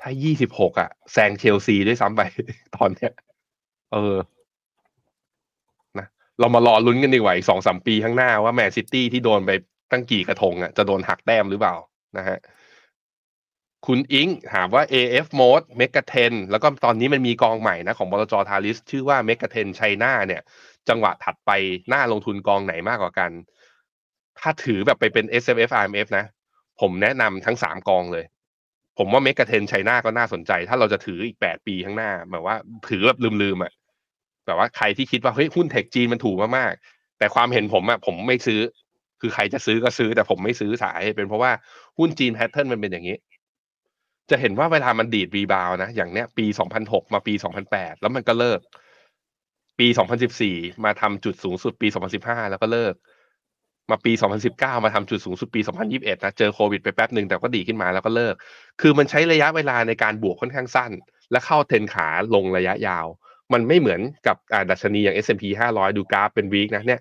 [0.00, 2.22] ถ้ายี่สิบหกอะแซงเชลซีด้วยซ้ำไป
[2.76, 3.12] ตอนเนี้ย
[3.92, 4.16] เออ
[5.98, 6.06] นะ
[6.40, 9.50] เรามารอลุ้นกันดีกว่าอีกสองสามปีข้างหน้าว่าแมนซิตี้ที่โดนไป
[9.92, 11.76] ตั้งกี่กระทงอะจะโดนหักแต้มหรือเปล่า
[12.18, 12.38] นะฮะ
[13.86, 20.42] คุณอิงถามว่า AF Mode m e g a 10แล้วก็ตอนนี้มันมีกองใหม่นะของบลจทาริส ชื่อว่า m e g a 10 China เนี่ย
[20.88, 21.50] จังหวะถัดไป
[21.90, 23.30] หน่าลงทุนกองไหนมากกว่ากัน
[24.40, 26.26] ถ้าถือแบบไปเป็น S M F R M F นะ
[26.80, 28.24] ผมแนะนำทั้งสามกองเลย
[28.98, 32.56] ผมว่าเมกะเทนไชน่าก็น่าสนใจ ถ้าเราจะถืออีกแปดปีข้างหน้าแบบว่า
[32.90, 33.72] ถือแบบลืมๆอะ
[34.46, 38.60] แบบว่าใครที่คิดว่าเฮ้ยหุ้น tech จีนมันถูกมากๆแต่ความเห็นผมอะผมไม่ซื้อ
[39.20, 41.52] คือใครจะซื้อก็ซื้อ แต่ผมไม่ซื้อสาเหตุเป็นเพราะว่า
[41.98, 43.16] หุ้นจีน pattern มันเป็นอย่างนี้
[44.30, 46.46] จะเห็นว่าเวลามันดีด rebound นะ อย่างเนี้ยปี
[46.80, 47.34] 2006 มาปี
[47.68, 48.60] 2008 แล้วมันก็เลิก
[49.78, 49.86] ปี
[50.36, 52.94] 2014 มาทำจุดสูงสุดปี 2015 แล้วก็เลิก
[53.90, 54.12] มาปี
[54.48, 55.60] 2019 มาทำจุดสูงสุดปี
[55.92, 58.34] 2021 นะ เจอโควิดไปแป๊บหนึ่งแต่ก็ดีขึ้นมาแล้วก็เลิก
[58.80, 60.92] คือมันใช้ระยะเวลาในการบวกค่อนข้างสั้น
[61.30, 63.06] และเข้าเทรนขาลงระยะยาว
[63.52, 64.36] มันไม่เหมือนกับ
[64.70, 65.44] ดัชนีอย่าง S&P
[65.74, 67.00] 500 ดูกราฟเป็นวีคนะเนี่ย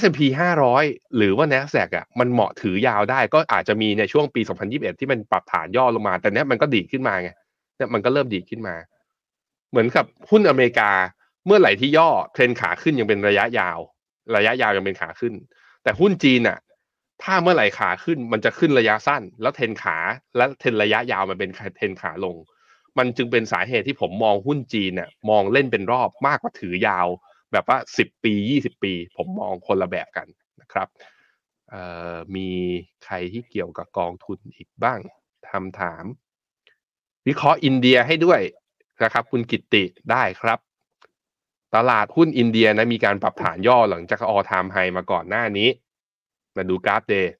[0.00, 0.20] S&P
[0.68, 4.40] 500 หรือว่า NASDAQ อะมันเหมาะถือยาวได้ก็อาจจะมีในช่วงปี
[4.70, 7.30] 2021 ที่มันปรับฐานย่อลงมา แต่เนี้ยมันก็ดีขึ้นมาไง
[7.76, 8.74] เนี่ยมันก็เริ่มดีขึ้นมา
[9.70, 10.90] เหมือนกับหุ้นอเมริกา
[11.46, 13.78] เมื่อไหร่ที่ย่อเทรนขาขึ้นยังเป็นระยะยาว
[14.36, 15.34] ระยะยาวยังเป็นขาขึ้น
[15.82, 16.58] แต่หุ้นจีนอะ
[17.22, 19.96] ถ้าเมื่อไหร่ขาขึ้นมันจะขึ้นระยะสั้น แล้วเทรนขา
[20.36, 22.36] และเทรนระยะยาวมันเป็นเทรนขาลง
[22.98, 27.08] มันจึงเป็นสาเหตุที่ผมมองหุ้นจีนเนี่ยมองเล่นเป็นรอบมากกว่าถือยาว
[27.52, 30.28] แบบว่าสิบปียี่สิบปี ผมมองคนละแบบกัน
[30.60, 30.88] นะครับ
[32.36, 32.48] มี
[33.04, 35.00] ใครที่เกี่ยวกับกองทุนอีกบ้าง
[35.50, 36.04] ทำถาม
[37.26, 38.40] วิเคราะห์อินเดียให้ด้วย
[39.04, 40.58] นะครับ คุณกิตติได้ครับ
[41.76, 45.68] ตลาดหุ้นอินเดียนะมีการปรับฐานย่อหลังจากออทามไฮมาก่อนหน้านี้
[46.56, 47.32] มาดูกราฟเดย์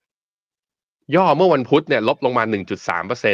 [1.15, 3.25] ย่อเมื่อวันพุธเนี่ยลบลงมา 1.3%เ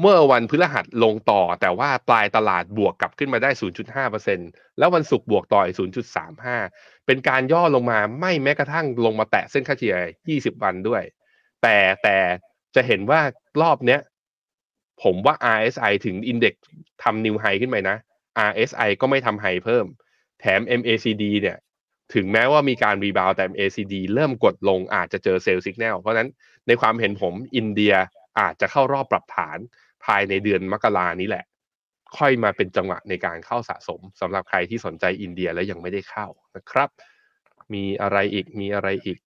[0.00, 3.50] เมื่อวันพฤหัสลงต่อ แต่ว่าปลายตลาดบวกกลับขึ้นมาได้
[4.14, 5.76] 0.5%แล้ววันศุกร์บวกต่ออีก
[6.40, 9.96] 0.35 เป็นการย่อลงมาไม่แม้กระทั่งลงมาแตะเส้นค่าเฉลี่ย
[10.54, 11.02] 20 วันด้วย
[11.62, 12.16] แต่แต่
[12.74, 13.20] จะเห็นว่า
[13.62, 14.00] รอบเนี้ย
[15.02, 16.62] ผมว่า RSI ถึงอินเด็กซ์
[17.02, 17.96] ทำนิวไฮขึ้นไปนะ
[18.48, 19.86] RSI ก็ไม่ทำไฮเพิ่ม
[20.40, 21.58] แถม MACD เนี่ย
[22.14, 26.28] ถึงแม้ว่ามีการรีบาวแต่ MACD เริ่มกดลงอาจจะเจอเซลล์สัญญาณเพราะนั้น
[26.66, 27.94] ในความเห็นผมอินเดีย
[28.40, 29.58] อาจจะเข้ารอบปรับฐาน
[30.04, 31.44] ภายในเดือนมกรานี้แหละ
[32.18, 36.26] ค่อยมาเป็นจังหวะในการเข้าสะสมสำหรับใครที่สนใจอินเดียและยังไม่ได้เข้า
[36.56, 36.88] นะครับ
[37.74, 39.18] มีอะไรอีกมีอะไรอีก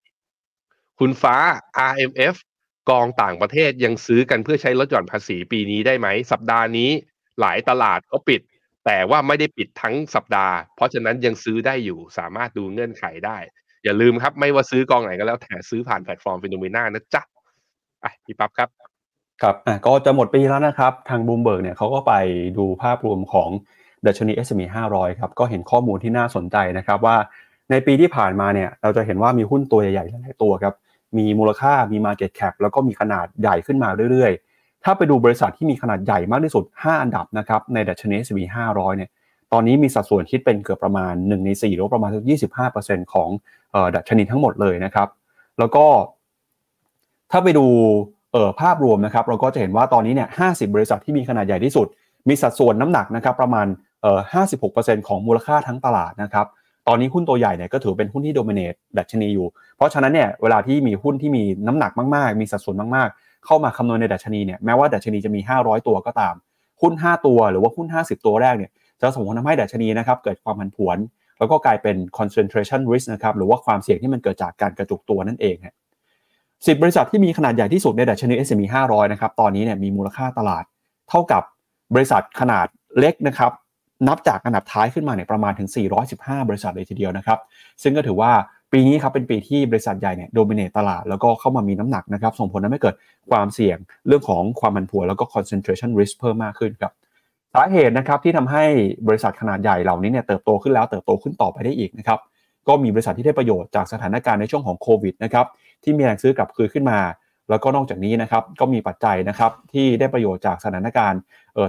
[0.99, 1.35] คุณฟ้า
[1.91, 2.35] RMF
[2.89, 6.89] กองต่างประเทศยังซื้อกันเพื่อใช้ลดหย่อนภาษีปีนี้ได้ไหม สัปดาห์นี้
[7.39, 8.41] หลายตลาดก็ปิด
[8.85, 13.37] แต่ว่าไม่ได้ปิดทั้งสัปดาห์ เพราะฉะนั้นยังซื้อได้อยู่สามารถดูเงื่อนไขได้
[13.83, 17.21] อย่าลืมครับไม่ว่าซื้อกองไหนก็แล้วแต่ซื้อผ่านแพลตฟอร์มฟิโนเมนานะจ๊ะ
[18.03, 18.69] อะพี่ปั๊บครับ
[19.41, 22.13] ครับอะก็จะหมดปีแล้วนะครับ ทางบูมเบิร์กเนี่ยเขาก็ไป
[22.57, 23.49] ดูภาพรวมของ
[24.05, 24.61] ดัชนี S&P
[24.93, 27.17] 500 ครับ ก็เห็นข้อมูลที่น่าสนใจนะครับว่า
[27.71, 30.73] ในปีที่ผ่านมาเนี่ยเราจะเห็นว่ามีหุ้นตัวใหญ่ๆหลายตัวครับ
[31.17, 34.52] มีมูลค่ามี Market Cap แล้วก็มีขนาดใหญ่ขึ้นมาเรื่อยๆ
[34.83, 38.39] ถ้าไปดูบริษัทที่มีขนาดใหญ่มากที่สุด 5 อันดับนะครับในดัชนี S&P
[38.71, 39.09] 500 เนี่ย
[39.53, 42.11] ตอนนี้มีสัดส่วนคิดเป็นเกือบประมาณ 1 ใน 4 หรือประมาณ
[42.61, 43.29] 25%ของ
[43.95, 45.07] ดัชนีทั้งหมดเลยนะครับ
[45.59, 45.85] แล้วก็
[47.31, 47.65] ถ้าไปดู
[48.61, 51.87] ภาพรวมนะครับ เราก็จะเห็นว่าตอนนี้เนี่ย 50 บริษัทที่มีขนาดใหญ่ที่สุด
[52.29, 53.67] มีสัดส่วนน้ำหนักนะครับประมาณ
[54.37, 56.47] 56%ของมูลค่าทั้งตลาดนะครับ
[56.87, 66.35] ตอนนี้หุ้นตัวใหญ่เนี่ยก็ถือเป็นหุ้นที่โดเมิเนตดัชนีอยู่ เพราะฉะนั้นเนี่ยเวลาที่มีหุ้นที่มีน้ำหนักมาก ๆ มีสัดส่วนมากๆ เข้ามาคำนวณในดัชนีเนี่ยแม้ว่าดัชนีจะมี 500 ตัวก็ตาม
[66.81, 68.71] หุ้น 5 ตัวหรือว่าหุ้น 50 ตัวแรกเนี่ย
[69.01, 70.97] จะส่งผลทำให้ดัชนีนะครับเกิดความผันผวน
[71.39, 75.75] แล้วก็กลายเป็น concentration risk นะครับหรือว่าความเสี่ยงที่มันเกิดจากการกระจุกตัวนั่นเองฮะ
[76.27, 80.63] 10บริษัทที่มีขนาดใหญ่ที่สุดในดัชนี S&P 500 นะครับตอนนี้เนี่ยมีมูลค่าตลาด
[81.09, 81.43] เท่ากับ
[81.95, 82.67] บริษัทขนาด
[82.99, 83.51] เล็กนะครับ
[84.07, 85.69] นับจากอันดับท้ายขึ้นมาเนี่ยประมาณถึง
[86.09, 87.39] 415 บริษัทเลยทีเดียวนะครับ
[87.83, 88.31] ซึ่งก็ถือว่า
[88.75, 92.95] ปีนี้ครับเป็นปีที่บริษัทใหญ่เนี่ยโดมิเนตตลาดแล้วก็เข้ามามีน้ำหนักนะครับส่งผลทำให้เกิด
[93.31, 96.91] ความเสี่ยงเรื่องของความมันผัวแล้วก็ concentration risk เพิ่มมากขึ้นครับ
[97.53, 98.63] สาเหตุนะครับที่ทำให้
[99.07, 102.19] บริษัทขนาดใหญ่เหล่านี้เนี่ยเติบโตขึ้นแล้วเติบโตขึ้นต่อไปได้อีกนะครับ
[102.67, 105.45] ก็มีบริษัทที่ได้ประโยชน์จากสถานการณ์ในช่วงของโควิดนะครับ
[105.83, 106.99] ที่มีแรงซื้อกลับคืนขึ้นมา
[107.49, 111.19] แล้วก็นอกจากนี้นะครับก็มีปัจจัยนะครับที่ได้ประโยชน์จากสถานการณ์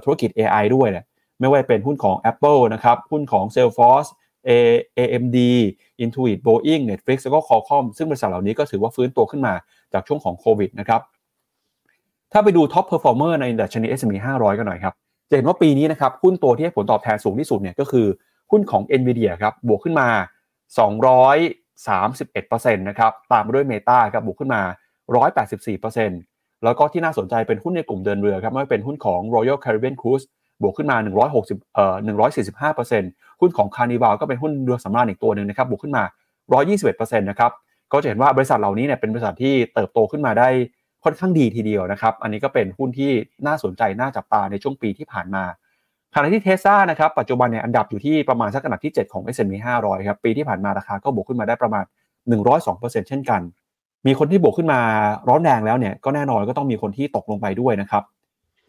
[0.05, 1.05] ธุรกิจ AI ด้วยเนี่ย
[1.41, 4.11] ไม่ว่าเป็นหุ้นของ Apple นะครับหุ้นของ Salesforce
[4.49, 5.39] AMD
[6.05, 9.55] Intuit Boeing Netflix แล้วก็ Qualcomm ซึ่งบริษัทเหล่านี้ก็ถือว่าฟื้นตัวขึ้นมา
[9.93, 11.01] จากช่วงของโควิดนะครับ
[12.33, 14.95] ถ้าไปดู Top Performer ในดัชนี S&P 500 กันหน่อยครับ
[15.29, 18.07] จะเห็นว่าปีนี้นะครับหุ้นตัวที่ให้ผลตอบแทนสูงที่สุดเนี่ยก็คือ
[18.51, 20.09] หุ้นของ NVIDIA ครับบวกขึ้นมา
[21.85, 24.63] 231%นะครับตามมาด้วย Meta ครับบวกขึ้นมา
[25.43, 30.27] 184%แล้วก็ที่น่าสนใจเป็นหุ้นในกลุ่มเดินเรือครับไม่ว่าเป็นหุ้นของ Royal Caribbean Cruise
[30.65, 30.97] บวกขึ้นมา
[31.37, 31.97] 160เอ่อ
[32.83, 36.05] 145%หุ้นของ Carnival ก็เป็นหุ้นเรือสำราญอีกตัวหนึ่งนะครับบวกขึ้นมา
[36.63, 37.53] 121%นะครับ
[37.93, 40.49] ก็จะเห็นว่าบริษัทเหล่านี้เนี่ยเป็นบริษัทที่เติบโตขึ้นมาได้
[41.05, 43.11] ค่อนข้างดีทีเดียวนะครับอันนี้ก็เป็นหุ้นที่
[43.47, 45.45] น่าสนใจน่าจับตาในช่วงปีที่ผ่านมา
[46.15, 51.85] ขณะที่เทสซานะครับปัจจุบันเนี่ยอันดับอยู่ที่ประมาณสักอันดับที่ 7 ของ S&P 500 ครับปีที่ผ่านมาราคาก็บวกขึ้นมาได้ประมาณ
[52.47, 53.41] 102%เช่นกัน
[54.07, 54.81] มีคนที่บวกขึ้นมา
[55.29, 58.03] ร้อนแรงแล้วเนี่ยก็แน่นอนก็ต้องมีคนที่ตกลงไปด้วยนะครับ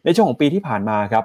[0.04, 1.24] ในช่วงของปีที่ผ่านมาครับ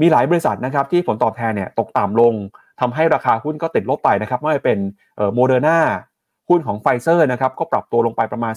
[0.00, 2.34] มีหลายบริษัทนะครับที่ผลตอบแทนเนี่ยตกต่ำลง
[2.80, 4.78] ทำให้ราคาหุ้นก็ติดลบไปนะครับไม่ว่าจะเป็น
[5.34, 5.78] โมเดอร์นา
[6.48, 8.54] หุ้นของไฟเซอร์นะครับก็ปรับตัวลงไปประมาณ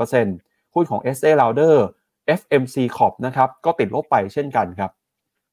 [0.00, 1.76] 40-50%หุ้นของ Estee Lauder
[2.40, 4.90] FMC Corp นะครับก็ติดลบไปเช่นกันครับ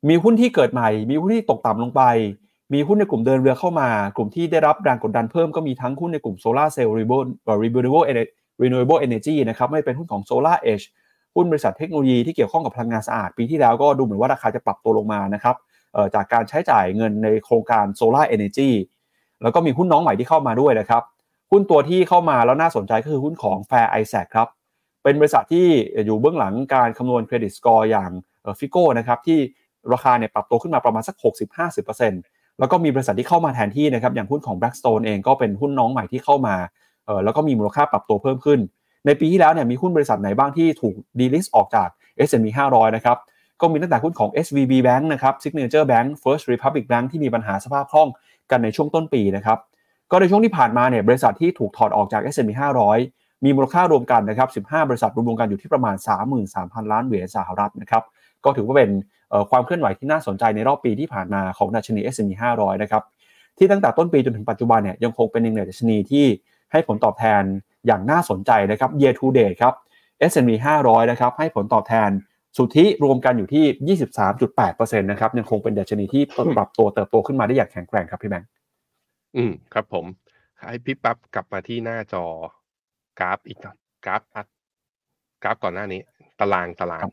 [0.10, 2.02] มีหุ้นที่เกิดใหม่ มีหุ้นที่ตกต่ำลงไป
[2.74, 7.26] มีหุ้นในกลุ่มเดินเรือเข้ามา กลุ่มที่ได้รับแรงกดดันเพิ่มก็มีทั้งหุ้นในกลุ่มโซลาร์เซลล์ renewable
[8.62, 10.86] renewable energy นะครับไม่เป็นหุ้นของ Solar Edge
[11.36, 15.56] หุ้นบริษัทเทคโนโลยีที่เกี่ยวข้องกับพลังงานสะอาดปีที่แล้วก็ดูเหมือนว่าราคาจะปรับตัวลงมานะครับ
[16.16, 18.72] จากการใช้จ่ายเงินในโครงการ Solar Energy
[19.42, 21.04] แล้วก็มีหุ้นน้องใหม่ที่เข้ามาด้วยนะครับ
[21.52, 24.48] หุ้นตัวที่เข้ามาแล้วน่าสนใจก็คือหุ้นของ Fair Isaac ครับ
[25.04, 25.68] เป็นบริษัทที่
[26.06, 28.10] อยู่เบื้องหลังการคำนวณ credit score อย่าง
[28.60, 29.40] FICO นะครับที่
[29.94, 31.16] ราคาเนี่ยปรับตัวขึ้นมาประมาณสัก
[31.84, 36.56] 60-50%แล้วก็มีบริษัทที่เข้ามาแทนที่นะครับอย่างหุ้นของ Blackstone เองก็เป็นหุ้นน้องใหม่ที่เข้ามา
[37.24, 38.60] แล้วก็มีมูลค่าปรับตัวเพิ่มขึ้น
[39.06, 41.88] ในปีที่แล้วเนี่ยมีหุ้นบริษัทไหนบ้างที่ถูก delist ออกจาก
[42.28, 43.18] S&P 500 นะครับ
[43.62, 48.10] ก็มีตั้งแต่หุ้นของ SVB Bank นะครับ Signature Bank First Republic Bank ที่มีปัญหาสภาพคล่อง
[48.52, 49.58] กันในช่วงต้นปีนะครับ
[50.12, 52.52] ก็ในช่วงที่ผ่านมาเนี่ยบริษัทที่ถูกถอดออกจาก S&P
[53.00, 55.96] 500 มีมูลค่ารวมกันนะครับ 15 บริษัทรวมกันอยู่ที่ประมาณ
[56.44, 58.04] 33,000 ล้านเหรียญสหรัฐนะครับ
[58.46, 58.92] ก็ถือว่าเป็น
[59.52, 63.04] ความเคลื่อนไหวที่น่าสนใจในรอบปีที่ผ่านมาของดัชนี S&P 500 นะครับ
[63.58, 66.26] ที่ตั้งแต่ต้นปีจนถึงปัจจุบันเนี่ยยังคงเป็นหนึ่งในดัชนีที่
[66.72, 67.44] ให้ผลตอบแทน
[67.86, 69.74] อย่างน่าสนใจนะครับ year to date ครับ
[70.32, 72.10] S&P 500 นะครับให้ผลตอบแทน
[72.58, 73.98] สุทธิรวมกันอยู่ที่
[74.50, 76.24] 23.8%นะครับยังคงเป็นดัชนีที่
[76.58, 78.50] ปรับตัวเติบโตขึ้นมาได้อย่างแข็งแกร่งครับพี่แบงค์
[79.38, 80.06] อืมครับผม
[80.60, 82.26] ให้พี่ปั๊บกลับมาที่หน้าจอ
[83.20, 83.60] กราฟอีก
[84.06, 84.22] กราฟ
[85.44, 86.02] กราฟก่อนหน้านี้
[86.40, 87.06] ตารางตาราง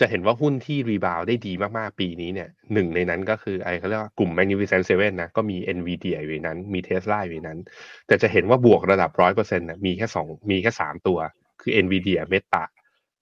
[0.00, 7.58] จะเห็นว่าหุ้นที่ rebound ได้ดีมากๆ ปีนี้เนี่ยหนึ่งในนั้นก็คือไอ้เขาเรียกว่ากลุ่ม Magnificent Seven นะก็มี NVIDIA อยู่ในนั้น มี Tesla อยู่ในนั้น
[8.06, 11.18] แต่จะเห็นว่าบวกระดับร้อยเปอร์เซ็นต์นะมีแค่สองมีแค่สามตัว
[11.60, 12.62] คือ NVIDIA Meta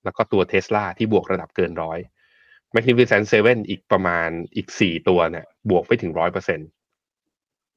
[0.05, 1.99] แล้วก็ตัว Tesla ที่บวกระดับเกินร้อย
[2.75, 6.69] Magnificent Seven อีกประมาณอีกสี่ตัวเนี่ยบวกไปถึงร้อยเปอร์เซ็นต์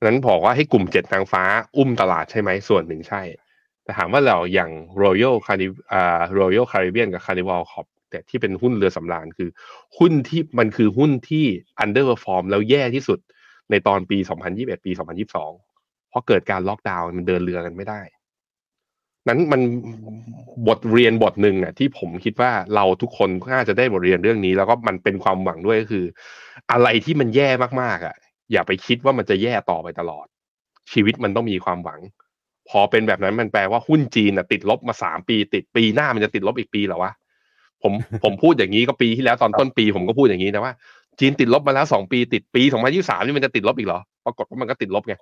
[0.06, 1.44] นั้นบอกว่าให้กลุ่มเจ็ดนางฟ้า
[1.78, 3.22] อุ้มตลาดใช่ไหมส่วนหนึ่งใช่
[3.84, 4.72] แต่ถามว่าเราอย่าง
[5.04, 9.50] Royal Carib อ่า Royal Caribbean กับ Carnival Corp แต่ที่เป็นหุ้นเรือสำราญคือ
[9.98, 11.46] หุ้นที่มันคือหุ้นที่
[11.84, 13.20] underperform แล้วแย่ที่สุด
[13.72, 14.18] ในตอนปี
[14.52, 14.92] 2021 ปี
[15.54, 18.02] 2022 เพราะเกิดการล็อกดาวน์มันเดินเรือกันไม่ได้
[19.28, 19.62] นั้นมัน
[20.68, 26.06] บทเรียนบทหนึ่งอะที่ผมคิดว่าเราทุกคนน่าจะได้บทเรียนเรื่องนี้ แล้วก็มันเป็นความหวังด้วยก็คือ
[26.72, 27.50] อะไรที่มันแย่
[27.82, 28.16] มากๆอะ
[28.52, 30.26] อย่าไปคิดว่ามันจะแย่ต่อไปตลอด
[30.92, 32.00] ชีวิตมันต้องมีความหวัง
[32.70, 37.12] พอเป็นแบบนั้นมันแปลว่าหุ้นจีนอะติดลบมาสามปี ติดปีหน้ามันจะติดลบอีกปีหรอวะ
[37.84, 40.74] ผมผมพูดอย่างนี้ก็ปีที่แล้วตอนต้นปีผมก็พูดอย่างนี้นะว่า
[41.20, 45.16] จีนติดลบมาแล้วสองปีติดปีสองพันยี่สามนี่มันจะติดลบอีกเหรอปรากฏว่ามันก็ติดลบไง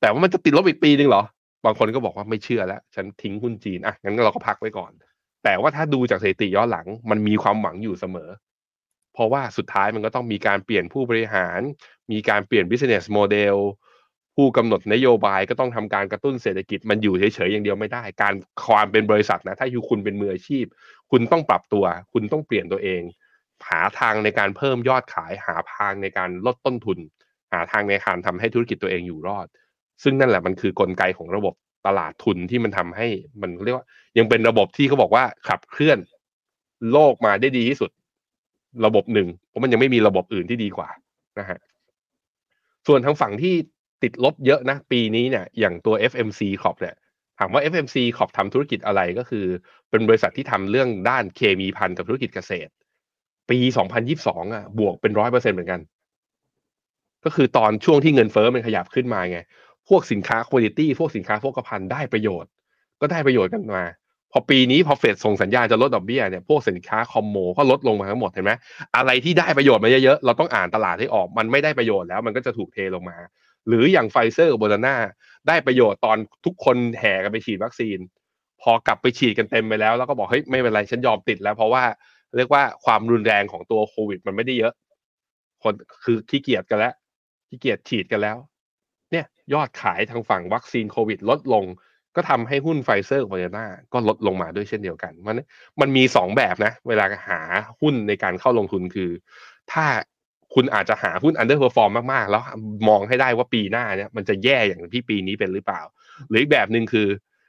[0.00, 1.22] แต่ว่ามันจะติดลบอีกปีหนึ่งเหรอ
[1.64, 4.90] บางคนก็บอกว่าไม่เชื่อแล้ว ฉันทิ้งหุ้นจีนอะงั้นเราก็พักไว้ก่อน
[5.44, 8.28] แต่ว่าถ้าดูจากสถิติย้อนหลังมันมีความหวังอยู่เสมอ
[9.14, 11.60] เพราะว่าสุดท้ายมันก็ต้องมีการเปลี่ยนผู้บริหาร
[12.12, 13.56] มีการเปลี่ยน business model
[14.36, 18.34] ผู้กำหนดนโยบายก็ต้องทำการกระตุ้นเศรษฐกิจมันอยู่เฉยๆอย่างเดียวไม่ได้ การ
[18.66, 20.64] ความเป็นบริษัทนะถ้าอยู่คุณเป็นมืออาชีพ
[21.10, 23.02] คุณต้องปรับตัว คุณต้องเปลี่ยนตัวเอง
[23.68, 26.98] หาทางในการเพิ่มยอดขายหาทางในการลดต้นทุน
[27.52, 29.46] หาทางในการทำให้ธุรกิจตัวเองอยู่รอด
[30.02, 31.54] ซึ่งนั่นแหละมันคือกลไกของระบบ
[31.86, 33.06] ตลาดทุนที่มันทำให้
[33.42, 33.86] มันเรียกว่า
[34.18, 35.98] ยังเป็นระบบที่เขาบอกว่าขับเคลื่อน
[36.92, 37.90] โลกมาได้ดีที่สุด
[38.86, 40.88] ระบบหนึ่งเพราะมันยังไม่มีระบบอื่นที่ดีกว่า
[41.38, 41.58] นะฮะ
[42.86, 43.54] ส่วนทางฝั่งที่
[44.02, 46.94] ติดลบเยอะนะ ปีนี้เนี่ยอย่างตัว FMC Corp เนี่ย
[47.38, 49.46] ถามว่า FMC Corp ทำธุรกิจอะไรก็คือ
[49.90, 52.70] เป็นบริษัทที่ทำเรื่องด้านเคมีพันกับธุรกิจเกษตร
[53.50, 53.58] ปี
[54.06, 55.80] 2022อะบวกเป็นร้อยเปอร์เซ็นเหมือนกัน
[57.24, 59.38] ก็คือตอนช่วงที่เงินเฟ้อมันขยับขึ้นมาไง
[59.88, 62.50] พวกสินค้าคุณภาพพวกสินค้าโภคภัณฑ์ได้ประโยชน์
[63.00, 63.84] ก็ได้ประโยชน์กันมา
[64.32, 68.52] พอปีนี้พอเฟดส่งสัญญาณจะลดดอกเบี้ยเนี่ยพวกสินค้า commod ก็ลดลงมาทั้งหมดเห็นไหม
[68.96, 73.16] อะไรที่ได้ประโยชน์มาเยอะๆเราต้องอ่านตลาดให้ออก มันไม่ได้ประโยชน์แล้ว มันก็จะถูกเทลงมา
[73.68, 74.96] หรืออย่างไฟเซอร์กับโบนาน่า
[75.48, 77.98] ได้ประโยชน์ตอนทุกคนแห่กันไปฉีดวัคซีน
[78.62, 81.84] พอกลับไปฉีดกันเต็มไปแล้ว แล้วก็บอกเฮ้ยไม่เป็นไรฉันยอมติดแล้ว เพราะว่า
[82.36, 84.72] เรียกว่าความรุนแรงของตัวโควิด มันไม่ได้เยอะ
[85.62, 86.94] คนคือขี้เกียจกันแล้ว
[87.48, 88.36] ขี้เกียจฉีดกันแล้ว
[89.12, 91.64] เนี่ยยอดขายทางฝั่งวัคซีนโควิด ลดลง
[92.16, 95.36] ก็ทำให้หุ้นไฟเซอร์กับโบนาน่าก็ลดลงมาด้วยเช่นเดียวกันมัน
[95.80, 97.40] มันมีสองแบบนะ เวลาหา
[97.80, 99.10] หุ้นในการเข้าลงทุนคือ
[99.72, 99.84] ถ้า
[100.54, 102.42] คุณอาจจะหาหุ้น underperform มากๆ แล้ว
[102.88, 105.82] มองให้ได้ว่าปีหน้าเนี่ยมันจะแย่อย่างที่ปีนี้เป็นหรือเปล่า
[106.28, 107.08] หรืออีกแบบหนึ่งคือ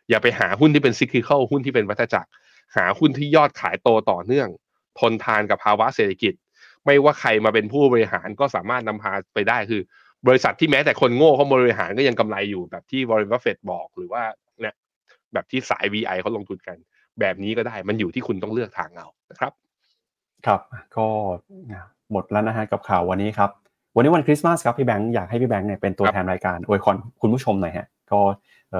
[0.10, 2.30] อย่าไปหาหุ้นที่เป็น cyclical หุ้นที่เป็นวัฏจักร
[2.76, 4.48] หาหุ้นที่ยอดขายโตต่อเนื่อง
[5.00, 6.34] ทนทานกับภาวะเศรษฐกิจ
[6.86, 9.82] ไม่ว่าใครมาเป็นผู้บริหารก็สามารถนำพาไปได้คือ
[10.28, 14.24] บริษัทที่แม้แต่คนโง่เขาบริหารก็ยังกำไรอยู่แบบที่บริษัทเฟดบอกหรือว่า
[14.62, 14.76] เนี่ย
[15.34, 16.78] แบบที่สาย VI เขาลงทุนกัน
[17.20, 19.54] แบบนี้ก็ได้มันอยู่ที่คุณต้องเลือกทางเอานะครับ
[20.46, 20.62] ครับ
[20.98, 21.08] ก็
[22.14, 23.50] หมดแล้วนะฮะกับข่าววันนี้ครับ
[23.96, 28.20] วันนี้วันคริสต์มาสครับพี่แบงค์อยากให้พี่แบงค์เนี่ยเป็นตัวแทนรายการอวยพรคุณผู้ชมหน่อยฮะก็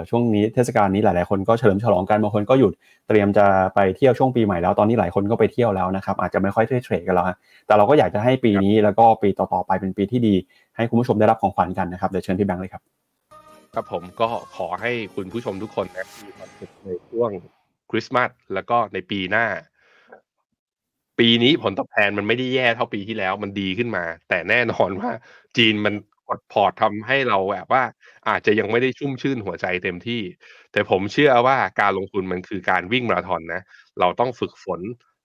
[0.10, 2.74] ช่วงนี้เทศกาลนี้หลาย ๆ คนก็เฉลิมฉลองกันบางคนก็หยุด
[3.08, 10.36] เตรียมจะไปเที่ยวช่วงปีใหม่แล้วตอนนี้หลายคนก็ไปเที่ยวแล้วนะครับอาจจะไม่ค่อยได้เทรดกันแล้วฮะแต่เราก็อยากจะให้ปีนี้แล้วก็ปีต่อ ๆ ไปเป็นปีที่ดี
[10.76, 12.82] ให้คุณผู้ชมได้รับของขวัญกันนะครับเดี๋ยวเชิญพี่แบงค์เลยครับ
[13.74, 17.30] ครับผมก็ขอให้คุณผู้ชมทุกคนนะมีความสุขในช่วง
[17.90, 19.46] คริสต์มาสแล้วก็ในปีหน้า
[21.20, 25.12] ปีนี้ผลตอบแทนมันไม่ได้แย่เท่าปีที่แล้วมันดีขึ้นมา แต่แน่นอนว่า
[25.58, 25.94] จีนมัน
[26.28, 27.84] กดพอร์ตทำให้เราแบบว่า
[28.28, 30.22] อาจจะยังไม่ได้ชุ่มชื่นหัวใจเต็มที่
[30.72, 33.62] แต่ผมเชื่อว่าการลงทุนมันคือการวิ่งมาราธอนนะ
[34.00, 34.82] เราต้องฝึกฝน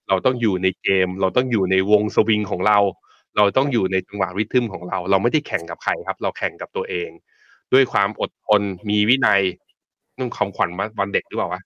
[0.08, 2.78] เราต้องอยู่ในเกม เราต้องอยู่ในวงสวิงของเรา
[3.36, 7.10] เราต้องอยู่ในจังหวะริทึมของเรา เราไม่ได้แข่งกับใครครับ เราแข่งกับตัวเอง
[7.72, 9.42] ด้วยความอดทนมีวินัย
[10.18, 11.62] นุ่งคำขวัญวันเด็กหรือเปล่าวะ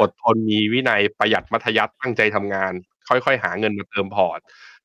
[0.00, 2.72] อดทนมีวินัยประหยัดมัธยัติตั้งใจทำงาน
[3.08, 4.40] ค่อยๆ หาเงินมาเติมพอร์ต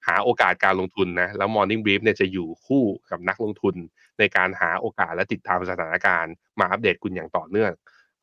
[0.08, 3.76] หาโอกาสการลงทุนนะ แล้ว Morning Brief เนี่ยจะอยู่คู่กับนักลงทุน
[4.20, 7.72] ในการหาโอกาสและติดตามสถานการณ์ มาอัปเดตคุณอย่างต่อเนื่อง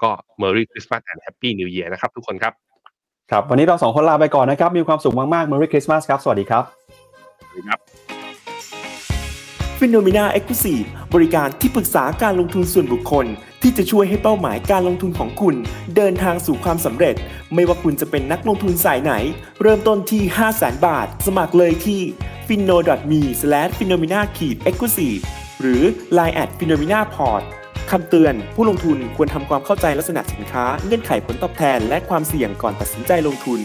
[0.03, 2.53] ก็ Merry Christmas and Happy New Year นะครับทุกคนครับ
[3.30, 6.64] ครับ วันนี้เราสองคนลาไปก่อนนะครับ มีความสุขมากๆ Merry Christmas ครับ สวัสดีครับ
[7.40, 7.78] สวัสดีครับ
[9.78, 10.80] FINNOMENA Exclusive
[11.14, 13.26] บริการที่ปรึกษาการลงทุนส่วนบุคคล
[13.62, 15.54] ที่จะช่วยให้เป้าหมายการลงทุนของคุณ
[15.96, 17.14] เดินทางสู่ความสำเร็จ
[17.54, 19.12] ไม่ว่าคุณจะเป็นนักลงทุนสายไหน
[19.62, 22.00] เริ่มต้นที่ 5 0 0 0 0 0บาท สมัครเลยที่
[22.48, 22.76] f i n o
[23.11, 23.22] m e
[23.78, 24.24] f i n o m i n a e
[24.72, 25.20] x c l u s i v e
[25.61, 25.82] หรือ
[26.18, 27.42] line at f i n o m i n a p o r t
[27.90, 33.61] คำเตือน ผู้ลงทุนควรทำความเข้าใจลักษณะสินค้า เงื่อนไขผลตอบแทน และความเสี่ยงก่อนตัดสินใจลงทุน